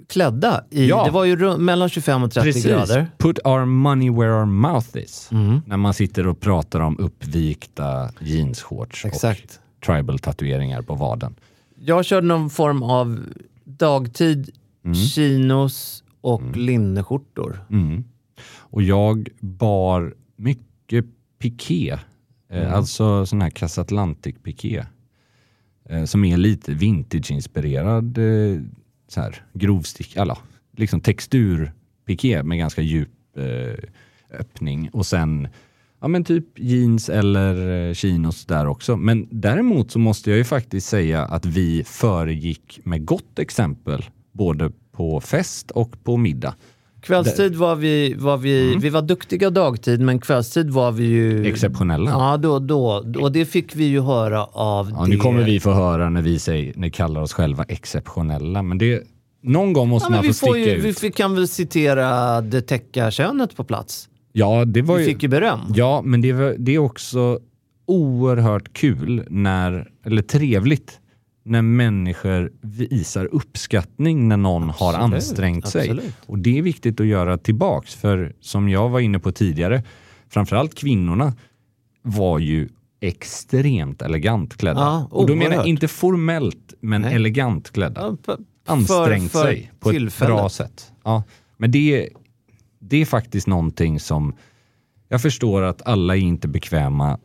klädda? 0.10 0.64
I, 0.70 0.88
Ja. 0.90 1.06
Det 1.06 1.12
var 1.12 1.26
ju 1.26 1.58
mellan 1.58 1.90
25 1.90 2.24
och 2.24 2.32
30 2.32 2.62
grader. 2.70 3.12
Put 3.18 3.40
our 3.46 3.66
money 3.66 4.10
where 4.10 4.32
our 4.40 4.46
mouth 4.46 4.98
is. 4.98 5.30
Mm. 5.32 5.62
När 5.66 5.78
man 5.78 5.94
sitter 5.94 6.28
och 6.28 6.40
pratar 6.40 6.80
om 6.80 7.00
uppvikta 7.00 8.10
jeansshorts 8.20 9.06
Exakt. 9.06 9.60
och 9.80 9.86
tribal 9.86 10.20
tatueringar 10.20 10.82
på 10.82 10.96
vaden. 10.96 11.36
Jag 11.80 12.06
körde 12.06 12.28
någon 12.28 12.50
form 12.50 12.84
av 12.84 13.20
dagtid, 13.66 14.50
Mm. 14.86 14.96
chinos 14.96 16.04
och 16.22 16.58
linneskjortor. 16.58 17.66
Och 18.74 18.84
jag 18.84 19.30
bar 19.40 20.14
mycket 20.36 21.06
piké 21.40 21.98
Eh, 22.54 22.74
Alltså 22.74 23.26
sån 23.26 23.42
här 23.42 23.50
Casatlantic 23.50 24.36
piké. 24.44 24.84
Eh, 25.90 26.06
som 26.06 26.26
är 26.26 26.38
lite 26.38 26.74
vintage-inspirerad 26.74 28.18
eh, 28.18 28.62
så 29.08 29.22
här, 29.22 29.46
grovstick, 29.54 30.18
alla, 30.18 30.38
liksom 30.78 31.02
texturpiké 31.02 32.44
med 32.44 32.58
ganska 32.58 32.82
djup 32.82 33.10
öppning 34.32 34.90
och 34.90 35.06
sen 35.06 35.48
ja, 36.02 36.08
men 36.08 36.24
typ 36.24 36.60
jeans 36.60 37.10
eller 37.10 37.94
chinos 37.94 38.46
där 38.46 38.68
också. 38.68 38.98
Men 38.98 39.28
däremot 39.32 39.92
så 39.92 40.00
måste 40.00 40.30
jag 40.30 40.38
ju 40.38 40.44
faktiskt 40.44 40.88
säga 40.88 41.26
att 41.26 41.46
vi 41.46 41.84
föregick 41.84 42.80
med 42.84 43.06
gott 43.06 43.40
exempel 43.40 44.06
både 44.32 44.72
på 44.92 45.22
fest 45.22 45.72
och 45.72 46.04
på 46.04 46.18
middag. 46.18 46.56
Kvällstid 47.04 47.56
var 47.56 47.76
vi, 47.76 48.14
var 48.14 48.38
vi, 48.38 48.68
Mm. 48.68 48.80
vi 48.80 48.90
var 48.90 49.02
duktiga 49.02 49.50
dagtid, 49.50 50.00
men 50.02 50.20
kvällstid 50.20 50.70
var 50.70 50.92
vi 50.92 51.04
ju... 51.04 51.46
Exceptionella. 51.48 52.10
Ja, 52.12 52.38
då, 52.38 52.60
då, 52.60 53.04
och 53.22 53.32
det 53.32 53.46
fick 53.46 53.76
vi 53.76 53.84
ju 53.86 54.02
höra 54.02 54.44
av 54.46 54.92
Ja, 54.92 55.02
det. 55.04 55.10
nu 55.10 55.18
kommer 55.18 55.44
vi 55.44 55.60
få 55.60 55.72
höra 55.72 56.10
när 56.10 56.22
vi 56.22 56.40
säger, 56.40 56.74
när 56.76 56.88
vi 56.88 56.92
kallar 56.92 57.22
oss 57.22 57.34
själva 57.34 57.64
exceptionella, 57.64 58.62
men 58.64 58.78
det, 58.78 59.04
någon 59.44 59.74
gång 59.74 59.90
måste 59.90 60.08
Ja, 60.08 60.16
man 60.16 60.22
vi, 60.22 60.28
få 60.28 60.34
sticka 60.34 60.58
ju, 60.58 60.82
vi 60.82 60.90
ut. 60.90 61.00
fick- 61.00 61.16
kan 61.16 61.36
väl 61.36 61.48
citera 61.48 62.42
det 62.42 62.62
täcka 62.62 63.12
könet 63.12 63.56
på 63.56 63.64
plats. 63.64 64.10
Ja, 64.32 64.66
det 64.66 64.82
var 64.82 64.96
Vi 64.98 65.02
ju, 65.04 65.08
fick 65.14 65.24
ju 65.24 65.30
beröm. 65.30 65.60
ja, 65.76 66.02
men 66.06 66.22
det, 66.22 66.34
var, 66.34 66.56
det 66.60 66.76
är 66.76 66.80
också 66.80 67.40
oerhört 67.88 68.74
kul 68.74 69.24
när, 69.30 69.88
eller 70.06 70.22
trevligt, 70.22 71.00
när 71.46 71.62
människor 71.62 72.52
visar 72.62 73.26
uppskattning 73.26 74.28
när 74.28 74.38
någon 74.38 74.70
har 74.70 74.94
Absolut, 74.94 75.14
ansträngt 75.14 75.68
sig. 75.68 75.82
absolut. 75.90 76.16
Och 76.26 76.40
det 76.40 76.58
är 76.58 76.62
viktigt 76.62 77.00
att 77.00 77.06
göra 77.08 77.38
tillbaks, 77.38 77.96
för 77.96 78.36
som 78.40 78.70
jag 78.70 78.90
var 78.90 79.00
inne 79.00 79.20
på 79.20 79.32
tidigare, 79.32 79.84
framförallt 80.30 80.76
kvinnorna 80.76 81.34
var 82.02 82.40
ju 82.40 82.70
extremt 83.02 84.02
elegant 84.02 84.58
klädda. 84.58 84.80
Ja, 84.82 85.08
och 85.12 85.28
då 85.28 85.36
menar 85.36 85.56
jag 85.56 85.68
inte 85.68 85.88
formellt, 85.88 86.74
men 86.80 87.02
Nej. 87.02 87.16
elegant 87.16 87.72
klädda. 87.72 88.18
Ja, 88.28 88.38
Ansträngt 88.66 89.32
för- 89.32 89.40
för 89.40 89.46
sig 89.48 89.72
på 89.80 89.90
ett 89.90 89.96
tillfället. 89.96 90.36
bra 90.36 90.50
sätt. 90.50 90.92
Ja, 91.04 91.24
men 91.58 91.72
det, 91.72 92.10
det 92.80 92.98
är 92.98 93.06
faktiskt 93.06 93.48
någonting 93.48 94.00
som 94.00 94.36
jag 95.10 95.22
förstår 95.22 95.62
att 95.62 95.82
alla 95.82 96.16
är 96.16 96.20
inte 96.22 96.48
bekväma 96.48 97.20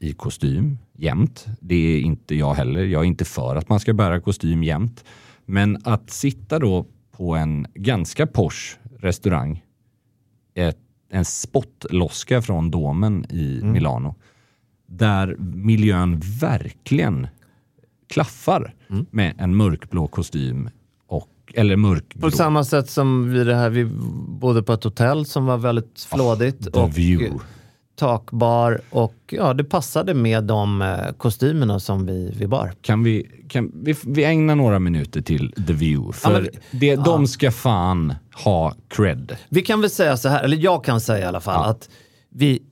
i 0.00 0.12
kostym 0.12 0.78
jämt. 0.98 1.46
Det 1.60 1.74
är 1.96 2.00
inte 2.00 2.34
jag 2.34 2.54
heller. 2.54 2.84
Jag 2.84 3.00
är 3.02 3.06
inte 3.06 3.24
för 3.24 3.56
att 3.56 3.68
man 3.68 3.80
ska 3.80 3.92
bära 3.92 4.20
kostym 4.20 4.62
jämt. 4.62 5.04
Men 5.46 5.78
att 5.84 6.10
sitta 6.10 6.58
då 6.58 6.86
på 7.16 7.34
en 7.36 7.66
ganska 7.74 8.26
posh 8.26 8.76
restaurang, 8.98 9.64
ett, 10.54 10.78
en 11.10 11.24
spottloska 11.24 12.42
från 12.42 12.70
domen 12.70 13.26
i 13.30 13.58
Mm. 13.58 13.72
Milano, 13.72 14.14
där 14.86 15.36
miljön 15.38 16.20
verkligen 16.40 17.26
klaffar 18.08 18.74
Mm. 18.90 19.06
med 19.10 19.34
en 19.38 19.56
mörkblå 19.56 20.06
kostym 20.06 20.70
och, 21.06 21.28
eller 21.54 21.76
mörkgrå. 21.76 22.20
På 22.20 22.30
samma 22.30 22.64
sätt 22.64 22.90
som 22.90 23.32
vi 23.32 23.44
det 23.44 23.54
här, 23.54 23.70
vi 23.70 23.84
bodde 24.28 24.62
på 24.62 24.72
ett 24.72 24.84
hotell 24.84 25.26
som 25.26 25.46
var 25.46 25.58
väldigt 25.58 26.00
flådigt. 26.00 26.72
The 26.72 26.86
view. 26.86 27.38
Takbar 27.96 28.80
och 28.90 29.14
ja, 29.30 29.54
det 29.54 29.64
passade 29.64 30.14
med 30.14 30.44
de 30.44 30.82
eh, 30.82 31.12
kostymerna 31.16 31.80
som 31.80 32.06
vi, 32.06 32.32
vi 32.36 32.46
bar. 32.46 32.72
Kan 32.80 33.02
vi, 33.04 33.26
kan, 33.48 33.70
vi, 33.74 33.94
vi 34.06 34.24
ägnar 34.24 34.54
några 34.54 34.78
minuter 34.78 35.20
till 35.22 35.52
The 35.66 35.72
View. 35.72 36.12
För 36.18 36.32
men- 36.42 36.48
det, 36.70 36.96
de 36.96 37.26
ska 37.26 37.50
fan 37.52 38.14
ha 38.44 38.74
cred. 38.88 39.36
Vi 39.48 39.62
kan 39.62 39.80
väl 39.80 39.90
säga 39.90 40.16
så 40.16 40.28
här, 40.28 40.42
eller 40.44 40.56
jag 40.56 40.84
kan 40.84 41.00
säga 41.00 41.24
i 41.24 41.28
alla 41.28 41.40
fall, 41.40 41.60
Ja. 41.64 41.70
att 41.70 41.88
vi, 42.30 42.62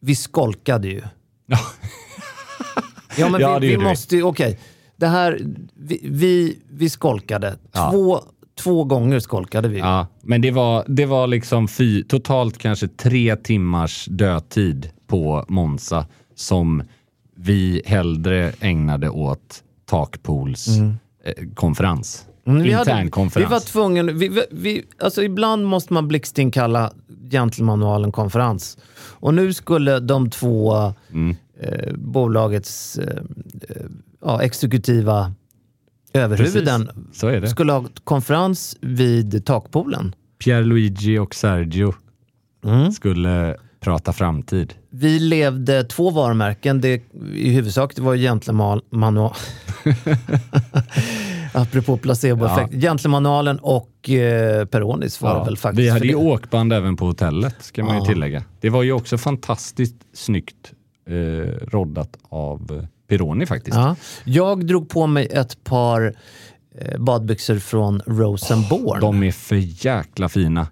vi 0.00 0.14
skolkade 0.16 0.88
ju. 0.88 1.02
ja, 1.46 3.28
men 3.30 3.40
Ja, 3.40 3.54
det 3.54 3.66
vi, 3.66 3.76
vi 3.76 3.78
måste 3.84 4.16
ju, 4.16 4.22
okej. 4.22 4.58
Det 4.96 5.06
här, 5.06 5.40
vi, 5.76 6.00
vi, 6.04 6.58
vi 6.70 6.90
skolkade. 6.90 7.56
Ja. 7.72 7.90
Två, 7.90 8.20
två 8.62 8.84
gånger 8.84 9.20
skolkade 9.20 9.68
vi. 9.68 9.78
Ja, 9.78 10.06
men 10.22 10.40
det 10.40 10.50
var, 10.50 10.84
det 10.88 11.06
var 11.06 11.26
liksom 11.26 11.68
fy, 11.68 12.04
totalt 12.04 12.58
kanske 12.58 12.88
tre 12.88 13.36
timmars 13.36 14.04
dödtid 14.10 14.90
på 15.06 15.44
Monza 15.48 16.06
som 16.34 16.82
vi 17.36 17.82
hellre 17.86 18.52
ägnade 18.60 19.10
åt 19.10 19.62
takpools 19.84 20.68
eh, 21.24 21.32
konferens. 21.54 22.26
Mm, 22.46 22.62
vi, 22.62 22.68
vi 23.36 23.44
var 23.44 23.60
tvungna, 23.60 24.12
vi, 24.12 24.28
vi, 24.28 24.42
vi, 24.50 24.84
alltså 24.98 25.22
ibland 25.22 25.66
måste 25.66 25.92
man 25.92 26.08
blixtinkalla 26.08 26.92
gentlemanualen 27.30 28.12
konferens. 28.12 28.78
Och 28.98 29.34
nu 29.34 29.52
skulle 29.52 30.00
de 30.00 30.30
två 30.30 30.74
Mm. 31.10 31.36
eh, 31.60 31.92
bolagets 31.94 32.98
eh, 32.98 33.22
eh, 33.68 33.76
ja, 34.24 34.42
exekutiva 34.42 35.32
överhuvuden 36.20 36.88
Så 37.12 37.28
är 37.28 37.40
det. 37.40 37.48
skulle 37.48 37.72
ha 37.72 37.84
konferens 38.04 38.76
vid 38.80 39.44
takpoolen. 39.46 40.14
Pierluigi 40.44 41.18
och 41.18 41.34
Sergio 41.34 41.94
Mm. 42.64 42.92
skulle 42.92 43.56
prata 43.80 44.12
framtid. 44.12 44.74
Vi 44.90 45.18
levde 45.18 45.84
två 45.84 46.10
varumärken. 46.10 46.80
Det, 46.80 47.02
I 47.34 47.50
huvudsak 47.50 47.96
det 47.96 48.02
var 48.02 48.16
gentlemanual... 48.16 49.32
Apropå 51.52 51.96
placeboeffekt. 51.96 52.72
Gentlemanualen 52.74 53.58
och 53.58 54.10
eh, 54.10 54.64
Peronis 54.66 55.20
var 55.20 55.38
det 55.38 55.44
väl 55.44 55.56
faktiskt. 55.56 55.80
vi 55.86 55.88
hade 55.88 56.06
ju 56.06 56.14
åkband 56.14 56.72
även 56.72 56.96
på 56.96 57.06
hotellet, 57.06 57.54
ska 57.60 57.84
man 57.84 57.96
Ja. 57.96 58.00
ju 58.02 58.06
tillägga. 58.14 58.42
Det 58.60 58.70
var 58.70 58.82
ju 58.82 58.92
också 58.92 59.18
fantastiskt 59.18 59.96
snyggt 60.12 60.72
eh, 61.08 61.14
roddat 61.68 62.16
av 62.28 62.86
Pironi 63.08 63.46
faktiskt. 63.46 63.76
Ja. 63.76 63.96
Jag 64.24 64.66
drog 64.66 64.88
på 64.88 65.06
mig 65.06 65.26
ett 65.26 65.64
par 65.64 66.14
eh, 66.78 66.98
badbyxor 66.98 67.58
från 67.58 68.02
Rosenborn. 68.06 69.00
De 69.00 69.22
är 69.22 69.32
för 69.32 69.86
jäkla 69.86 70.28
fina. 70.28 70.66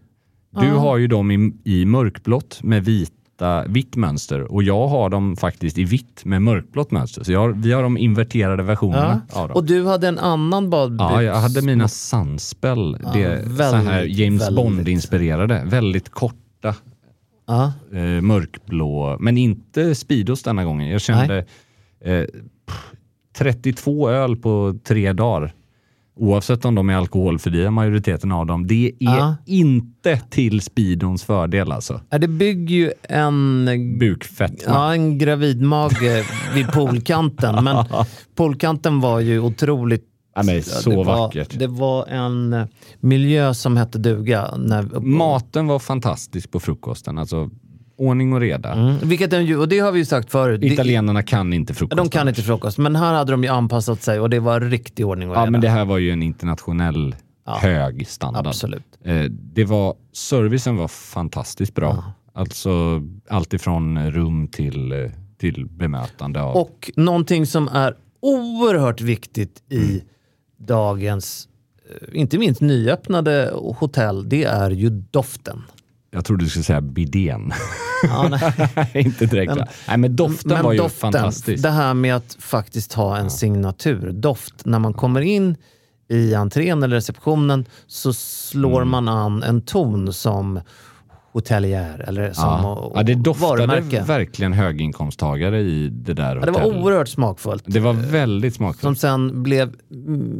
Du 0.61 0.70
har 0.70 0.97
ju 0.97 1.07
dem 1.07 1.31
i, 1.31 1.53
i 1.64 1.85
mörkblått 1.85 2.62
med 2.62 2.85
vita, 2.85 3.64
vitt 3.68 3.97
mönster 3.97 4.53
och 4.53 4.62
jag 4.62 4.88
har 4.88 5.11
dem 5.11 5.37
faktiskt 5.37 5.79
i 5.79 5.85
vitt 5.85 6.25
med 6.25 6.42
mörkblått 6.42 6.90
mönster. 6.90 7.25
Så 7.25 7.35
har, 7.35 7.49
vi 7.49 7.73
har 7.73 7.83
de 7.83 7.99
inverterade 7.99 8.62
versionerna 8.62 9.20
ja. 9.33 9.40
av 9.40 9.49
dem. 9.49 9.57
Och 9.57 9.64
du 9.64 9.87
hade 9.87 10.09
en 10.09 10.18
annan 10.18 10.70
badbyx. 10.70 11.03
Ja, 11.11 11.23
jag 11.23 11.35
hade 11.35 11.62
mina 11.62 11.88
Sunspell, 11.88 12.92
det 12.92 13.44
så 13.57 13.62
här 13.62 13.85
väldigt, 13.85 14.18
James 14.18 14.42
väldigt. 14.42 14.57
Bond-inspirerade. 14.64 15.64
Väldigt 15.64 16.09
korta, 16.09 16.75
Ja. 17.47 17.73
eh, 17.92 18.01
mörkblå, 18.20 19.16
men 19.20 19.38
inte 19.38 19.94
Speedos 19.94 20.42
denna 20.42 20.64
gången. 20.64 20.88
Jag 20.88 21.01
kände 21.01 21.44
eh, 22.05 22.25
pff, 22.67 22.93
32 23.38 24.09
öl 24.11 24.37
på 24.37 24.75
tre 24.85 25.12
dagar. 25.12 25.55
Oavsett 26.17 26.64
om 26.64 26.75
de 26.75 26.90
är 26.90 26.95
alkoholfria, 26.97 27.71
majoriteten 27.71 28.33
av 28.33 28.47
dem. 28.47 28.67
Det 28.67 28.87
är 28.87 28.93
Ja. 28.99 29.37
inte 29.47 30.17
till 30.31 30.61
Speedons 30.61 31.25
fördel 31.25 31.73
alltså. 31.73 32.01
Ja, 32.11 32.19
Det 32.19 32.29
bygger 32.29 32.75
ju 32.77 32.93
en, 33.03 33.69
Bukfetma. 33.99 34.57
ja, 34.67 34.93
en 34.95 35.19
gravidmage 35.19 36.03
vid 36.55 36.67
poolkanten. 36.73 37.64
Men 37.64 37.85
poolkanten 38.35 39.01
var 39.01 39.21
ju 39.21 39.40
otroligt 39.40 40.05
Ja, 40.37 40.43
men 40.43 40.62
så 40.62 40.90
det 40.90 40.97
var, 40.97 41.05
vackert. 41.05 41.59
Det 41.59 41.67
var 41.67 42.07
en 42.07 42.53
eh, 42.53 42.67
miljö 43.01 43.55
som 43.55 43.77
hette 43.77 43.99
duga. 43.99 44.57
När, 44.57 44.83
Maten 45.01 45.67
var 45.67 45.79
fantastisk 45.79 46.51
på 46.51 46.61
frukosten. 46.61 47.19
Alltså 47.19 47.51
ordning 47.96 48.33
och 48.33 48.40
reda. 48.40 48.72
Mm. 48.72 48.94
Vilket 49.02 49.33
ju, 49.33 49.57
och 49.59 49.68
det 49.68 49.78
har 49.78 49.92
vi 49.92 49.98
ju 49.98 50.04
sagt 50.04 50.30
förut. 50.30 50.61
Det- 50.61 50.66
Italienarna 50.66 51.22
kan 51.22 51.52
inte 51.52 51.74
frukost. 51.74 51.96
De 51.96 52.09
kan 52.11 52.28
inte 52.28 52.42
frukost, 52.42 52.78
men 52.78 52.96
här 52.96 53.14
hade 53.14 53.33
de 53.33 53.42
ju 53.44 53.48
anpassat 53.48 54.02
sig 54.02 54.20
och 54.20 54.30
det 54.30 54.40
var 54.40 54.61
riktig 54.61 55.07
ordning 55.07 55.30
och 55.30 55.37
Ja, 55.37 55.40
reda. 55.40 55.50
men 55.50 55.61
det 55.61 55.68
här 55.68 55.85
var 55.85 55.98
ju 55.98 56.11
en 56.11 56.22
internationell 56.22 57.14
hög 57.46 58.09
standard. 58.09 58.46
Absolut. 58.46 58.85
Eh, 59.04 59.22
det 59.30 59.64
var, 59.64 59.94
servicen 60.12 60.76
var 60.76 60.88
fantastiskt 60.88 61.74
bra. 61.74 62.04
Alltså 62.33 63.02
allt 63.28 63.52
ifrån 63.54 64.11
rum 64.11 64.48
till, 64.48 65.11
till 65.38 65.66
bemötande 65.66 66.42
av... 66.42 66.57
Och 66.57 66.90
någonting 66.96 67.46
som 67.46 67.68
är 67.68 67.94
oerhört 68.20 69.00
viktigt 69.00 69.62
i 69.70 69.76
Mm. 69.90 70.00
dagens, 70.59 71.48
eh, 71.90 72.20
inte 72.20 72.38
minst 72.38 72.61
nyöppnade 72.61 73.50
hotell, 73.54 74.28
det 74.28 74.45
är 74.45 74.70
ju 74.70 74.90
doften. 74.90 75.62
Jag 76.15 76.25
trodde 76.25 76.45
du 76.45 76.49
skulle 76.51 76.65
säga 76.65 76.81
bidén. 76.81 77.53
Ja, 78.09 78.29
nej. 78.29 78.91
inte 79.05 79.27
direkt. 79.27 79.57
va? 79.57 79.67
Nej, 79.89 79.99
men 79.99 80.17
doften 80.17 80.62
var 80.62 80.73
ju 80.73 80.79
doften, 80.79 81.12
fantastisk. 81.12 81.62
Det 81.62 81.71
här 81.71 81.95
med 81.95 82.17
att 82.17 82.37
faktiskt 82.41 82.93
ha 82.93 83.17
en 83.19 83.31
signaturdoft. 83.31 84.55
När 84.65 84.79
man 84.79 84.93
kommer 84.95 85.21
in 85.21 85.57
i 86.09 86.35
entrén 86.35 86.83
eller 86.83 86.97
receptionen 86.97 87.65
så 87.87 88.12
slår 88.12 88.83
Mm. 88.83 88.89
man 88.91 89.09
an 89.09 89.43
en 89.43 89.61
ton 89.62 90.12
som 90.12 90.61
hotelier 91.35 92.05
eller 92.09 92.32
som 92.32 92.45
Ja. 92.45 92.93
ja, 92.95 93.03
det 93.03 93.14
doftade 93.14 93.66
varumärke. 93.66 94.03
verkligen 94.03 94.53
höginkomsttagare 94.53 95.61
i 95.61 95.89
det 95.89 96.14
där 96.14 96.37
Ja, 96.37 96.45
det 96.45 96.51
var 96.51 96.61
hotellet. 96.61 96.85
oerhört 96.85 97.09
smakfullt. 97.09 97.62
Det 97.66 97.80
var 97.80 97.93
väldigt 97.93 98.55
Som 98.55 98.59
smakfullt. 98.64 98.99
sen 98.99 99.43
blev 99.43 99.72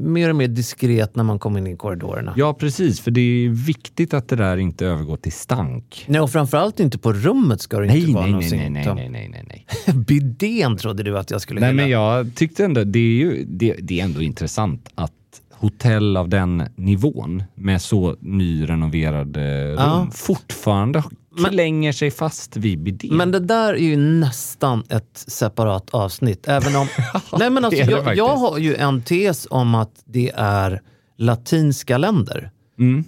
mer 0.05 0.31
och 0.31 0.37
mer 0.37 0.49
diskret 0.49 1.17
när 1.17 1.25
man 1.25 1.39
kom 1.39 1.57
in 1.57 1.67
i 1.67 1.77
korridorerna. 1.77 2.35
Ja, 2.37 2.55
precis. 2.55 3.01
För 3.01 3.11
det 3.11 3.21
är 3.21 3.49
viktigt 3.49 4.15
att 4.15 4.29
det 4.29 4.37
där 4.37 4.57
inte 4.57 4.87
övergår 4.87 5.17
till 5.17 5.33
stank. 5.33 6.05
Nej, 6.09 6.21
och 6.21 6.31
framförallt 6.31 6.81
inte 6.81 6.99
på 6.99 7.13
rummet 7.13 7.61
ska 7.61 7.79
det 7.79 7.87
inte 7.87 7.99
Nej, 8.07 8.15
vara 8.15 8.23
nej, 8.25 8.33
någon 8.33 8.41
nej, 8.51 8.71
nej, 8.71 8.85
nej, 8.85 8.95
nej, 8.95 9.29
nej, 9.29 9.45
nej, 9.49 9.67
nej. 9.87 9.97
Bidén 9.97 10.77
trodde 10.77 11.03
du 11.03 11.19
att 11.19 11.31
jag 11.31 11.41
skulle 11.41 11.61
Nej, 11.61 11.69
hylla. 11.71 11.83
men 11.83 11.91
jag 11.91 12.35
tyckte 12.35 12.65
ändå, 12.65 12.85
det 12.85 12.99
är 12.99 13.03
ju 13.17 13.45
det, 13.49 13.77
det 13.83 14.01
är 14.01 14.05
ändå 14.05 14.23
intressant 14.23 14.89
att 14.95 15.13
hotell 15.65 16.17
av 16.17 16.29
den 16.29 16.63
nivån 16.77 17.43
med 17.55 17.83
så 17.83 18.17
nyrenoverade 18.21 19.69
rum 19.69 19.77
Ja. 19.79 20.07
fortfarande 20.13 21.03
klänger 21.51 21.93
sig 21.93 22.11
fast 22.11 22.57
vid 22.57 22.83
bidén. 22.83 23.17
Men 23.17 23.31
det 23.31 23.41
där 23.41 23.75
är 23.75 23.79
ju 23.79 23.97
nästan 23.97 24.83
ett 24.89 25.25
separat 25.27 25.91
avsnitt. 25.91 26.49
Även 26.49 26.77
om, 26.77 26.87
nej 27.39 27.51
men 27.51 27.65
alltså, 27.65 27.83
jag, 27.83 28.17
jag 28.17 28.37
har 28.37 28.59
ju 28.59 28.75
en 28.75 29.03
tes 29.03 29.47
om 29.51 29.75
att 29.75 30.03
det 30.05 30.33
är 30.37 30.81
latinska 31.19 31.99
länder. 31.99 32.51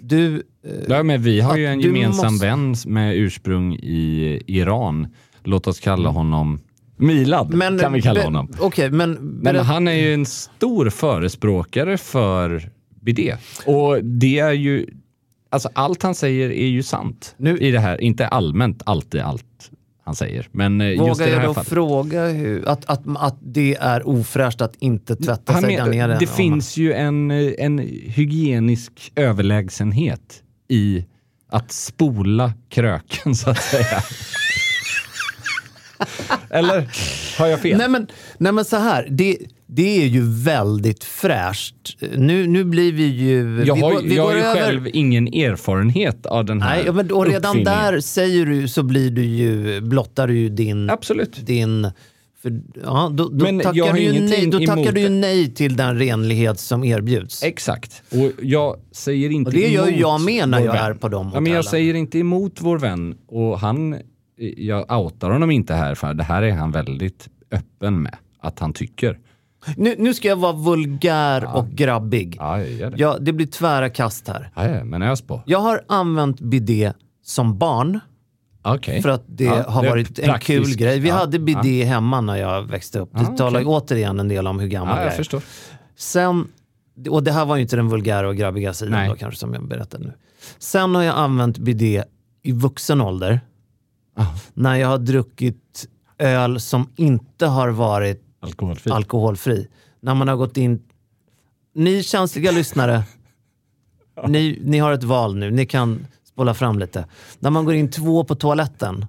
Du, 0.01 0.35
eh, 0.35 0.71
Ja, 0.87 1.03
men 1.03 1.21
vi 1.21 1.41
har 1.41 1.57
ju 1.57 1.65
en 1.65 1.79
du 1.79 1.85
gemensam 1.97 2.33
måste- 2.33 2.45
vän 2.47 2.75
med 2.85 3.15
ursprung 3.17 3.73
i 3.75 4.41
Iran. 4.47 5.07
Låt 5.43 5.67
oss 5.67 5.79
kalla 5.79 6.09
honom 6.09 6.59
Milad, 6.97 7.53
men, 7.53 7.79
kan 7.79 7.93
vi 7.93 8.01
kalla 8.01 8.23
honom. 8.23 8.51
Okej, 8.59 8.91
men, 8.91 9.11
Men 9.11 9.43
berätta- 9.43 9.63
han 9.63 9.87
är 9.87 9.93
ju 9.93 10.13
en 10.13 10.25
stor 10.25 10.89
förespråkare 10.89 11.97
för 11.97 12.69
bidé. 13.01 13.35
Och 13.65 14.03
det 14.03 14.39
är 14.39 14.51
ju, 14.51 14.85
alltså 15.49 15.69
allt 15.73 16.03
han 16.03 16.15
säger 16.15 16.49
är 16.49 16.67
ju 16.67 16.83
sant 16.83 17.35
Nu- 17.37 17.57
i 17.57 17.71
det 17.71 17.79
här. 17.79 18.01
Inte 18.01 18.27
allmänt 18.27 18.81
alltid 18.85 19.21
allt 19.21 19.43
han 20.05 20.15
säger, 20.15 20.47
men 20.51 20.81
eh, 20.81 20.87
just 21.07 21.21
i 21.21 21.23
det 21.23 21.29
jag 21.29 21.39
här 21.39 21.47
då 21.47 21.53
fallet. 21.53 21.69
fråga 21.69 22.27
hur, 22.27 22.67
att, 22.67 22.85
att, 22.85 23.01
att 23.17 23.37
det 23.41 23.75
är 23.79 24.07
ofräscht 24.07 24.61
att 24.61 24.75
inte 24.75 25.15
tvätta 25.15 25.53
Han 25.53 25.61
sig 25.61 25.77
men- 25.77 25.85
där 25.85 26.07
nere? 26.07 26.17
det 26.19 26.27
finns 26.27 26.77
ju 26.77 26.93
en, 26.93 27.31
eh, 27.31 27.51
en 27.57 27.79
hygienisk 28.05 29.11
överlägsenhet 29.15 30.43
i 30.69 31.05
att 31.49 31.71
spola 31.71 32.53
kröken 32.69 33.35
så 33.35 33.49
att 33.49 33.61
säga. 33.63 33.85
Eller 36.49 36.89
har 37.39 37.47
jag 37.47 37.61
fel? 37.61 37.77
Nej 37.77 37.89
men, 37.89 38.07
nej 38.37 38.51
men 38.51 38.65
så 38.65 38.75
här, 38.75 39.07
det, 39.11 39.37
det 39.67 40.01
är 40.03 40.05
ju 40.07 40.21
väldigt 40.43 41.03
fräscht. 41.03 41.75
Nu, 42.15 42.47
nu 42.47 42.63
blir 42.63 42.91
vi 42.93 43.05
ju... 43.05 43.63
jag 43.65 43.75
vi 43.75 43.81
har, 43.81 43.91
går- 43.91 44.01
ju- 44.01 44.09
vi 44.09 44.15
jag 44.15 44.23
har 44.25 44.33
ju 44.33 44.39
över- 44.41 44.61
själv 44.65 44.87
ingen 44.93 45.27
erfarenhet 45.27 46.25
av 46.25 46.45
den 46.45 46.61
här 46.61 46.83
Nej, 46.83 46.93
men, 46.93 47.11
och 47.11 47.25
redan 47.25 47.63
där 47.63 47.99
säger 47.99 48.45
du 48.45 48.67
så 48.67 48.83
blir 48.83 49.11
du 49.11 49.23
ju, 49.23 49.81
blottar 49.81 50.27
du 50.27 50.37
ju 50.37 50.49
din... 50.49 50.89
Absolut. 50.89 51.45
din 51.45 51.91
för, 52.41 52.61
ja, 52.83 53.11
då 53.13 53.29
då, 53.29 53.43
Men 53.45 53.55
jag 53.59 53.63
tackar 53.63 53.93
du, 53.93 53.99
ju 54.01 54.21
nej, 54.21 54.47
då 54.47 54.59
tackar 54.59 54.73
emot 54.77 54.95
du 54.95 55.01
ju 55.01 55.09
nej 55.09 55.53
till 55.53 55.75
den 55.75 55.99
renlighet 55.99 56.59
som 56.59 56.83
erbjuds. 56.83 57.43
Exakt. 57.43 58.01
Och 58.11 58.31
jag 58.41 58.75
säger 58.91 59.29
inte 59.29 59.49
Och 59.49 59.53
det 59.53 59.67
gör 59.67 59.87
emot 59.87 59.99
jag 59.99 60.21
med 60.21 60.49
när 60.49 60.59
jag 60.65 60.75
är 60.75 60.93
på 60.93 61.09
de 61.09 61.31
ja, 61.33 61.39
men 61.39 61.53
Jag 61.53 61.65
säger 61.65 61.93
inte 61.93 62.19
emot 62.19 62.57
vår 62.61 62.77
vän 62.79 63.17
och 63.27 63.59
han, 63.59 63.95
jag 64.57 64.91
outar 64.91 65.29
honom 65.29 65.51
inte 65.51 65.73
här 65.73 65.95
för 65.95 66.13
det 66.13 66.23
här 66.23 66.41
är 66.43 66.51
han 66.51 66.71
väldigt 66.71 67.29
öppen 67.51 68.01
med 68.01 68.15
att 68.39 68.59
han 68.59 68.73
tycker. 68.73 69.19
Nu, 69.77 69.95
nu 69.97 70.13
ska 70.13 70.27
jag 70.27 70.35
vara 70.35 70.53
vulgär 70.53 71.55
och 71.55 71.69
grabbig. 71.69 72.35
Ja, 72.39 72.57
det. 72.57 72.93
Ja, 72.95 73.17
det 73.19 73.33
blir 73.33 73.47
tvära 73.47 73.89
kast 73.89 74.27
här. 74.27 74.49
Ja, 74.55 74.67
ja, 74.69 74.83
men 74.83 75.01
ös 75.01 75.21
på. 75.21 75.41
Jag 75.45 75.59
har 75.59 75.81
använt 75.87 76.39
bidé 76.41 76.93
som 77.23 77.57
barn 77.57 77.99
Okej. 78.61 79.01
för 79.01 79.09
att 79.09 79.23
det 79.27 79.43
Ja, 79.43 79.63
har 79.69 79.83
det 79.83 79.89
varit 79.89 80.19
en 80.19 80.39
kul 80.39 80.75
grej. 80.75 80.99
Vi 80.99 81.09
Ja, 81.09 81.15
hade 81.15 81.39
bidé 81.39 81.83
hemma 81.83 82.21
när 82.21 82.35
jag 82.35 82.61
växte 82.63 82.99
upp. 82.99 83.09
Det 83.13 83.21
Ja, 83.29 83.37
talar 83.37 83.59
okej. 83.59 83.65
återigen 83.67 84.19
en 84.19 84.27
del 84.27 84.47
om 84.47 84.59
hur 84.59 84.67
gammal 84.67 84.89
Ja, 84.95 84.97
jag 85.01 85.05
jag 85.07 85.13
är. 85.13 85.17
förstår. 85.17 85.41
Sen, 85.95 86.47
och 87.09 87.23
det 87.23 87.31
här 87.31 87.45
var 87.45 87.55
ju 87.55 87.61
inte 87.61 87.75
den 87.75 87.89
vulgära 87.89 88.27
och 88.27 88.35
grabbiga 88.35 88.73
sidan 88.73 88.91
Nej. 88.91 89.09
då 89.09 89.15
kanske 89.15 89.39
som 89.39 89.53
jag 89.53 89.67
berättade 89.67 90.03
nu. 90.03 90.13
Sen 90.57 90.95
har 90.95 91.03
jag 91.03 91.15
använt 91.17 91.57
bidé 91.57 92.03
i 92.43 92.51
vuxen 92.51 93.01
ålder. 93.01 93.41
När 94.53 94.75
jag 94.75 94.87
har 94.87 94.97
druckit 94.97 95.87
öl 96.17 96.59
som 96.59 96.89
inte 96.95 97.45
har 97.45 97.69
varit 97.69 98.23
Alkoholfri. 98.39 98.91
alkoholfri. 98.91 99.67
När 99.99 100.15
man 100.15 100.27
har 100.27 100.35
gått 100.35 100.57
in... 100.57 100.83
Ni 101.73 102.03
känsliga 102.03 102.51
lyssnare, 102.51 103.03
ni, 104.27 104.59
ni 104.63 104.77
har 104.79 104.91
ett 104.91 105.03
val 105.03 105.35
nu. 105.35 105.51
Ni 105.51 105.65
kan 105.65 106.07
spola 106.23 106.53
fram 106.53 106.79
lite. 106.79 107.05
När 107.39 107.49
man 107.49 107.65
går 107.65 107.73
in 107.73 107.91
två 107.91 108.23
på 108.23 108.35
toaletten 108.35 109.05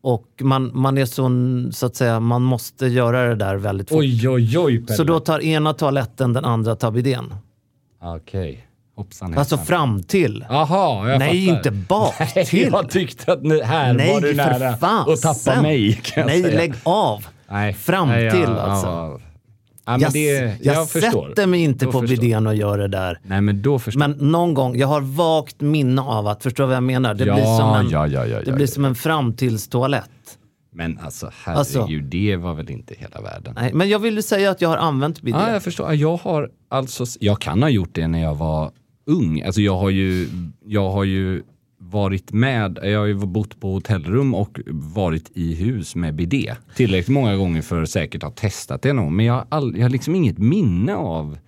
och 0.00 0.42
man, 0.42 0.70
man 0.74 0.98
är 0.98 1.06
så, 1.06 1.30
så 1.72 1.86
att 1.86 1.96
säga, 1.96 2.20
man 2.20 2.42
måste 2.42 2.86
göra 2.86 3.28
det 3.28 3.34
där 3.34 3.56
väldigt 3.56 3.88
fort. 3.88 3.98
Oj, 3.98 4.28
oj, 4.28 4.58
oj. 4.58 4.86
Pelle. 4.86 4.96
Så 4.96 5.04
då 5.04 5.20
tar 5.20 5.40
ena 5.40 5.74
toaletten, 5.74 6.32
den 6.32 6.44
andra 6.44 6.76
tar 6.76 6.90
bidén. 6.90 7.34
Okej. 8.00 8.67
Hoppsan 8.98 9.38
Alltså 9.38 9.58
fram 9.58 10.02
till. 10.02 10.44
Jaha, 10.48 11.08
jag 11.10 11.18
Nej, 11.18 11.46
fattar. 11.46 11.56
inte 11.56 11.70
bak 11.70 12.14
Nej, 12.36 12.46
till. 12.46 12.68
jag 12.72 12.90
tyckte 12.90 13.32
att 13.32 13.42
ni, 13.42 13.62
här 13.62 13.92
Nej, 13.92 14.12
var 14.12 14.20
du 14.20 14.34
nära 14.34 14.76
fan. 14.76 15.12
att 15.12 15.22
tappa 15.22 15.62
mig. 15.62 16.00
Kan 16.02 16.20
jag 16.20 16.26
Nej, 16.26 16.42
säga. 16.42 16.56
lägg 16.56 16.74
av. 16.82 17.26
Nej. 17.50 17.72
Fram 17.74 18.08
Nej, 18.08 18.30
till 18.30 18.40
ja, 18.40 18.56
alltså. 18.60 18.86
Ja, 18.86 19.18
ja, 19.86 19.98
jag 20.00 20.12
det, 20.12 20.26
jag, 20.62 20.76
jag 20.76 20.86
sätter 20.88 21.46
mig 21.46 21.60
inte 21.60 21.84
Då 21.84 21.92
på 21.92 22.00
bidén 22.00 22.46
och 22.46 22.54
gör 22.54 22.78
det 22.78 22.88
där. 22.88 23.18
Nej, 23.22 23.40
men 23.40 23.62
då 23.62 23.78
förstår 23.78 23.98
Men 23.98 24.10
någon 24.10 24.54
gång, 24.54 24.76
jag 24.78 24.88
har 24.88 25.00
vagt 25.00 25.60
minne 25.60 26.02
av 26.02 26.26
att, 26.26 26.42
förstår 26.42 26.64
du 26.64 26.68
vad 26.68 26.76
jag 26.76 26.82
menar? 26.82 27.14
Det 27.14 27.24
Ja, 27.24 27.34
blir 27.34 27.44
som 27.44 27.74
en, 27.74 27.90
ja, 27.90 28.06
ja, 28.06 28.26
ja, 28.26 28.36
det 28.38 28.42
ja, 28.46 28.52
blir 28.54 28.66
ja. 28.66 28.72
som 28.72 28.84
en 28.84 28.94
framtidstoalett. 28.94 30.10
Men 30.72 30.98
alltså 30.98 31.30
herregud, 31.44 31.58
Alltså. 31.58 31.86
det 32.02 32.36
var 32.36 32.54
väl 32.54 32.70
inte 32.70 32.94
hela 32.98 33.20
världen. 33.20 33.54
Nej, 33.60 33.72
men 33.74 33.88
jag 33.88 33.98
ville 33.98 34.22
säga 34.22 34.50
att 34.50 34.60
jag 34.60 34.68
har 34.68 34.76
använt 34.76 35.22
bidé. 35.22 35.38
Ja, 35.40 35.52
jag 35.52 35.62
förstår. 35.62 35.86
Ja, 35.86 35.94
Jag 35.94 36.16
har 36.16 36.50
alltså, 36.68 37.04
jag 37.20 37.40
kan 37.40 37.62
ha 37.62 37.68
gjort 37.70 37.90
det 37.92 38.08
när 38.08 38.22
jag 38.22 38.34
var 38.34 38.70
ung. 39.08 39.42
Alltså 39.42 39.60
jag 39.60 39.78
har 39.78 39.90
ju, 39.90 40.28
jag 40.66 40.90
har 40.90 41.04
ju 41.04 41.42
varit 41.80 42.32
med, 42.32 42.78
jag 42.82 42.98
har 42.98 43.06
ju 43.06 43.14
bott 43.14 43.60
på 43.60 43.72
hotellrum 43.72 44.34
och 44.34 44.60
varit 44.70 45.30
i 45.34 45.54
hus 45.54 45.94
med 45.94 46.14
bidé. 46.14 46.54
Tillräckligt 46.76 47.08
många 47.14 47.36
gånger 47.36 47.62
för 47.62 47.82
att 47.82 47.90
säkert 47.90 48.22
ha 48.22 48.30
testat 48.30 48.82
det 48.82 48.92
nog. 48.92 49.12
Men 49.12 49.26
jag 49.26 49.34
har, 49.34 49.46
all, 49.48 49.76
jag 49.76 49.82
har 49.84 49.90
liksom 49.90 50.14
inget 50.14 50.38
minne 50.38 50.94
av, 50.94 51.38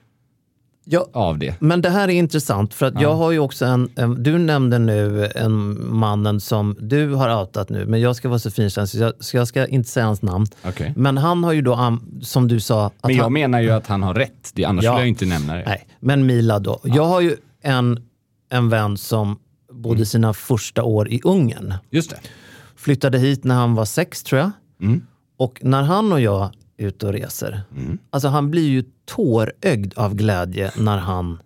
Ja, 0.85 1.07
av 1.13 1.39
det. 1.39 1.55
men 1.61 1.83
det 1.83 1.91
här 1.91 2.09
är 2.09 2.13
intressant 2.13 2.75
för 2.75 2.87
att 2.87 3.01
jag 3.01 3.15
har 3.15 3.31
ju 3.31 3.39
också 3.39 3.65
en, 3.65 3.89
en, 3.97 4.23
du 4.23 4.39
nämnde 4.39 4.79
nu 4.79 5.27
en 5.35 5.87
mannen 5.97 6.41
som 6.41 6.77
du 6.81 7.15
har 7.15 7.41
outat 7.41 7.69
nu, 7.69 7.87
men 7.87 8.01
jag 8.01 8.17
ska 8.17 8.29
vara 8.29 8.39
så 8.39 8.51
finkänslig 8.51 8.99
så 9.01 9.05
jag, 9.05 9.13
så 9.25 9.37
jag 9.37 9.49
ska 9.49 9.67
inte 9.67 9.89
säga 9.89 10.07
hans 10.07 10.23
namn. 10.23 10.47
Okej. 10.65 10.93
Men 10.97 11.19
han 11.19 11.45
har 11.45 11.53
ju 11.53 11.63
då, 11.63 11.99
som 12.23 12.49
du 12.49 12.61
sa, 12.61 12.91
Men 13.03 13.15
jag 13.17 13.23
han, 13.23 13.33
menar 13.33 13.61
ju 13.61 13.71
att 13.71 13.87
han 13.87 14.03
har 14.03 14.15
rätt. 14.15 14.51
Det, 14.55 14.65
annars 14.65 14.85
Ja. 14.85 14.91
skulle 14.93 15.01
jag 15.03 15.09
inte 15.09 15.27
nämna 15.27 15.55
det. 15.55 15.63
Nej, 15.67 15.87
men 16.01 16.27
Mila 16.27 16.59
då. 16.59 16.81
Jag 16.85 17.05
har 17.05 17.21
ju 17.21 17.37
en, 17.63 18.09
en 18.51 18.69
vän 18.69 18.97
som 18.97 19.39
bodde 19.73 20.07
sina 20.07 20.35
första 20.35 20.83
år 20.83 21.09
i 21.09 21.21
Ungern. 21.25 21.75
Just 21.91 22.11
det. 22.11 22.21
Flyttade 22.77 23.19
hit 23.19 23.45
när 23.45 23.55
han 23.55 23.75
var 23.75 23.85
sex 23.85 24.23
tror 24.23 24.41
jag. 24.41 24.51
Mm. 24.81 25.07
Och 25.37 25.59
när 25.63 25.83
han 25.83 26.13
och 26.13 26.21
jag 26.21 26.51
är 26.79 26.87
ute 26.87 27.07
och 27.07 27.13
reser, 27.13 27.63
alltså 28.11 28.29
han 28.29 28.51
blir 28.51 28.69
ju 28.69 28.85
tårögd 29.05 29.95
av 29.97 30.15
glädje 30.15 30.73
när 30.77 30.99
han... 30.99 31.39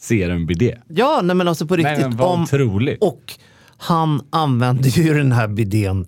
Ser 0.00 0.30
en 0.30 0.46
bidé. 0.46 0.78
Ja, 0.88 1.20
nej 1.22 1.36
men 1.36 1.48
alltså 1.48 1.66
på 1.66 1.76
Nej, 1.76 1.84
riktigt. 1.84 2.08
men 2.08 2.16
vad 2.16 2.34
om, 2.34 2.42
otroligt. 2.42 3.02
och 3.02 3.32
han 3.76 4.22
använder 4.30 4.90
ju 4.90 5.14
den 5.14 5.32
här 5.32 5.48
bidén 5.48 6.06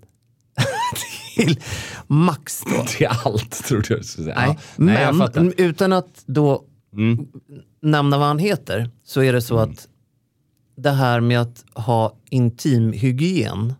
till 1.35 1.59
max 2.07 2.63
då. 2.77 2.83
Till 2.87 3.07
allt 3.07 3.63
trodde 3.65 3.93
jag 3.93 4.05
skulle 4.05 4.25
säga. 4.25 4.35
Nej, 4.77 4.97
Ja. 5.01 5.11
Nej, 5.11 5.29
men 5.35 5.53
utan 5.57 5.93
att 5.93 6.23
då 6.25 6.63
Mm. 6.95 7.27
nämna 7.81 8.17
vad 8.17 8.27
han 8.27 8.39
heter 8.39 8.89
så 9.03 9.21
är 9.21 9.33
det 9.33 9.41
så 9.41 9.57
att 9.57 9.87
det 10.77 10.91
här 10.91 11.19
med 11.19 11.41
att 11.41 11.65
ha 11.73 12.15
intimhygien. 12.29 13.73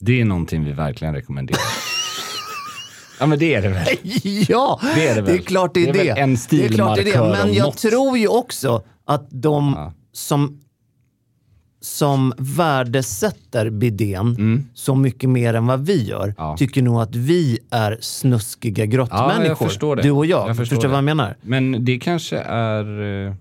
Det 0.00 0.20
är 0.20 0.24
någonting 0.24 0.64
vi 0.64 0.72
verkligen 0.72 1.14
rekommenderar. 1.14 1.60
ja 3.20 3.26
men 3.26 3.38
det 3.38 3.54
är 3.54 3.62
det 3.62 3.68
väl. 3.68 3.86
ja, 4.48 4.80
Det 4.94 5.08
är 5.08 5.14
det 5.14 5.22
väl. 5.22 5.40
klart 5.42 5.74
det 5.74 5.82
är 5.88 5.92
Det 5.92 5.92
det. 5.92 6.08
är 6.08 6.14
väl 6.14 6.22
en 6.30 6.36
det 6.50 6.64
är 6.64 6.68
klart 6.68 6.96
det 6.96 7.12
är 7.12 7.22
det. 7.22 7.28
Men 7.44 7.54
jag 7.54 7.64
något. 7.66 7.76
tror 7.78 8.18
ju 8.18 8.28
också 8.28 8.82
att 9.04 9.26
de 9.30 9.72
Ja. 9.76 9.92
som, 10.12 10.60
som 11.84 12.32
värdesätter 12.38 13.70
bidén 13.70 14.68
så 14.74 14.94
mycket 14.94 15.30
mer 15.30 15.54
än 15.54 15.66
vad 15.66 15.80
vi 15.86 16.04
gör, 16.08 16.22
Mm. 16.24 16.34
Ja. 16.38 16.56
tycker 16.56 16.82
nog 16.82 17.00
att 17.02 17.14
vi 17.16 17.58
är 17.70 17.98
snuskiga 18.00 18.86
grottmänniskor. 18.86 19.70
Ja. 19.80 19.94
Du 20.02 20.10
och 20.10 20.26
jag. 20.26 20.48
Jag 20.48 20.56
förstår 20.56 20.64
förstår 20.76 20.82
du 20.82 20.88
vad 20.88 20.96
jag 20.96 21.04
menar? 21.04 21.36
Men 21.42 21.84
det 21.84 21.98
kanske 21.98 22.38
är 22.38 23.00
eh, 23.26 23.34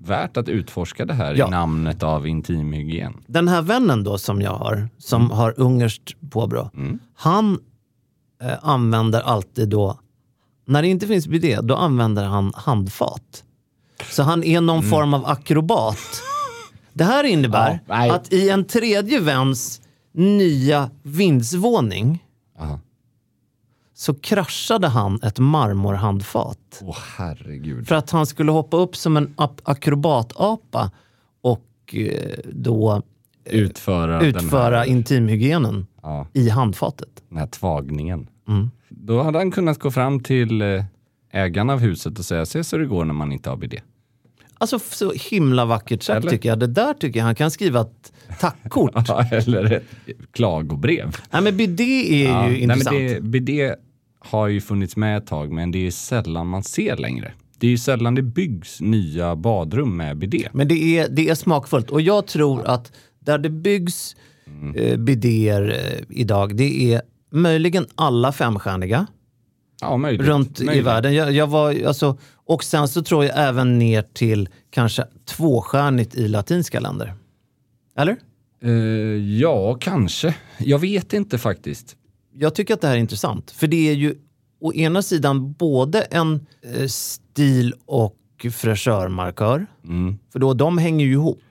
värt 0.00 0.36
att 0.36 0.48
utforska 0.48 1.04
det 1.04 1.14
här 1.14 1.34
Ja. 1.34 1.46
i 1.46 1.50
namnet 1.50 2.02
av 2.02 2.26
intimhygien. 2.26 3.14
Den 3.26 3.48
här 3.48 3.62
vännen 3.62 4.04
då 4.04 4.18
som 4.18 4.42
jag 4.42 4.50
har, 4.54 4.88
som 4.98 5.22
Mm. 5.24 5.36
har 5.36 5.54
ungerskt 5.56 6.30
påbrå, 6.30 6.70
han 7.14 7.58
eh, 8.42 8.52
använder 8.62 9.20
alltid 9.20 9.68
då, 9.68 9.98
när 10.66 10.82
det 10.82 10.88
inte 10.88 11.06
finns 11.06 11.26
bidé, 11.28 11.58
då 11.62 11.74
använder 11.76 12.24
han 12.24 12.52
handfat. 12.56 13.44
Så 14.10 14.22
han 14.22 14.44
är 14.44 14.60
någon 14.60 14.78
Mm. 14.78 14.90
form 14.90 15.14
av 15.14 15.26
akrobat. 15.26 15.98
Det 16.98 17.04
här 17.04 17.24
innebär 17.24 17.80
Ja, 17.86 18.14
att 18.14 18.32
i 18.32 18.48
en 18.50 18.64
tredje 18.64 19.20
väns 19.20 19.80
nya 20.12 20.90
vindsvåning 21.02 22.24
Aha. 22.58 22.80
så 23.94 24.14
kraschade 24.14 24.88
han 24.88 25.20
ett 25.22 25.38
marmorhandfat. 25.38 26.80
Åh 26.82 26.96
herregud. 27.16 27.88
För 27.88 27.94
att 27.94 28.10
han 28.10 28.26
skulle 28.26 28.52
hoppa 28.52 28.76
upp 28.76 28.96
som 28.96 29.16
en 29.16 29.34
ap- 29.36 29.60
akrobatapa 29.64 30.90
och 31.40 31.94
eh, 31.94 32.38
då 32.52 33.02
Utföra, 33.44 34.22
utföra 34.22 34.76
här, 34.78 34.84
intimhygienen 34.84 35.86
ja, 36.02 36.26
i 36.32 36.48
handfatet. 36.48 37.22
den 37.28 37.38
här 37.38 37.46
tvagningen. 37.46 38.28
Mm. 38.48 38.70
Då 38.88 39.22
hade 39.22 39.38
han 39.38 39.50
kunnat 39.50 39.78
gå 39.78 39.90
fram 39.90 40.20
till 40.20 40.62
eh, 40.62 40.84
ägaren 41.32 41.70
av 41.70 41.78
huset 41.78 42.18
och 42.18 42.24
säga 42.24 42.46
se 42.46 42.64
så 42.64 42.78
det 42.78 42.86
går 42.86 43.04
när 43.04 43.14
man 43.14 43.32
inte 43.32 43.50
har 43.50 43.56
bidé. 43.56 43.80
Alltså 44.58 44.78
så 44.78 45.12
himla 45.30 45.64
vackert 45.64 46.02
sagt 46.02 46.18
Eller? 46.20 46.30
tycker 46.30 46.48
jag. 46.48 46.58
Det 46.58 46.66
där 46.66 46.94
tycker 46.94 47.20
jag 47.20 47.24
han 47.24 47.34
kan 47.34 47.50
skriva 47.50 47.80
ett 47.80 48.12
tackkort. 48.40 48.92
Ja, 49.08 49.24
Eller 49.32 49.72
ett 49.72 49.84
klagobrev. 50.32 51.16
Nej 51.30 51.42
men 51.42 51.56
bidé 51.56 52.24
är 52.24 52.30
Ja, 52.30 52.44
ju 52.46 52.50
nej, 52.52 52.60
intressant. 52.62 52.96
men 52.96 53.06
det, 53.08 53.20
bidé 53.22 53.74
har 54.20 54.46
ju 54.48 54.60
funnits 54.60 54.96
med 54.96 55.16
ett 55.18 55.26
tag 55.26 55.52
men 55.52 55.70
det 55.70 55.86
är 55.86 55.90
sällan 55.90 56.46
man 56.46 56.62
ser 56.62 56.96
längre. 56.96 57.32
Det 57.58 57.66
är 57.66 57.70
ju 57.70 57.78
sällan 57.78 58.14
det 58.14 58.22
byggs 58.22 58.80
nya 58.80 59.36
badrum 59.36 59.96
med 59.96 60.16
bidé. 60.18 60.48
Men 60.52 60.68
det 60.68 60.98
är, 60.98 61.08
det 61.08 61.28
är 61.28 61.34
smakfullt 61.34 61.90
och 61.90 62.00
jag 62.00 62.26
tror 62.26 62.66
att 62.66 62.92
där 63.20 63.38
det 63.38 63.50
byggs 63.50 64.16
Mm. 64.62 64.74
eh, 64.76 64.96
bidéer 64.96 65.68
eh, 65.70 66.04
idag, 66.20 66.56
det 66.56 66.94
är 66.94 67.02
möjligen 67.32 67.86
alla 67.94 68.32
femstjärniga 68.32 69.06
Ja, 69.80 69.96
möjligt. 69.96 70.26
runt 70.26 70.60
i 70.60 70.64
möjligt. 70.64 70.86
världen. 70.86 71.14
Jag, 71.14 71.32
jag 71.32 71.46
var, 71.46 71.84
alltså, 71.86 72.18
och 72.34 72.64
sen 72.64 72.88
så 72.88 73.02
tror 73.02 73.24
jag 73.24 73.48
även 73.48 73.78
ner 73.78 74.02
till 74.02 74.48
kanske 74.70 75.06
tvåstjärnigt 75.24 76.14
i 76.14 76.28
latinska 76.28 76.80
länder. 76.80 77.14
Eller? 77.96 78.16
Eh, 78.62 78.70
ja, 79.40 79.74
kanske. 79.74 80.34
Jag 80.58 80.78
vet 80.78 81.12
inte 81.12 81.38
faktiskt. 81.38 81.96
Jag 82.34 82.54
tycker 82.54 82.74
att 82.74 82.80
det 82.80 82.86
här 82.88 82.94
är 82.94 83.00
intressant. 83.00 83.50
För 83.50 83.66
det 83.66 83.88
är 83.88 83.94
ju 83.94 84.14
å 84.60 84.72
ena 84.72 85.02
sidan 85.02 85.52
både 85.52 86.00
en 86.00 86.46
eh, 86.74 86.86
stil 86.86 87.74
och 87.86 88.14
fräschörmarkör. 88.52 89.66
Mm. 89.84 90.18
För 90.32 90.38
då, 90.38 90.54
de 90.54 90.78
hänger 90.78 91.06
ju 91.06 91.12
ihop. 91.12 91.42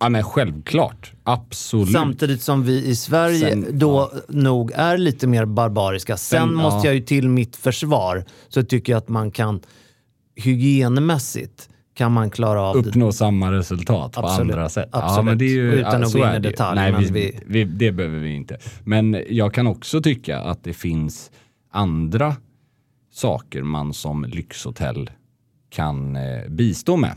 Ja, 0.00 0.08
men 0.08 0.22
självklart. 0.22 1.12
Absolut. 1.24 1.92
Samtidigt 1.92 2.42
som 2.42 2.62
vi 2.62 2.84
i 2.86 2.96
Sverige 2.96 3.38
Sen- 3.50 3.66
då 3.78 4.12
nog 4.28 4.72
är 4.74 4.98
lite 4.98 5.26
mer 5.26 5.44
barbariska. 5.44 6.16
Sen, 6.16 6.40
Sen, 6.48 6.54
måste 6.54 6.78
ja. 6.78 6.84
jag 6.84 6.94
ju 6.94 7.00
till 7.00 7.28
mitt 7.28 7.56
försvar 7.56 8.24
så 8.48 8.62
tycker 8.62 8.92
jag 8.92 8.98
att 8.98 9.08
man 9.08 9.30
kan 9.30 9.60
hygienmässigt 10.36 11.68
kan 11.94 12.12
man 12.12 12.30
klara 12.30 12.60
av 12.62 12.82
det. 12.82 12.88
uppnå 12.88 13.12
samma 13.12 13.52
resultat 13.52 14.12
på 14.12 14.20
Absolut. 14.20 14.52
andra 14.54 14.68
sätt. 14.68 14.88
Absolut. 14.92 15.38
det 15.38 15.44
är 15.44 15.48
ju, 15.48 15.72
Utan 15.72 16.04
att 16.04 16.12
gå 16.12 16.18
in 16.18 16.24
i 16.24 16.32
det 16.32 16.38
detalj, 16.38 16.80
Nej, 16.80 16.94
vi, 16.98 17.10
vi- 17.10 17.38
vi, 17.46 17.64
det 17.64 17.92
behöver 17.92 18.18
vi 18.18 18.34
inte. 18.34 18.58
Men 18.84 19.24
jag 19.28 19.54
kan 19.54 19.66
också 19.66 20.02
tycka 20.02 20.40
att 20.40 20.64
det 20.64 20.72
finns 20.72 21.30
andra 21.72 22.36
saker 23.12 23.62
man 23.62 23.94
som 23.94 24.24
lyxhotell 24.24 25.10
kan 25.70 26.16
eh, 26.16 26.48
bistå 26.48 26.96
med. 26.96 27.14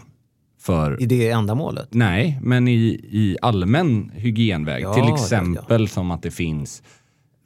För 0.63 1.01
I 1.01 1.05
det 1.05 1.29
ändamålet. 1.29 1.87
Nej, 1.91 2.39
men 2.41 2.67
i, 2.67 2.83
i 3.09 3.37
allmän 3.41 4.11
hygienväg. 4.15 4.83
Ja, 4.83 4.93
Till 4.93 5.03
ja, 5.07 5.15
exempel 5.15 5.87
som 5.87 6.11
att 6.11 6.21
det 6.21 6.31
finns 6.31 6.83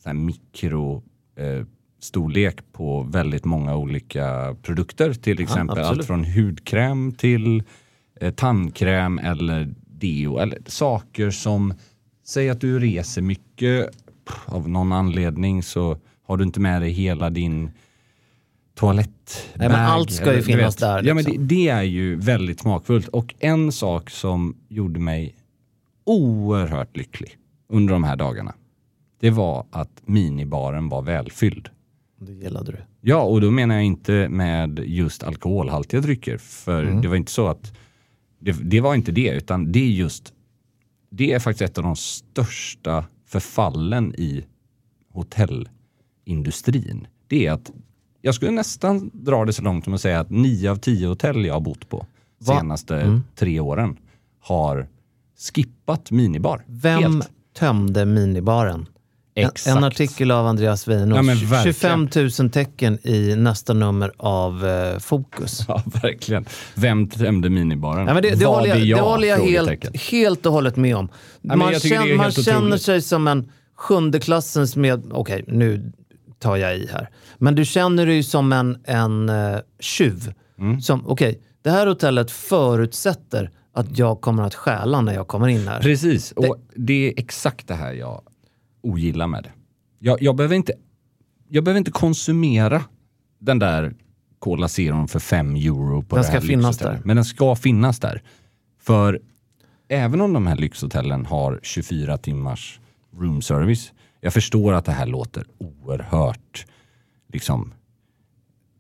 så 0.04 0.14
mikro 0.14 1.04
eh, 1.38 1.66
storlek 2.00 2.72
på 2.72 3.04
väldigt 3.04 3.46
många 3.46 3.76
olika 3.76 4.56
produkter. 4.62 5.14
Till 5.14 5.42
exempel 5.42 5.80
absolut. 5.80 6.00
allt 6.00 6.08
från 6.08 6.26
hudkräm 6.26 7.12
till 7.12 7.64
eh, 8.22 8.34
tandkräm 8.34 9.20
eller 9.20 9.74
deo. 9.88 10.38
Eller 10.38 10.60
saker 10.66 11.32
som, 11.32 11.74
säg 12.26 12.50
att 12.50 12.62
du 12.62 12.80
reser 12.80 13.22
mycket 13.22 13.90
av 14.46 14.70
någon 14.70 14.92
anledning 14.92 15.64
så 15.64 15.98
har 16.24 16.38
du 16.38 16.44
inte 16.44 16.60
med 16.60 16.82
dig 16.82 16.92
hela 16.92 17.30
din 17.30 17.72
toalett. 18.78 19.48
Nej, 19.56 19.70
men 19.70 19.80
allt 19.80 20.12
ska 20.12 20.36
ju 20.36 20.42
finnas 20.42 20.76
där, 20.76 21.04
Ja, 21.04 21.14
men 21.14 21.24
det, 21.24 21.30
liksom. 21.32 21.48
det 21.48 21.68
är 21.68 21.84
ju 21.84 22.16
väldigt 22.16 22.60
smakfullt. 22.60 23.08
Och 23.08 23.36
en 23.40 23.72
sak 23.72 24.10
som 24.10 24.58
gjorde 24.68 25.00
mig 25.00 25.36
oerhört 26.04 26.98
lycklig 26.98 27.38
under 27.70 27.94
de 27.94 28.04
här 28.04 28.16
dagarna. 28.16 28.54
Det 29.20 29.30
var 29.30 29.66
att 29.72 30.02
minibaren 30.06 30.90
var 30.90 31.02
välfylld. 31.02 31.70
Det 32.20 32.32
gillade 32.34 32.72
du. 32.72 32.78
Ja, 33.02 33.22
och 33.22 33.42
då 33.42 33.52
menar 33.52 33.76
jag 33.76 33.84
inte 33.84 34.30
med 34.30 34.80
just 34.86 35.24
alkoholhaltiga 35.24 36.02
drycker. 36.02 36.38
För 36.38 36.84
Mm. 36.84 37.02
det 37.02 37.08
var 37.08 37.16
inte 37.16 37.32
så 37.32 37.48
att 37.48 37.74
det, 38.40 38.52
det 38.52 38.82
var 38.82 38.96
inte 38.96 39.12
det, 39.12 39.30
utan 39.30 39.72
det 39.72 39.80
är 39.80 39.88
just 39.90 40.34
det 41.10 41.34
är 41.34 41.40
faktiskt 41.40 41.72
ett 41.72 41.78
av 41.78 41.84
de 41.84 41.96
största 41.96 43.06
förfallen 43.26 44.16
i 44.18 44.46
hotellindustrin. 45.14 47.08
Det 47.28 47.46
är 47.46 47.52
att 47.52 47.72
jag 48.22 48.36
skulle 48.36 48.52
nästan 48.52 49.10
dra 49.14 49.46
det 49.46 49.54
så 49.54 49.62
långt 49.62 49.84
som 49.84 49.94
att 49.94 50.02
säga 50.02 50.20
att 50.20 50.30
nio 50.30 50.72
av 50.72 50.76
tio 50.76 51.08
hotell 51.08 51.46
jag 51.46 51.54
har 51.54 51.62
bott 51.62 51.90
på 51.90 52.06
Va? 52.40 52.54
Mm. 52.54 52.62
senaste 52.62 53.22
tre 53.36 53.60
åren 53.60 53.98
har 54.42 54.88
skippat 55.54 56.12
minibar. 56.12 56.64
Vem 56.68 57.04
Helt. 57.04 57.30
tömde 57.60 58.06
minibaren? 58.06 58.86
En, 59.36 59.48
Exakt. 59.48 59.78
en 59.78 59.84
artikel 59.84 60.32
av 60.32 60.48
Andreas 60.48 60.88
Weinås. 60.88 61.16
Ja, 61.16 61.22
men 61.22 61.38
verkligen. 61.38 62.10
25 62.10 62.10
000 62.46 62.50
tecken 62.50 63.08
i 63.08 63.36
nästa 63.36 63.74
nummer 63.74 64.12
av 64.18 64.68
eh, 64.68 65.00
Fokus. 65.00 65.66
Ja, 65.68 65.84
verkligen. 66.02 66.46
Vem 66.76 67.10
tömde 67.10 67.50
minibaren? 67.50 68.08
Ja, 68.08 68.14
men 68.14 68.24
det, 68.24 68.36
det, 68.36 68.46
håller 68.46 68.68
jag, 68.68 68.78
det 68.78 68.94
det 68.96 69.02
håller 69.02 69.28
jag 69.28 69.38
helt, 69.38 69.98
helt 70.12 70.46
och 70.46 70.54
hållet 70.54 70.76
med 70.76 70.96
om. 70.96 71.10
men 71.42 71.60
man 71.60 71.74
jag 71.74 71.82
känner, 71.82 72.16
man 72.16 72.32
känner 72.32 72.78
sig 72.78 73.02
som 73.02 73.28
en 73.28 73.52
sjunde 73.76 74.20
klassens 74.20 74.76
med... 74.76 75.12
Okej, 75.12 75.44
nu 75.48 75.92
tar 76.40 76.58
jag 76.58 76.78
i 76.78 76.88
här. 76.88 77.10
Men 77.38 77.56
du 77.56 77.66
känner 77.66 78.06
dig 78.06 78.24
som 78.24 78.54
en, 78.54 78.78
en 78.84 79.30
uh, 79.30 79.60
tjuv. 79.80 80.34
Mm. 80.60 80.82
Som, 80.82 81.08
okej, 81.08 81.42
det 81.62 81.72
här 81.72 81.88
hotellet 81.88 82.32
förutsätter 82.32 83.52
att 83.74 83.98
jag 83.98 84.22
kommer 84.22 84.44
att 84.44 84.56
stjäla 84.56 85.02
när 85.02 85.14
jag 85.14 85.28
kommer 85.28 85.48
in 85.48 85.68
här. 85.68 85.82
Precis, 85.82 86.32
och 86.32 86.58
det 86.76 87.08
är 87.08 87.14
exakt 87.18 87.68
det 87.68 87.76
här 87.76 87.94
jag 87.94 88.22
ogillar 88.82 89.28
med 89.28 89.44
det. 89.44 89.52
Jag, 90.00 90.22
jag, 90.22 90.36
behöver, 90.36 90.56
inte, 90.56 90.74
jag 91.48 91.64
behöver 91.64 91.78
inte 91.78 91.92
konsumera 91.92 92.84
den 93.40 93.60
där 93.60 93.94
Cola 94.40 94.68
Zero 94.68 95.08
för 95.08 95.20
5 95.20 95.56
euro 95.56 96.02
på 96.02 96.16
Den 96.16 96.24
det 96.24 96.32
här 96.32 96.40
ska 96.40 96.48
finnas 96.48 96.78
där. 96.78 97.02
Men 97.04 97.16
den 97.16 97.26
ska 97.26 97.56
finnas 97.56 98.00
där. 98.00 98.22
För 98.82 99.22
även 99.88 100.22
om 100.22 100.34
de 100.34 100.48
här 100.48 100.56
lyxhotellen 100.56 101.26
har 101.26 101.60
24 101.64 102.18
timmars 102.18 102.80
room 103.18 103.42
service. 103.42 103.94
Jag 104.22 104.34
förstår 104.34 104.74
att 104.74 104.86
det 104.86 104.92
här 104.92 105.06
låter 105.06 105.46
oerhört 105.58 106.66
liksom 107.28 107.74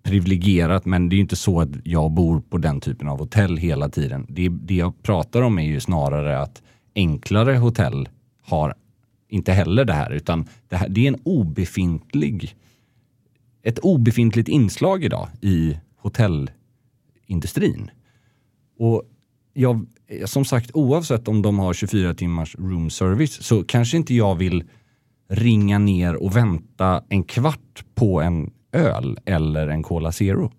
privilegierat 0.03 0.85
men 0.85 1.09
det 1.09 1.13
är 1.13 1.17
ju 1.17 1.21
inte 1.21 1.35
så 1.35 1.61
att 1.61 1.69
jag 1.83 2.11
bor 2.11 2.39
på 2.41 2.57
den 2.57 2.81
typen 2.81 3.07
av 3.07 3.19
hotell 3.19 3.57
hela 3.57 3.89
tiden. 3.89 4.25
Det, 4.29 4.49
det 4.49 4.75
jag 4.75 5.03
pratar 5.03 5.41
om 5.41 5.59
är 5.59 5.65
ju 5.65 5.79
snarare 5.79 6.39
att 6.39 6.63
enklare 6.95 7.57
hotell 7.57 8.09
har 8.41 8.75
inte 9.29 9.53
heller 9.53 9.85
det 9.85 9.93
här 9.93 10.11
utan 10.11 10.47
det, 10.67 10.75
här, 10.75 10.89
det 10.89 11.03
är 11.03 11.07
en 11.07 11.21
obefintlig 11.23 12.55
ett 13.67 13.79
obefintligt 13.79 14.49
inslag 14.49 15.03
idag 15.03 15.29
i 15.41 15.77
hotellindustrin. 15.97 17.91
Och 18.79 19.03
jag, 19.53 19.85
som 20.25 20.45
sagt, 20.45 20.71
oavsett 20.73 21.27
om 21.27 21.41
de 21.41 21.59
har 21.59 21.73
24 21.73 22.13
timmars 22.13 22.55
room 22.55 22.89
service 22.89 23.43
så 23.43 23.63
kanske 23.63 23.97
inte 23.97 24.13
jag 24.13 24.35
vill 24.35 24.63
ringa 25.29 25.79
ner 25.79 26.15
och 26.15 26.35
vänta 26.35 27.03
en 27.09 27.23
kvart 27.23 27.85
på 27.95 28.21
en 28.21 28.51
öl 28.71 29.19
eller 29.25 29.67
en 29.67 29.83
Cola 29.83 30.11
Zero. 30.11 30.51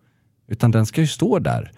Utan 0.48 0.70
den 0.70 0.86
ska 0.86 1.00
ju 1.00 1.06
stå 1.06 1.38
där. 1.38 1.72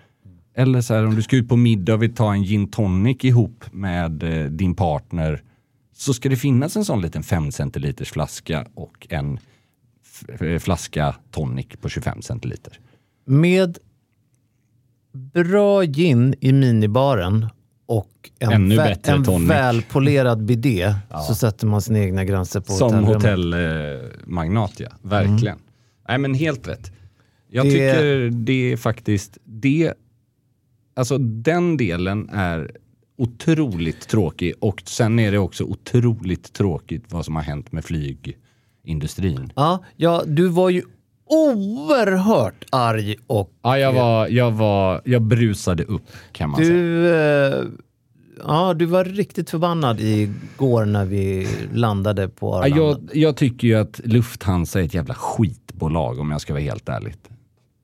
Eller 0.54 0.80
så 0.80 0.94
här, 0.94 1.06
om 1.06 1.14
du 1.14 1.22
ska 1.22 1.36
ut 1.36 1.48
på 1.48 1.56
middag 1.56 1.94
och 1.94 2.02
vill 2.02 2.14
ta 2.14 2.32
en 2.32 2.42
gin 2.42 2.68
tonic 2.68 3.24
ihop 3.24 3.64
med 3.72 4.22
eh, 4.22 4.50
din 4.50 4.74
partner 4.74 5.42
så 5.92 6.14
ska 6.14 6.28
det 6.28 6.36
finnas 6.36 6.76
en 6.76 6.84
sån 6.84 7.00
liten 7.00 7.22
5 7.22 7.52
centiliters 7.52 8.10
flaska 8.10 8.66
och 8.74 9.06
en 9.10 9.38
eh, 10.40 10.58
flaska 10.58 11.14
tonic 11.30 11.66
på 11.80 11.88
25 11.88 12.22
centiliter. 12.22 12.78
Med 13.24 13.78
bra 15.12 15.82
gin 15.82 16.34
i 16.40 16.52
minibaren 16.52 17.46
och 17.90 18.30
en, 18.38 18.52
Ännu 18.52 18.74
vä- 18.76 18.84
bättre 18.84 19.12
en 19.12 19.24
tonic. 19.24 19.50
välpolerad 19.50 20.44
bidé 20.44 20.94
så 21.28 21.34
sätter 21.34 21.66
man 21.66 21.82
sina 21.82 21.98
egna 21.98 22.24
gränser 22.24 22.60
på 22.60 22.72
Som 22.72 23.04
hotellmagnat 23.04 24.80
ja, 24.80 24.88
verkligen. 25.02 25.58
Nej 26.08 26.18
men 26.18 26.34
helt 26.34 26.68
rätt. 26.68 26.92
Jag 27.48 27.66
Det- 27.66 27.70
tycker 27.70 28.30
det 28.30 28.72
är 28.72 28.76
faktiskt, 28.76 29.38
det, 29.44 29.92
alltså 30.96 31.18
den 31.18 31.76
delen 31.76 32.28
är 32.32 32.70
otroligt 33.18 34.08
tråkig 34.08 34.52
och 34.60 34.82
sen 34.86 35.18
är 35.18 35.32
det 35.32 35.38
också 35.38 35.64
otroligt 35.64 36.52
tråkigt 36.52 37.04
vad 37.08 37.24
som 37.24 37.36
har 37.36 37.42
hänt 37.42 37.72
med 37.72 37.84
flygindustrin. 37.84 39.52
Ja, 39.56 39.84
ja, 39.96 40.22
du 40.26 40.48
var 40.48 40.70
ju 40.70 40.82
oerhört 41.30 42.64
arg 42.70 43.16
och 43.26 43.52
Ja, 43.62 43.78
jag 43.78 43.92
var, 43.92 44.28
jag 44.28 44.50
var, 44.50 45.02
jag 45.04 45.22
brusade 45.22 45.84
upp 45.84 46.02
kan 46.32 46.50
man 46.50 46.60
säga. 46.64 46.72
du 46.72 47.14
eh, 47.14 47.64
ja, 48.46 48.74
du 48.74 48.84
var 48.86 49.04
riktigt 49.04 49.50
förbannad 49.50 50.00
igår 50.00 50.84
när 50.84 51.04
vi 51.04 51.48
landade 51.74 52.28
på 52.28 52.46
Ja, 52.50 52.58
Arlanda. 52.58 52.76
jag, 52.76 52.98
jag 53.16 53.36
tycker 53.36 53.68
ju 53.68 53.74
att 53.74 54.00
Lufthansa 54.04 54.80
är 54.80 54.84
ett 54.84 54.94
jävla 54.94 55.14
skitbolag 55.14 56.18
om 56.20 56.30
jag 56.30 56.40
ska 56.40 56.52
vara 56.52 56.62
helt 56.62 56.88
ärlig. 56.88 57.14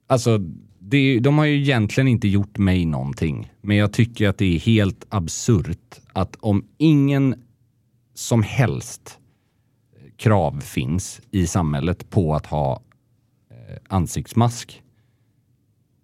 Alltså, 0.09 0.39
det, 0.79 1.19
de 1.19 1.39
har 1.39 1.45
ju 1.45 1.57
egentligen 1.61 2.09
inte 2.09 2.29
gjort 2.29 2.59
mig 2.59 2.85
någonting. 2.85 3.53
Men 3.63 3.77
jag 3.77 3.93
tycker 3.93 4.29
att 4.29 4.39
det 4.39 4.55
är 4.55 4.59
helt 4.59 5.07
absurt 5.09 6.01
att 6.13 6.37
om 6.41 6.65
ingen 6.79 7.35
som 8.15 8.43
helst 8.43 9.19
krav 10.17 10.61
finns 10.61 11.21
i 11.31 11.47
samhället 11.47 12.11
på 12.11 12.35
att 12.35 12.47
ha 12.47 12.73
eh, 12.73 12.79
Eh, 13.69 13.77
ansiktsmask. 13.89 14.83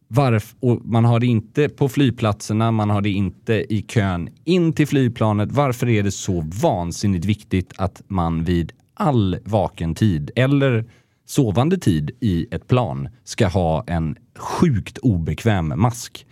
Varf, 0.08 0.54
och 0.60 0.86
man 0.86 1.04
har 1.04 1.20
det 1.20 1.26
inte 1.26 1.68
på 1.68 1.88
flygplatserna, 1.88 2.70
man 2.70 2.90
har 2.90 3.00
det 3.00 3.10
inte 3.10 3.54
i 3.74 3.82
kön 3.82 4.28
in 4.44 4.72
till 4.72 4.86
flygplanet. 4.86 5.52
Varför 5.52 5.88
är 5.88 6.02
det 6.02 6.10
så 6.10 6.40
vansinnigt 6.62 7.24
viktigt 7.24 7.72
att 7.76 8.02
man 8.08 8.44
vid 8.44 8.72
all 8.94 9.38
vaken 9.44 9.94
tid 9.94 10.30
eller 10.36 10.84
sovande 11.24 11.78
tid 11.78 12.10
i 12.20 12.46
ett 12.50 12.68
plan 12.68 13.08
ska 13.24 13.46
ha 13.46 13.84
en 13.86 14.16
sjukt 14.38 14.98
obekväm 14.98 15.72
mask 15.76 16.26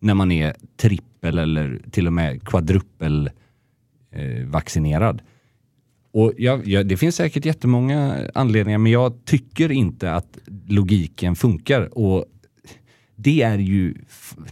när 0.00 0.14
man 0.14 0.32
är 0.32 0.54
trippel 0.76 1.38
eller 1.38 1.82
till 1.90 2.06
och 2.06 2.12
med 2.12 2.48
kvadruppel 2.48 3.30
eh, 4.12 4.46
vaccinerad. 4.46 5.22
Och 6.12 6.32
jag, 6.38 6.66
jag, 6.66 6.86
det 6.86 6.96
finns 6.96 7.16
säkert 7.16 7.44
jättemånga 7.44 8.30
anledningar, 8.34 8.78
men 8.78 8.92
jag 8.92 9.24
tycker 9.24 9.72
inte 9.72 10.12
att 10.12 10.38
logiken 10.66 11.36
funkar. 11.36 11.98
Och 11.98 12.24
det 13.16 13.42
är 13.42 13.58
ju, 13.58 13.94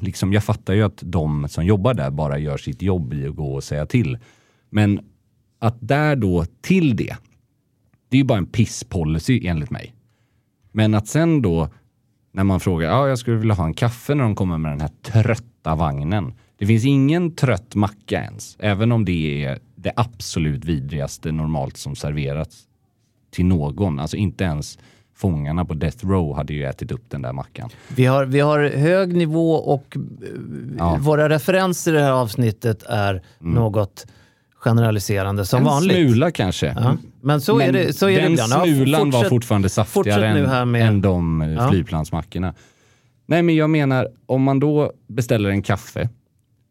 liksom, 0.01 0.33
jag 0.33 0.45
fattar 0.45 0.75
ju 0.75 0.83
att 0.83 1.03
de 1.03 1.49
som 1.49 1.67
jobbar 1.67 1.95
där 1.95 2.11
bara 2.11 2.39
gör 2.39 2.57
sitt 2.57 2.83
jobb 2.83 3.15
i 3.15 3.27
att 3.27 3.37
gå 3.37 3.55
och 3.55 3.65
säga 3.65 3.87
till. 3.87 4.19
Men 4.71 5.01
att 5.59 5.77
där 5.81 6.17
då 6.17 6.45
till 6.61 6.97
det, 6.97 7.17
det 8.09 8.17
är 8.17 8.19
ju 8.19 8.25
bara 8.25 8.39
en 8.39 8.47
pisspolicy 8.47 9.47
enligt 9.47 9.71
mig. 9.71 9.95
Men 10.73 10.95
att 10.95 11.09
sen 11.09 11.43
då, 11.43 11.69
när 12.33 12.45
man 12.45 12.61
frågar, 12.61 12.91
ja 12.91 13.09
jag 13.09 13.19
skulle 13.19 13.37
vilja 13.37 13.55
ha 13.55 13.65
en 13.65 13.75
kaffe 13.75 14.15
när 14.15 14.25
de 14.25 14.35
kommer 14.35 14.59
med 14.59 14.73
den 14.73 14.81
här 14.81 14.91
trötta 15.03 15.75
vagnen. 15.75 16.33
Det 16.59 16.67
finns 16.67 16.85
ingen 16.85 17.35
trött 17.35 17.75
macka 17.75 18.23
ens, 18.23 18.57
även 18.61 18.93
om 18.93 19.05
det 19.05 19.45
är 19.45 19.59
det 19.81 19.93
absolut 19.97 20.65
vidrigaste 20.65 21.33
normalt 21.33 21.77
som 21.77 21.97
serverats 21.97 22.63
till 23.31 23.45
någon. 23.47 23.99
Alltså 23.99 24.17
inte 24.17 24.45
ens 24.45 24.79
fångarna 25.15 25.65
på 25.65 25.75
Death 25.75 26.07
Row 26.07 26.37
hade 26.37 26.53
ju 26.55 26.65
ätit 26.65 26.93
upp 26.93 27.05
den 27.11 27.23
där 27.23 27.33
mackan. 27.33 27.71
Vi, 27.97 28.05
har, 28.07 28.25
vi 28.25 28.41
har 28.41 28.61
hög 28.77 29.17
nivå 29.17 29.53
och 29.55 29.97
eh, 29.97 30.03
Ja. 30.79 30.91
Mm. 30.91 31.03
våra 31.03 31.29
referenser 31.29 31.93
i 31.93 31.95
det 31.95 32.03
här 32.03 32.13
avsnittet 32.13 32.83
är 32.83 33.23
något 33.39 34.07
generaliserande 34.55 35.47
som 35.47 35.59
en 35.59 35.65
vanligt. 35.65 35.97
smula 35.97 36.31
kanske. 36.31 36.67
Ja. 36.67 36.97
Men 37.21 37.41
så 37.41 37.61
är 37.61 37.73
det, 37.73 37.93
så 37.97 38.09
är 38.09 38.17
det 38.23 38.37
den. 38.37 38.51
Ja, 38.51 38.65
smulan 38.65 39.11
var 39.11 39.19
fortsätt- 39.21 39.29
fortfarande 39.29 39.69
fortsätt 39.69 39.87
saftigare 39.95 40.29
än, 40.61 40.71
med- 40.71 40.89
än 40.89 41.01
de 41.01 41.43
eh, 41.43 41.53
Ja. 41.53 41.71
flygplansmackorna. 41.71 42.55
Nej, 43.27 43.43
men 43.43 43.57
jag 43.57 43.71
menar, 43.71 44.09
om 44.27 44.43
man 44.43 44.61
då 44.61 44.93
beställer 45.07 45.51
en 45.51 45.63
kaffe. 45.63 46.09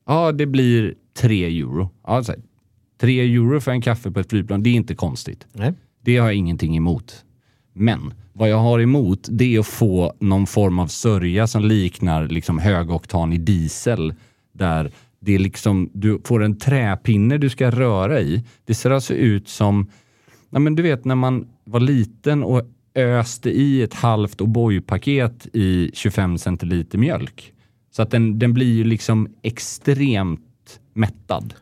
Ja, 0.08 0.32
det 0.32 0.46
blir 0.46 0.94
tre 1.18 1.46
euro. 1.62 1.90
Ja, 2.08 2.24
så 2.24 2.32
här, 2.32 2.42
tre 2.98 3.20
euro 3.20 3.60
för 3.60 3.72
en 3.72 3.82
kaffe 3.82 4.12
på 4.12 4.20
ett 4.20 4.30
flygplan, 4.30 4.64
det 4.64 4.70
är 4.70 4.74
inte 4.74 4.96
konstigt. 4.96 5.48
Nej. 5.54 5.74
Det 6.02 6.18
har 6.18 6.28
jag 6.28 6.36
ingenting 6.36 6.78
emot. 6.78 7.26
Men 7.74 8.14
vad 8.34 8.50
jag 8.50 8.58
har 8.58 8.80
emot 8.80 9.28
det 9.32 9.56
är 9.56 9.60
att 9.60 9.68
få 9.68 10.14
någon 10.20 10.48
form 10.48 10.80
av 10.80 10.88
sörja 10.88 11.48
som 11.48 11.64
liknar 11.66 12.28
liksom 12.28 12.60
högoktan 12.60 13.34
i 13.34 13.38
diesel. 13.38 14.14
Där 14.52 14.92
det 15.20 15.36
är 15.36 15.40
liksom, 15.40 15.90
du 15.94 16.22
får 16.26 16.44
en 16.44 16.58
träpinne 16.58 17.38
du 17.38 17.50
ska 17.50 17.72
röra 17.72 18.22
i. 18.22 18.44
Det 18.66 18.76
ser 18.76 18.92
alltså 18.92 19.14
ut 19.14 19.48
som, 19.48 19.88
ja 20.50 20.60
men 20.60 20.76
du 20.76 20.84
vet 20.84 21.06
när 21.06 21.16
man 21.16 21.48
var 21.64 21.80
liten 21.80 22.44
och 22.44 22.62
öste 22.96 23.50
i 23.50 23.82
ett 23.82 23.94
halvt 23.94 24.42
O'boy-paket 24.42 25.48
i 25.54 25.92
25 25.94 26.38
centiliter 26.38 26.98
mjölk. 26.98 27.54
Så 27.92 28.02
att 28.02 28.12
den, 28.12 28.40
den 28.40 28.54
blir 28.54 28.74
ju 28.74 28.84
liksom 28.84 29.28
extremt 29.42 30.80
mättad. 30.94 31.54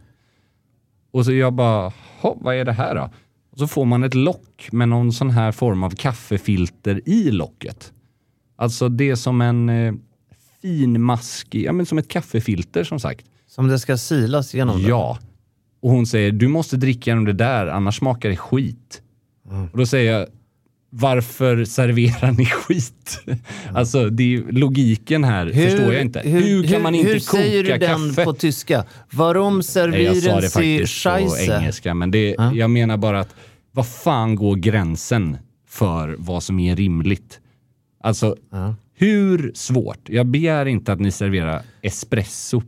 Och 1.15 1.25
så 1.25 1.33
jag 1.33 1.53
bara, 1.53 1.93
"Ha, 2.21 2.37
vad 2.41 2.55
är 2.55 2.65
det 2.65 2.71
här 2.71 2.95
då? 2.95 3.09
Och 3.51 3.57
så 3.59 3.67
får 3.67 3.85
man 3.85 4.03
ett 4.03 4.13
lock 4.13 4.69
med 4.71 4.89
någon 4.89 5.13
sån 5.13 5.29
här 5.29 5.51
form 5.51 5.83
av 5.83 5.89
kaffefilter 5.89 7.01
i 7.05 7.31
locket. 7.31 7.93
Alltså 8.55 8.89
det 8.89 9.09
är 9.09 9.15
som 9.15 9.41
en 9.41 9.69
eh, 9.69 9.93
finmaskig, 10.61 11.65
ja 11.65 11.71
men 11.71 11.85
som 11.85 11.97
ett 11.97 12.07
kaffefilter 12.07 12.83
som 12.83 12.99
sagt. 12.99 13.25
Som 13.47 13.67
det 13.67 13.79
ska 13.79 13.97
silas 13.97 14.53
genom. 14.53 14.81
Ja. 14.81 15.19
Och 15.81 15.91
hon 15.91 16.05
säger, 16.05 16.31
du 16.31 16.47
måste 16.47 16.77
dricka 16.77 17.11
genom 17.11 17.25
det 17.25 17.33
där, 17.33 17.67
annars 17.67 17.97
smakar 17.97 18.29
det 18.29 18.37
skit. 18.37 19.01
Mm. 19.49 19.67
Och 19.71 19.77
då 19.77 19.85
säger 19.85 20.11
jag, 20.19 20.27
varför 20.97 21.65
serverar 21.65 22.31
ni 22.31 22.45
skit? 22.45 23.19
Alltså 23.73 24.09
det 24.09 24.35
är, 24.35 24.51
logiken 24.51 25.23
här 25.23 25.49
förstår 25.49 25.93
jag 25.93 26.01
inte. 26.01 26.19
Hur, 26.19 26.63
kan 26.67 26.81
man 26.81 26.95
inte 26.95 27.11
hur 27.11 27.19
koka 27.19 27.37
säger 27.43 27.63
du 27.63 27.69
den 27.77 28.09
kaffe? 28.09 28.23
på 28.23 28.33
tyska? 28.33 28.85
Warum 29.11 29.53
Nej, 29.53 30.03
jag 30.03 30.15
sa 30.17 30.21
servieren 30.21 30.41
det 30.41 30.49
faktiskt 30.49 31.03
på 31.03 31.09
Scheisse? 31.09 31.57
engelska, 31.57 31.93
men 31.93 32.11
det, 32.11 32.35
jag 32.53 32.69
menar 32.69 32.97
bara 32.97 33.19
att 33.19 33.35
vad 33.71 33.87
fan 33.87 34.35
går 34.35 34.55
gränsen 34.55 35.37
för 35.69 36.15
vad 36.19 36.43
som 36.43 36.59
är 36.59 36.75
rimligt? 36.75 37.39
Alltså, 38.03 38.35
hur 38.97 39.51
svårt? 39.55 40.09
Jag 40.09 40.25
begär 40.25 40.65
inte 40.65 40.93
att 40.93 40.99
ni 40.99 41.11
serverar 41.11 41.61
espresso 41.81 42.61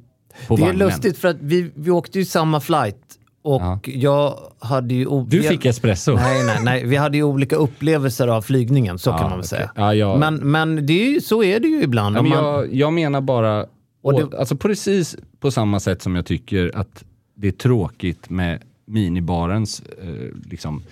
på 0.47 0.55
Det 0.55 0.61
är 0.61 0.65
vagnen. 0.65 0.87
lustigt 0.87 1.17
för 1.17 1.27
att 1.27 1.37
vi, 1.41 1.71
vi 1.75 1.91
åkte 1.91 2.19
ju 2.19 2.25
samma 2.25 2.59
flight 2.59 3.16
och 3.55 3.61
Ja. 3.61 3.79
jag 3.85 4.39
hade 4.59 4.93
ju... 4.93 5.23
Du 5.27 5.43
fick 5.43 5.65
espresso? 5.65 6.15
Nej, 6.15 6.43
nej, 6.45 6.57
nej. 6.63 6.85
Vi 6.85 6.95
hade 6.95 7.17
ju 7.17 7.23
olika 7.23 7.55
upplevelser 7.55 8.27
av 8.27 8.41
flygningen, 8.41 8.99
så 8.99 9.09
Ja, 9.09 9.17
kan 9.17 9.29
man 9.29 9.39
väl 9.39 9.47
säga. 9.47 9.71
Ja, 9.75 9.93
jag- 9.93 10.19
Men, 10.19 10.35
men 10.35 10.85
det 10.85 10.93
är 11.07 11.09
ju, 11.13 11.21
så 11.21 11.43
är 11.43 11.59
det 11.59 11.67
ju 11.67 11.81
ibland. 11.83 12.17
Ja, 12.17 12.21
men 12.21 12.29
man, 12.31 12.43
jag, 12.43 12.73
jag 12.73 12.93
menar 12.93 13.21
bara, 13.21 13.65
Och 14.01 14.13
det- 14.13 14.37
alltså 14.39 14.55
precis 14.57 15.17
på 15.39 15.51
samma 15.51 15.79
sätt 15.79 16.01
som 16.01 16.15
jag 16.15 16.25
tycker 16.25 16.71
att 16.75 17.03
det 17.35 17.47
är 17.47 17.51
tråkigt 17.51 18.29
med 18.29 18.61
minibarens 18.85 19.81
eh, 20.01 20.49
liksom, 20.49 20.83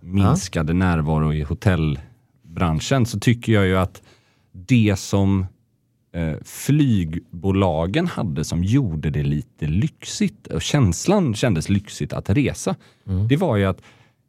minskade 0.00 0.72
närvaro 0.72 1.32
i 1.32 1.42
hotellbranschen 1.42 3.06
så 3.06 3.18
tycker 3.18 3.52
jag 3.52 3.66
ju 3.66 3.76
att 3.76 4.02
det 4.52 4.94
som 4.98 5.46
flygbolagen 6.42 8.06
hade 8.06 8.44
som 8.44 8.64
gjorde 8.64 9.10
det 9.10 9.22
lite 9.22 9.66
lyxigt 9.66 10.46
och 10.46 10.62
känslan 10.62 11.34
kändes 11.34 11.68
lyxigt 11.68 12.12
att 12.12 12.30
resa. 12.30 12.76
Det 13.28 13.36
var 13.36 13.56
ju 13.56 13.64
att 13.64 13.82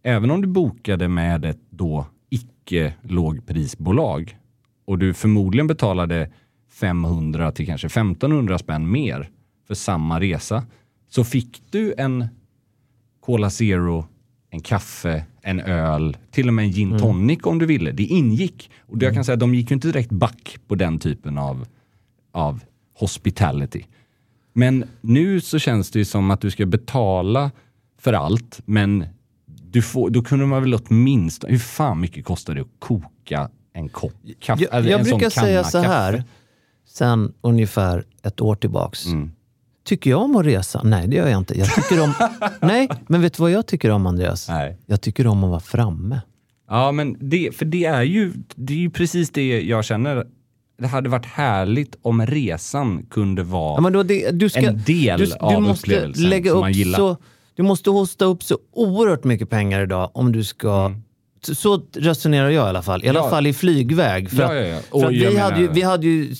även 0.03 0.31
om 0.31 0.41
du 0.41 0.47
bokade 0.47 1.07
med 1.07 1.45
ett 1.45 1.61
då 1.69 2.05
icke 2.29 2.93
lågprisbolag 3.01 4.37
och 4.85 4.99
du 4.99 5.13
förmodligen 5.13 5.67
betalade 5.67 6.31
500 6.71 7.51
till 7.51 7.65
kanske 7.65 7.87
1500 7.87 8.57
spänn 8.57 8.91
mer 8.91 9.29
för 9.67 9.75
samma 9.75 10.19
resa 10.19 10.63
så 11.09 11.23
fick 11.23 11.61
du 11.69 11.93
en 11.97 12.27
Cola 13.19 13.49
Zero, 13.49 14.05
en 14.49 14.61
kaffe, 14.61 15.25
en 15.41 15.59
öl, 15.59 16.17
till 16.31 16.47
och 16.47 16.53
med 16.53 16.65
en 16.65 16.71
gin 16.71 16.97
tonic 16.99 17.39
om 17.43 17.59
du 17.59 17.65
ville. 17.65 17.91
Det 17.91 18.03
ingick. 18.03 18.71
Och 18.81 19.03
jag 19.03 19.13
kan 19.13 19.25
säga 19.25 19.33
att 19.33 19.39
de 19.39 19.55
gick 19.55 19.71
ju 19.71 19.73
inte 19.73 19.87
direkt 19.87 20.11
back 20.11 20.57
på 20.67 20.75
den 20.75 20.99
typen 20.99 21.37
av, 21.37 21.65
av 22.35 22.63
hospitality. 22.93 23.83
Men 24.53 24.85
nu 25.01 25.41
så 25.41 25.59
känns 25.59 25.91
det 25.91 25.99
ju 25.99 26.05
som 26.05 26.31
att 26.31 26.41
du 26.41 26.51
ska 26.51 26.65
betala 26.65 27.51
för 27.97 28.13
allt, 28.13 28.61
men 28.65 29.05
du 29.45 29.81
får, 29.81 30.09
då 30.09 30.21
kunde 30.21 30.45
man 30.45 30.61
väl 30.61 30.73
åtminstone, 30.73 31.51
hur 31.53 31.59
fan 31.59 32.01
mycket 32.01 32.25
kostar 32.25 32.55
det 32.55 32.61
att 32.61 32.67
koka 32.79 33.49
en 33.73 33.89
kopp 33.89 34.13
kaffe? 34.39 34.67
jag, 34.71 34.85
jag 34.85 35.07
sån 35.07 35.17
brukar 35.19 35.29
säga 35.29 35.63
så 35.63 35.77
här, 35.77 36.13
kaffe? 36.13 36.23
sen 36.87 37.33
ungefär 37.41 38.05
ett 38.23 38.41
år 38.41 38.55
tillbaks. 38.55 39.05
Mm. 39.05 39.31
Tycker 39.85 40.09
jag 40.09 40.21
om 40.21 40.35
att 40.35 40.45
resa? 40.45 40.81
Nej, 40.83 41.07
det 41.07 41.15
gör 41.15 41.27
jag 41.27 41.37
inte. 41.37 41.59
Jag 41.59 41.75
tycker 41.75 42.03
om... 42.03 42.13
Nej, 42.61 42.89
men 43.07 43.21
vet 43.21 43.33
du 43.33 43.41
vad 43.41 43.51
jag 43.51 43.67
tycker 43.67 43.89
om, 43.89 44.07
Andreas? 44.07 44.49
Nej. 44.49 44.77
Jag 44.85 45.01
tycker 45.01 45.27
om 45.27 45.43
att 45.43 45.49
vara 45.49 45.59
framme. 45.59 46.21
Ja, 46.69 46.91
men 46.91 47.17
det, 47.19 47.55
för 47.55 47.65
det 47.65 47.85
är, 47.85 48.03
ju, 48.03 48.33
det 48.55 48.73
är 48.73 48.77
ju 48.77 48.89
precis 48.89 49.29
det 49.29 49.61
jag 49.61 49.85
känner. 49.85 50.27
Det 50.77 50.87
hade 50.87 51.09
varit 51.09 51.25
härligt 51.25 51.95
om 52.01 52.25
resan 52.25 53.05
kunde 53.09 53.43
vara... 53.43 53.83
Ja, 53.83 53.89
då 53.89 54.03
det, 54.03 54.31
du 54.31 54.49
ska, 54.49 54.59
En 54.59 54.81
del 54.85 55.19
du, 55.19 55.25
du 55.25 55.33
av 55.39 55.61
måste 55.61 55.85
upplevelsen 55.91 56.29
lägga 56.29 56.49
som 56.49 56.57
upp 56.57 56.61
man 56.61 56.71
gillar. 56.71 56.99
Så, 56.99 57.17
du 57.55 57.63
måste 57.63 57.89
hosta 57.89 58.25
upp 58.25 58.43
så 58.43 58.57
oerhört 58.73 59.23
mycket 59.23 59.49
pengar 59.49 59.81
idag 59.83 60.11
om 60.13 60.31
du 60.31 60.43
ska... 60.43 60.91
Så, 61.41 61.55
så 61.55 61.81
resonerar 61.93 62.49
jag 62.49 62.65
i 62.65 62.69
alla 62.69 62.81
fall. 62.81 63.03
I 63.05 63.09
alla 63.09 63.19
Mm. 63.19 63.27
Ja. 63.27 63.35
fall 63.35 63.47
i 63.47 63.53
flygväg. 63.53 64.29
För 64.31 64.37
Ja, 64.37 64.45
att, 64.45 64.55
ja, 64.55 64.61
ja. 64.61 65.01
För 65.01 65.09
vi, 65.09 65.25
menar- 65.25 65.39
hade 65.41 65.59
ju, 65.61 65.67
vi 65.71 65.81
hade 65.81 66.07
ju... 66.07 66.33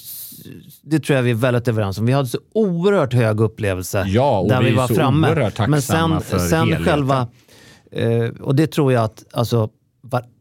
Det 0.81 0.99
tror 0.99 1.15
jag 1.15 1.23
vi 1.23 1.29
är 1.31 1.36
väldigt 1.36 1.67
överens 1.67 1.97
om. 1.97 2.05
Vi 2.05 2.13
hade 2.13 2.27
så 2.27 2.38
oerhört 2.53 3.13
hög 3.13 3.39
upplevelse 3.39 4.05
Ja, 4.07 4.45
där 4.49 4.61
vi 4.63 4.69
vi 4.69 4.75
var 4.75 4.88
framme. 4.88 5.51
Men 5.67 5.81
sen, 5.81 6.21
sen 6.21 6.59
helheten. 6.59 6.86
själva... 6.86 7.27
Eh, 7.91 8.23
och 8.41 8.55
det 8.55 8.67
tror 8.67 8.93
jag 8.93 9.03
att 9.03 9.23
alltså, 9.31 9.69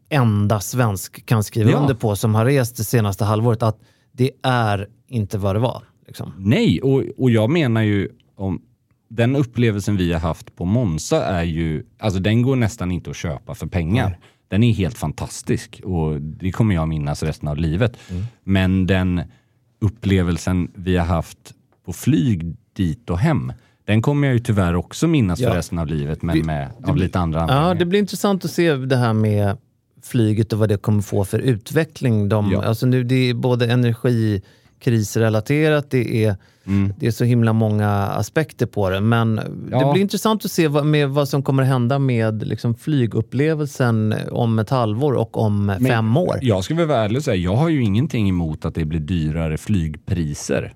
varenda 0.09 0.59
svensk 0.59 1.25
kan 1.25 1.43
skriva 1.43 1.71
Ja. 1.71 1.77
under 1.77 1.93
på 1.93 2.15
som 2.15 2.35
har 2.35 2.45
rest 2.45 2.77
det 2.77 2.83
senaste 2.83 3.25
halvåret. 3.25 3.63
Att 3.63 3.79
det 4.11 4.31
är 4.43 4.87
inte 5.07 5.37
vad 5.37 5.55
det 5.55 5.59
var. 5.59 5.83
Liksom. 6.07 6.33
Nej, 6.37 6.81
och, 6.81 7.03
och 7.17 7.29
jag 7.31 7.49
menar 7.49 7.81
ju 7.81 8.09
om... 8.35 8.61
den 9.09 9.35
upplevelsen 9.35 9.97
vi 9.97 10.13
har 10.13 10.19
haft 10.19 10.55
på 10.55 10.65
Monza 10.65 11.25
är 11.25 11.43
ju, 11.43 11.83
alltså 11.99 12.19
den 12.19 12.41
går 12.41 12.55
nästan 12.55 12.91
inte 12.91 13.09
att 13.09 13.15
köpa 13.15 13.55
för 13.55 13.67
pengar. 13.67 14.17
Den 14.47 14.63
är 14.63 14.73
helt 14.73 14.97
fantastisk 14.97 15.81
och 15.83 16.21
det 16.21 16.51
kommer 16.51 16.75
jag 16.75 16.87
minnas 16.87 17.23
resten 17.23 17.47
av 17.49 17.57
livet. 17.57 17.97
Men 18.43 18.87
den 18.87 19.21
upplevelsen 19.81 20.71
vi 20.75 20.97
har 20.97 21.05
haft 21.05 21.53
på 21.85 21.93
flyg 21.93 22.55
dit 22.73 23.09
och 23.09 23.19
hem, 23.19 23.53
den 23.85 24.01
kommer 24.01 24.27
jag 24.27 24.33
ju 24.33 24.39
tyvärr 24.39 24.75
också 24.75 25.07
minnas 25.07 25.39
Ja. 25.39 25.49
för 25.49 25.55
resten 25.55 25.79
av 25.79 25.87
livet, 25.87 26.21
men 26.21 26.45
med, 26.45 26.69
av 26.83 26.95
lite 26.97 27.19
andra 27.19 27.39
Ja, 27.39 27.43
anledningar. 27.45 27.75
det 27.75 27.85
blir 27.85 27.99
intressant 27.99 28.45
att 28.45 28.51
se 28.51 28.75
det 28.75 28.97
här 28.97 29.13
med 29.13 29.57
flyget 30.05 30.53
och 30.53 30.59
vad 30.59 30.69
det 30.69 30.77
kommer 30.77 31.01
få 31.01 31.25
för 31.25 31.39
utveckling. 31.39 32.29
De, 32.29 32.51
Ja. 32.51 32.63
alltså 32.63 32.85
nu, 32.85 33.03
det 33.03 33.29
är 33.29 33.33
både 33.33 33.65
energikrisrelaterat, 33.67 35.91
det 35.91 36.25
är, 36.25 36.35
Mm. 36.67 36.93
det 36.99 37.07
är 37.07 37.11
så 37.11 37.23
himla 37.23 37.53
många 37.53 37.89
aspekter 37.91 38.65
på 38.65 38.89
det. 38.89 39.01
Men 39.01 39.35
det 39.35 39.43
Ja. 39.71 39.91
blir 39.91 40.01
intressant 40.01 40.45
att 40.45 40.51
se 40.51 40.67
vad, 40.67 40.85
med 40.85 41.09
vad 41.09 41.29
som 41.29 41.43
kommer 41.43 41.63
hända 41.63 41.99
med 41.99 42.47
liksom, 42.47 42.75
flygupplevelsen 42.75 44.15
om 44.31 44.59
ett 44.59 44.69
halvår 44.69 45.13
och 45.13 45.37
om 45.37 45.75
fem 45.87 46.17
år. 46.17 46.39
Jag 46.41 46.63
ska 46.63 46.75
väl 46.75 46.87
vara 46.87 47.03
ärlig 47.03 47.17
och 47.17 47.23
säga, 47.23 47.35
jag 47.35 47.55
har 47.55 47.69
ju 47.69 47.83
ingenting 47.83 48.29
emot 48.29 48.65
att 48.65 48.75
det 48.75 48.85
blir 48.85 48.99
dyrare 48.99 49.57
flygpriser. 49.57 50.73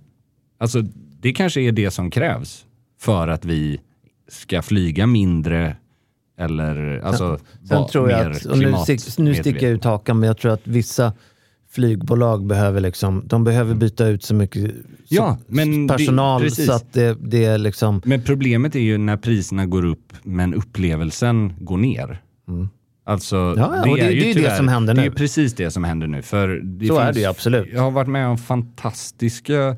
Alltså, 0.59 0.81
det 1.21 1.31
kanske 1.33 1.61
är 1.61 1.71
det 1.71 1.91
som 1.91 2.11
krävs 2.11 2.65
för 3.01 3.27
att 3.27 3.45
vi 3.45 3.79
ska 4.27 4.61
flyga 4.61 5.07
mindre 5.07 5.75
eller 6.39 6.99
alltså 7.03 7.39
Sen 7.67 7.77
vara 7.77 7.87
tror 7.87 8.11
jag 8.11 8.31
att, 8.31 8.45
och 8.45 8.57
nu, 8.57 8.73
nu 9.17 9.33
sticker 9.35 9.63
jag 9.67 9.71
ut 9.75 9.83
hakan, 9.83 10.19
men 10.19 10.27
jag 10.27 10.37
tror 10.37 10.51
att 10.51 10.67
vissa 10.67 11.13
flygbolag 11.71 12.45
behöver, 12.45 12.81
liksom, 12.81 13.23
de 13.25 13.43
behöver 13.43 13.75
byta 13.75 14.07
ut 14.07 14.23
så 14.23 14.35
mycket 14.35 14.71
Ja, 15.07 15.37
så, 15.47 15.53
men 15.53 15.87
det- 15.87 15.93
personal 15.93 16.41
precis. 16.41 16.65
så 16.65 16.71
att 16.73 16.93
det, 16.93 17.17
det 17.21 17.45
är 17.45 17.57
liksom... 17.57 18.01
Men 18.05 18.21
problemet 18.21 18.75
är 18.75 18.79
ju 18.79 18.97
när 18.97 19.17
priserna 19.17 19.65
går 19.65 19.85
upp 19.85 20.13
men 20.23 20.53
upplevelsen 20.53 21.53
går 21.59 21.77
ner. 21.77 22.21
Alltså, 23.05 23.35
Mm. 23.37 23.59
Ja, 23.59 23.75
ja, 23.85 23.91
och 23.91 23.97
det- 23.97 24.11
ju 24.11 24.19
det 24.19 24.31
är 24.31 24.33
ju 24.35 24.41
det 24.41 24.55
som 24.57 24.67
händer 24.67 24.93
Det 24.93 25.01
är 25.01 25.09
nu. 25.09 25.15
precis 25.15 25.53
det 25.53 25.71
som 25.71 25.83
händer 25.83 26.07
nu. 26.07 26.21
För 26.21 26.47
det 26.63 26.87
Så 26.87 26.99
är 26.99 27.13
det 27.13 27.19
ju 27.19 27.25
absolut. 27.25 27.67
Jag 27.73 27.81
har 27.81 27.91
varit 27.91 28.09
med 28.09 28.27
om 28.27 28.37
fantastiska 28.37 29.77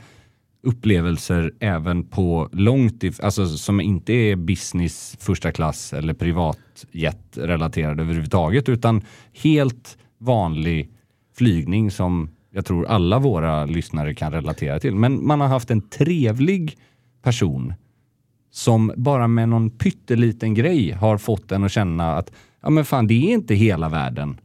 upplevelser 0.63 1.53
även 1.59 2.03
på 2.03 2.49
långt, 2.51 3.03
if- 3.03 3.23
alltså 3.23 3.47
som 3.47 3.81
inte 3.81 4.13
är 4.13 4.35
business 4.35 5.17
första 5.19 5.51
klass 5.51 5.93
eller 5.93 6.13
privatjet 6.13 7.37
relaterade 7.37 8.03
överhuvudtaget 8.03 8.69
utan 8.69 9.01
helt 9.33 9.97
vanlig 10.17 10.89
flygning 11.37 11.91
som 11.91 12.29
jag 12.53 12.65
tror 12.65 12.85
alla 12.85 13.19
våra 13.19 13.65
lyssnare 13.65 14.13
kan 14.13 14.31
relatera 14.31 14.79
till. 14.79 14.95
Men 14.95 15.27
man 15.27 15.41
har 15.41 15.47
haft 15.47 15.71
en 15.71 15.81
trevlig 15.89 16.77
person 17.23 17.73
som 18.51 18.93
bara 18.97 19.27
med 19.27 19.49
någon 19.49 19.69
pytteliten 19.69 20.53
grej 20.53 20.91
har 20.91 21.17
fått 21.17 21.51
en 21.51 21.63
att 21.63 21.71
känna 21.71 22.15
att 22.15 22.31
ja 22.61 22.69
men 22.69 22.85
fan 22.85 23.07
det 23.07 23.13
är 23.13 23.33
inte 23.33 23.55
hela 23.55 23.89
världen 23.89 24.39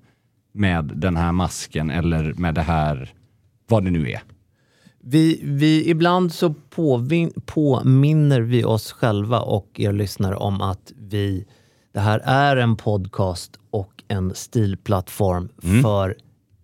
med 0.53 0.93
den 0.95 1.17
här 1.17 1.33
masken 1.33 1.91
eller 1.91 2.33
med 2.33 2.55
det 2.55 2.63
här, 2.63 3.11
vad 3.69 3.85
det 3.85 3.91
nu 3.91 4.11
är. 4.11 4.21
Vi, 5.09 5.41
vi, 5.45 5.91
ibland 5.91 6.33
så 6.33 6.55
påvin, 6.71 7.33
påminner 7.47 8.41
vi 8.41 8.65
oss 8.65 8.93
själva 8.93 9.41
och 9.41 9.71
er 9.81 9.93
lyssnare 9.93 10.37
om 10.37 10.61
att 10.61 10.93
vi, 10.97 11.47
det 11.95 12.01
här 12.01 12.19
är 12.25 12.57
en 12.57 12.77
podcast 12.77 13.59
och 13.71 13.93
en 14.09 14.35
stilplattform 14.35 15.49
för 15.83 16.17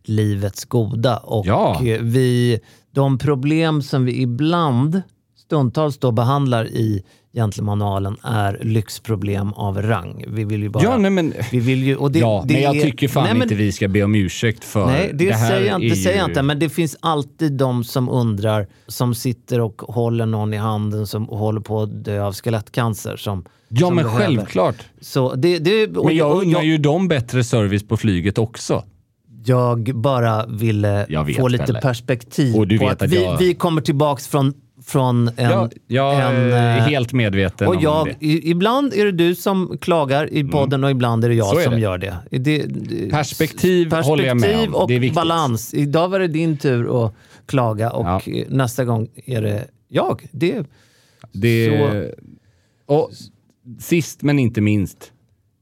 livets 0.05 0.65
goda. 0.65 1.17
Och 1.17 1.47
Ja. 1.47 1.81
vi, 2.01 2.61
de 2.91 3.19
problem 3.19 3.83
som 3.83 4.05
vi 4.05 4.23
ibland, 4.23 5.03
stundtals 5.37 5.99
då 5.99 6.13
behandlar 6.13 6.65
i 6.67 7.03
Gentlemanualen 7.35 8.17
är 8.23 8.59
lyxproblem 8.63 9.53
av 9.53 9.83
rang. 9.83 10.25
Vi 10.29 10.45
vill 10.45 10.63
ju 10.63 10.69
bara... 10.69 10.85
Ja, 10.85 10.97
nej 10.99 11.11
men, 11.11 11.35
vi 11.53 11.61
vill 11.61 11.83
ju, 11.83 11.97
och 11.97 12.13
det, 12.13 12.19
ja, 12.19 12.45
det 12.47 12.55
men 12.55 12.63
jag 12.63 12.77
är- 12.77 12.83
tycker 12.83 13.09
fan 13.09 13.25
Nej, 13.25 13.33
men- 13.35 13.43
inte 13.43 13.55
vi 13.55 13.73
ska 13.73 13.89
be 13.89 14.03
om 14.03 14.15
ursäkt 14.15 14.65
för 14.65 14.87
Nej, 14.87 15.11
det, 15.15 15.33
här 15.33 15.51
säger 15.51 15.67
jag 15.71 15.83
inte, 15.83 15.95
det 15.97 16.01
säger 16.03 16.17
jag 16.19 16.27
ju- 16.27 16.31
inte. 16.31 16.43
Men 16.43 16.59
det 16.59 16.69
finns 16.69 16.97
alltid 17.01 17.53
de 17.53 17.85
som 17.85 18.09
undrar, 18.09 18.67
som 18.87 19.15
sitter 19.15 19.61
och 19.61 19.83
håller 19.83 20.27
någon 20.27 20.55
i 20.55 20.57
handen 20.57 21.07
som 21.07 21.27
håller 21.29 21.61
på 21.61 21.83
att 21.83 22.05
dö 22.05 22.23
av 22.23 22.35
skelettcancer. 22.35 23.17
Som, 23.17 23.45
Ja 23.69 23.87
som 23.87 23.95
men 23.97 24.05
behöver. 24.05 24.25
självklart. 24.27 24.77
Så 25.01 25.35
det, 25.35 25.59
det, 25.59 25.97
och 25.97 26.07
Men 26.07 26.17
jag 26.17 26.43
unnar 26.43 26.63
ju 26.63 26.79
dem 26.79 27.09
bättre 27.09 27.45
service 27.45 27.89
på 27.89 27.97
flyget 27.97 28.39
också. 28.39 28.85
jag 29.45 29.91
bara 29.95 30.47
ville 30.47 31.07
Jag 31.09 31.35
få 31.37 31.49
lite 31.49 31.65
Pelle. 31.65 31.81
perspektiv 31.81 32.57
Och 32.57 32.69
du 32.69 32.79
på 32.79 32.85
vet 32.85 32.93
att, 32.93 33.03
att 33.03 33.11
vi, 33.11 33.25
jag- 33.25 33.39
vi 33.39 33.55
kommer 33.55 33.81
tillbaks 33.81 34.29
från, 34.29 34.55
från 34.85 35.29
en... 35.37 35.51
jag 35.51 35.73
jag 35.87 36.15
en, 36.35 36.53
är 36.53 36.77
eh, 36.79 36.83
helt 36.83 37.13
medveten 37.13 37.69
och 37.69 37.75
om 37.75 37.81
jag, 37.83 38.07
det. 38.07 38.27
i, 38.27 38.51
ibland 38.51 38.95
är 38.95 39.05
det 39.05 39.13
du 39.13 39.35
som 39.35 39.79
klagar 39.81 40.33
i 40.33 40.45
podden 40.45 40.85
och 40.85 40.91
ibland 40.91 41.25
är 41.25 41.29
det 41.29 41.35
jag 41.35 41.59
är 41.61 41.65
som 41.65 41.73
det. 41.75 41.81
gör 41.81 41.99
det. 41.99 42.17
det, 42.31 42.39
det 42.67 43.11
Perspektiv 43.11 43.93
håller 43.93 44.25
jag 44.25 44.41
med 44.41 44.51
om. 44.51 44.57
Perspektiv 44.57 44.75
och 44.75 44.89
Det 44.89 45.15
balans. 45.15 45.75
Idag 45.75 46.09
var 46.09 46.19
det 46.19 46.29
din 46.29 46.57
tur 46.57 47.07
att 47.07 47.15
klaga 47.47 47.91
och 47.91 48.07
Ja. 48.27 48.45
nästa 48.49 48.85
gång 48.85 49.09
är 49.27 49.43
det 49.43 49.65
jag. 49.89 50.27
Det, 50.33 50.67
Det, 51.33 51.69
Så- 52.87 52.95
och 52.95 53.11
sist 53.79 54.23
men 54.23 54.39
inte 54.39 54.61
minst, 54.61 55.13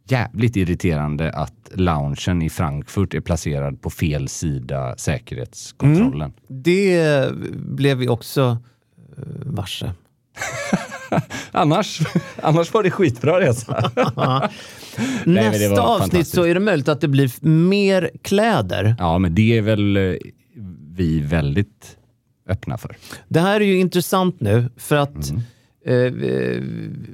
jävligt 0.08 0.56
irriterande 0.56 1.30
att 1.32 1.70
loungen 1.74 2.42
i 2.42 2.50
Frankfurt 2.50 3.14
är 3.14 3.20
placerad 3.20 3.82
på 3.82 3.90
fel 3.90 4.28
sida 4.28 4.94
säkerhetskontrollen. 4.96 6.32
det 6.48 7.28
blev 7.54 7.96
vi 7.98 8.08
också 8.08 8.58
varse. 9.46 9.92
Annars, 11.52 12.00
annars 12.42 12.74
var 12.74 12.82
det 12.82 12.90
skitbra 12.90 13.40
resa. 13.40 13.90
det 15.24 15.30
Nästa 15.30 15.82
avsnitt 15.82 16.28
så 16.28 16.44
är 16.46 16.54
det 16.54 16.60
möjligt 16.60 16.88
att 16.88 17.00
det 17.00 17.08
blir 17.08 17.46
mer 17.46 18.10
kläder. 18.22 18.94
ja, 18.98 19.18
men 19.18 19.34
det 19.34 19.58
är 19.58 19.62
väl 19.62 19.96
eh, 19.96 20.14
vi 20.94 21.20
väldigt 21.20 21.96
öppna 22.48 22.78
för. 22.78 22.96
Det 23.28 23.40
här 23.40 23.60
är 23.60 23.64
ju 23.64 23.78
intressant 23.80 24.40
nu 24.40 24.68
för 24.76 24.96
att 24.96 25.30
Mm. 25.86 26.24
eh, 26.24 26.62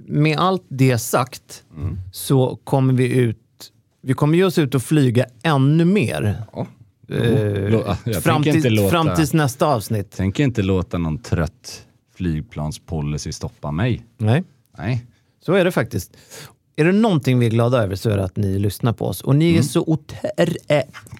med 0.06 0.38
allt 0.38 0.64
det 0.68 0.98
sagt 0.98 1.64
Mm. 1.76 1.98
så 2.12 2.58
kommer 2.64 2.92
vi 2.94 3.16
ut 3.18 3.38
vi 4.02 4.14
kommer 4.14 4.38
ge 4.38 4.44
oss 4.44 4.58
ut 4.58 4.74
och 4.74 4.82
flyga 4.82 5.26
ännu 5.42 5.84
mer. 5.84 6.42
Ja. 6.52 6.66
Eh, 7.08 8.20
fram, 8.20 8.42
till, 8.42 8.74
låta- 8.74 8.90
fram 8.90 9.16
tills 9.16 9.32
nästa 9.32 9.66
avsnitt. 9.66 10.10
Tänker 10.10 10.44
inte 10.44 10.62
låta 10.62 10.98
någon 10.98 11.18
trött 11.18 11.86
flygplanspolicy 12.16 13.32
stoppa 13.32 13.70
mig. 13.70 14.06
Nej, 14.18 14.44
Nej. 14.78 15.06
så 15.44 15.52
är 15.52 15.64
det 15.64 15.70
faktiskt. 15.72 16.16
Är 16.76 16.84
det 16.84 16.92
någonting 16.92 17.38
vi 17.38 17.46
är 17.46 17.50
glada 17.50 17.82
över 17.82 17.96
så 17.96 18.10
är 18.10 18.16
det 18.16 18.24
att 18.24 18.36
ni 18.36 18.58
lyssnar 18.58 18.92
på 18.92 19.06
oss. 19.06 19.20
Och 19.20 19.36
ni 19.36 19.56
är 19.56 19.62
så 19.62 19.80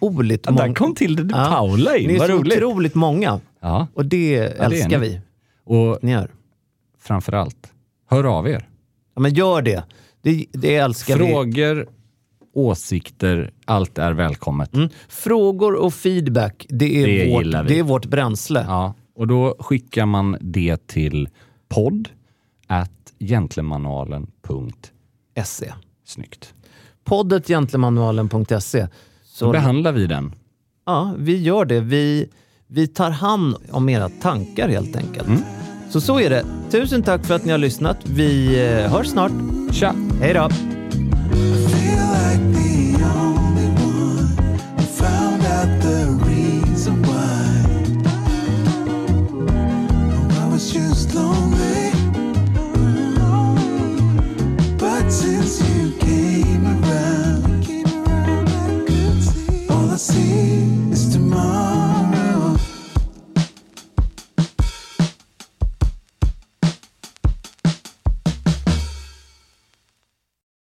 otroligt 0.01 0.47
många. 0.51 0.67
Där 0.67 0.75
kom 0.75 0.95
till 0.95 1.17
det 1.17 1.35
Paula 1.35 1.97
in, 1.97 2.09
Ni 2.09 2.15
är 2.15 2.19
vad 2.19 2.29
så 2.29 2.35
roligt. 2.35 2.57
otroligt 2.57 2.95
många. 2.95 3.41
Ja, 3.61 3.87
Och 3.95 4.07
det 4.07 4.37
älskar 4.39 4.99
ni. 5.01 5.09
vi. 5.09 5.21
och 5.65 5.99
Ni 6.03 6.11
gör. 6.13 6.31
framförallt, 7.03 7.73
hör 8.11 8.25
av 8.25 8.49
er. 8.49 8.69
Ja, 9.15 9.21
men 9.21 9.35
gör 9.35 9.63
det. 9.63 9.85
Det, 10.23 10.47
det 10.53 10.77
älskar 10.77 11.19
vi. 11.19 11.27
Frågor, 11.27 11.89
åsikter, 12.57 13.51
allt 13.65 13.99
är 13.99 14.13
välkommet. 14.13 14.75
Mm. 14.75 14.89
Frågor 15.09 15.75
och 15.75 15.95
feedback, 15.95 16.67
det 16.69 17.03
är, 17.03 17.07
Det 17.07 17.33
vårt, 17.33 17.69
det 17.69 17.79
är 17.79 17.83
vårt 17.83 18.07
bränsle. 18.07 18.65
Ja, 18.69 18.95
och 19.17 19.27
då 19.27 19.57
skickar 19.59 20.07
man 20.07 20.37
det 20.41 20.87
till 20.87 21.29
podd 21.69 22.09
at 22.67 22.91
gentlemanualen.se. 23.19 25.45
SE. 25.45 25.73
Snyggt. 26.05 26.55
Poddet 27.05 27.47
gentlemanualen.se. 27.49 28.81
Då 28.81 28.89
Så 29.25 29.51
behandlar 29.53 29.93
vi 29.93 30.07
den. 30.07 30.33
ja, 30.87 31.15
vi 31.19 31.43
gör 31.43 31.65
det. 31.65 31.81
Vi, 31.81 32.29
vi 32.67 32.87
tar 32.87 33.11
hand 33.11 33.57
om 33.71 33.89
era 33.89 34.09
tankar 34.09 34.69
helt 34.69 34.97
enkelt. 34.97 35.29
Mm. 35.29 35.41
Så 35.91 36.01
så 36.01 36.21
är 36.21 36.31
det. 36.31 36.45
Tusen 36.71 37.03
tack 37.03 37.27
för 37.27 37.35
att 37.35 37.45
ni 37.45 37.51
har 37.53 37.59
lyssnat. 37.59 37.97
Vi 38.05 38.47
eh, 38.69 38.91
hörs 38.93 39.07
snart. 39.07 39.33
Tja! 39.73 39.95
Hej 40.21 40.35
då! 40.35 40.76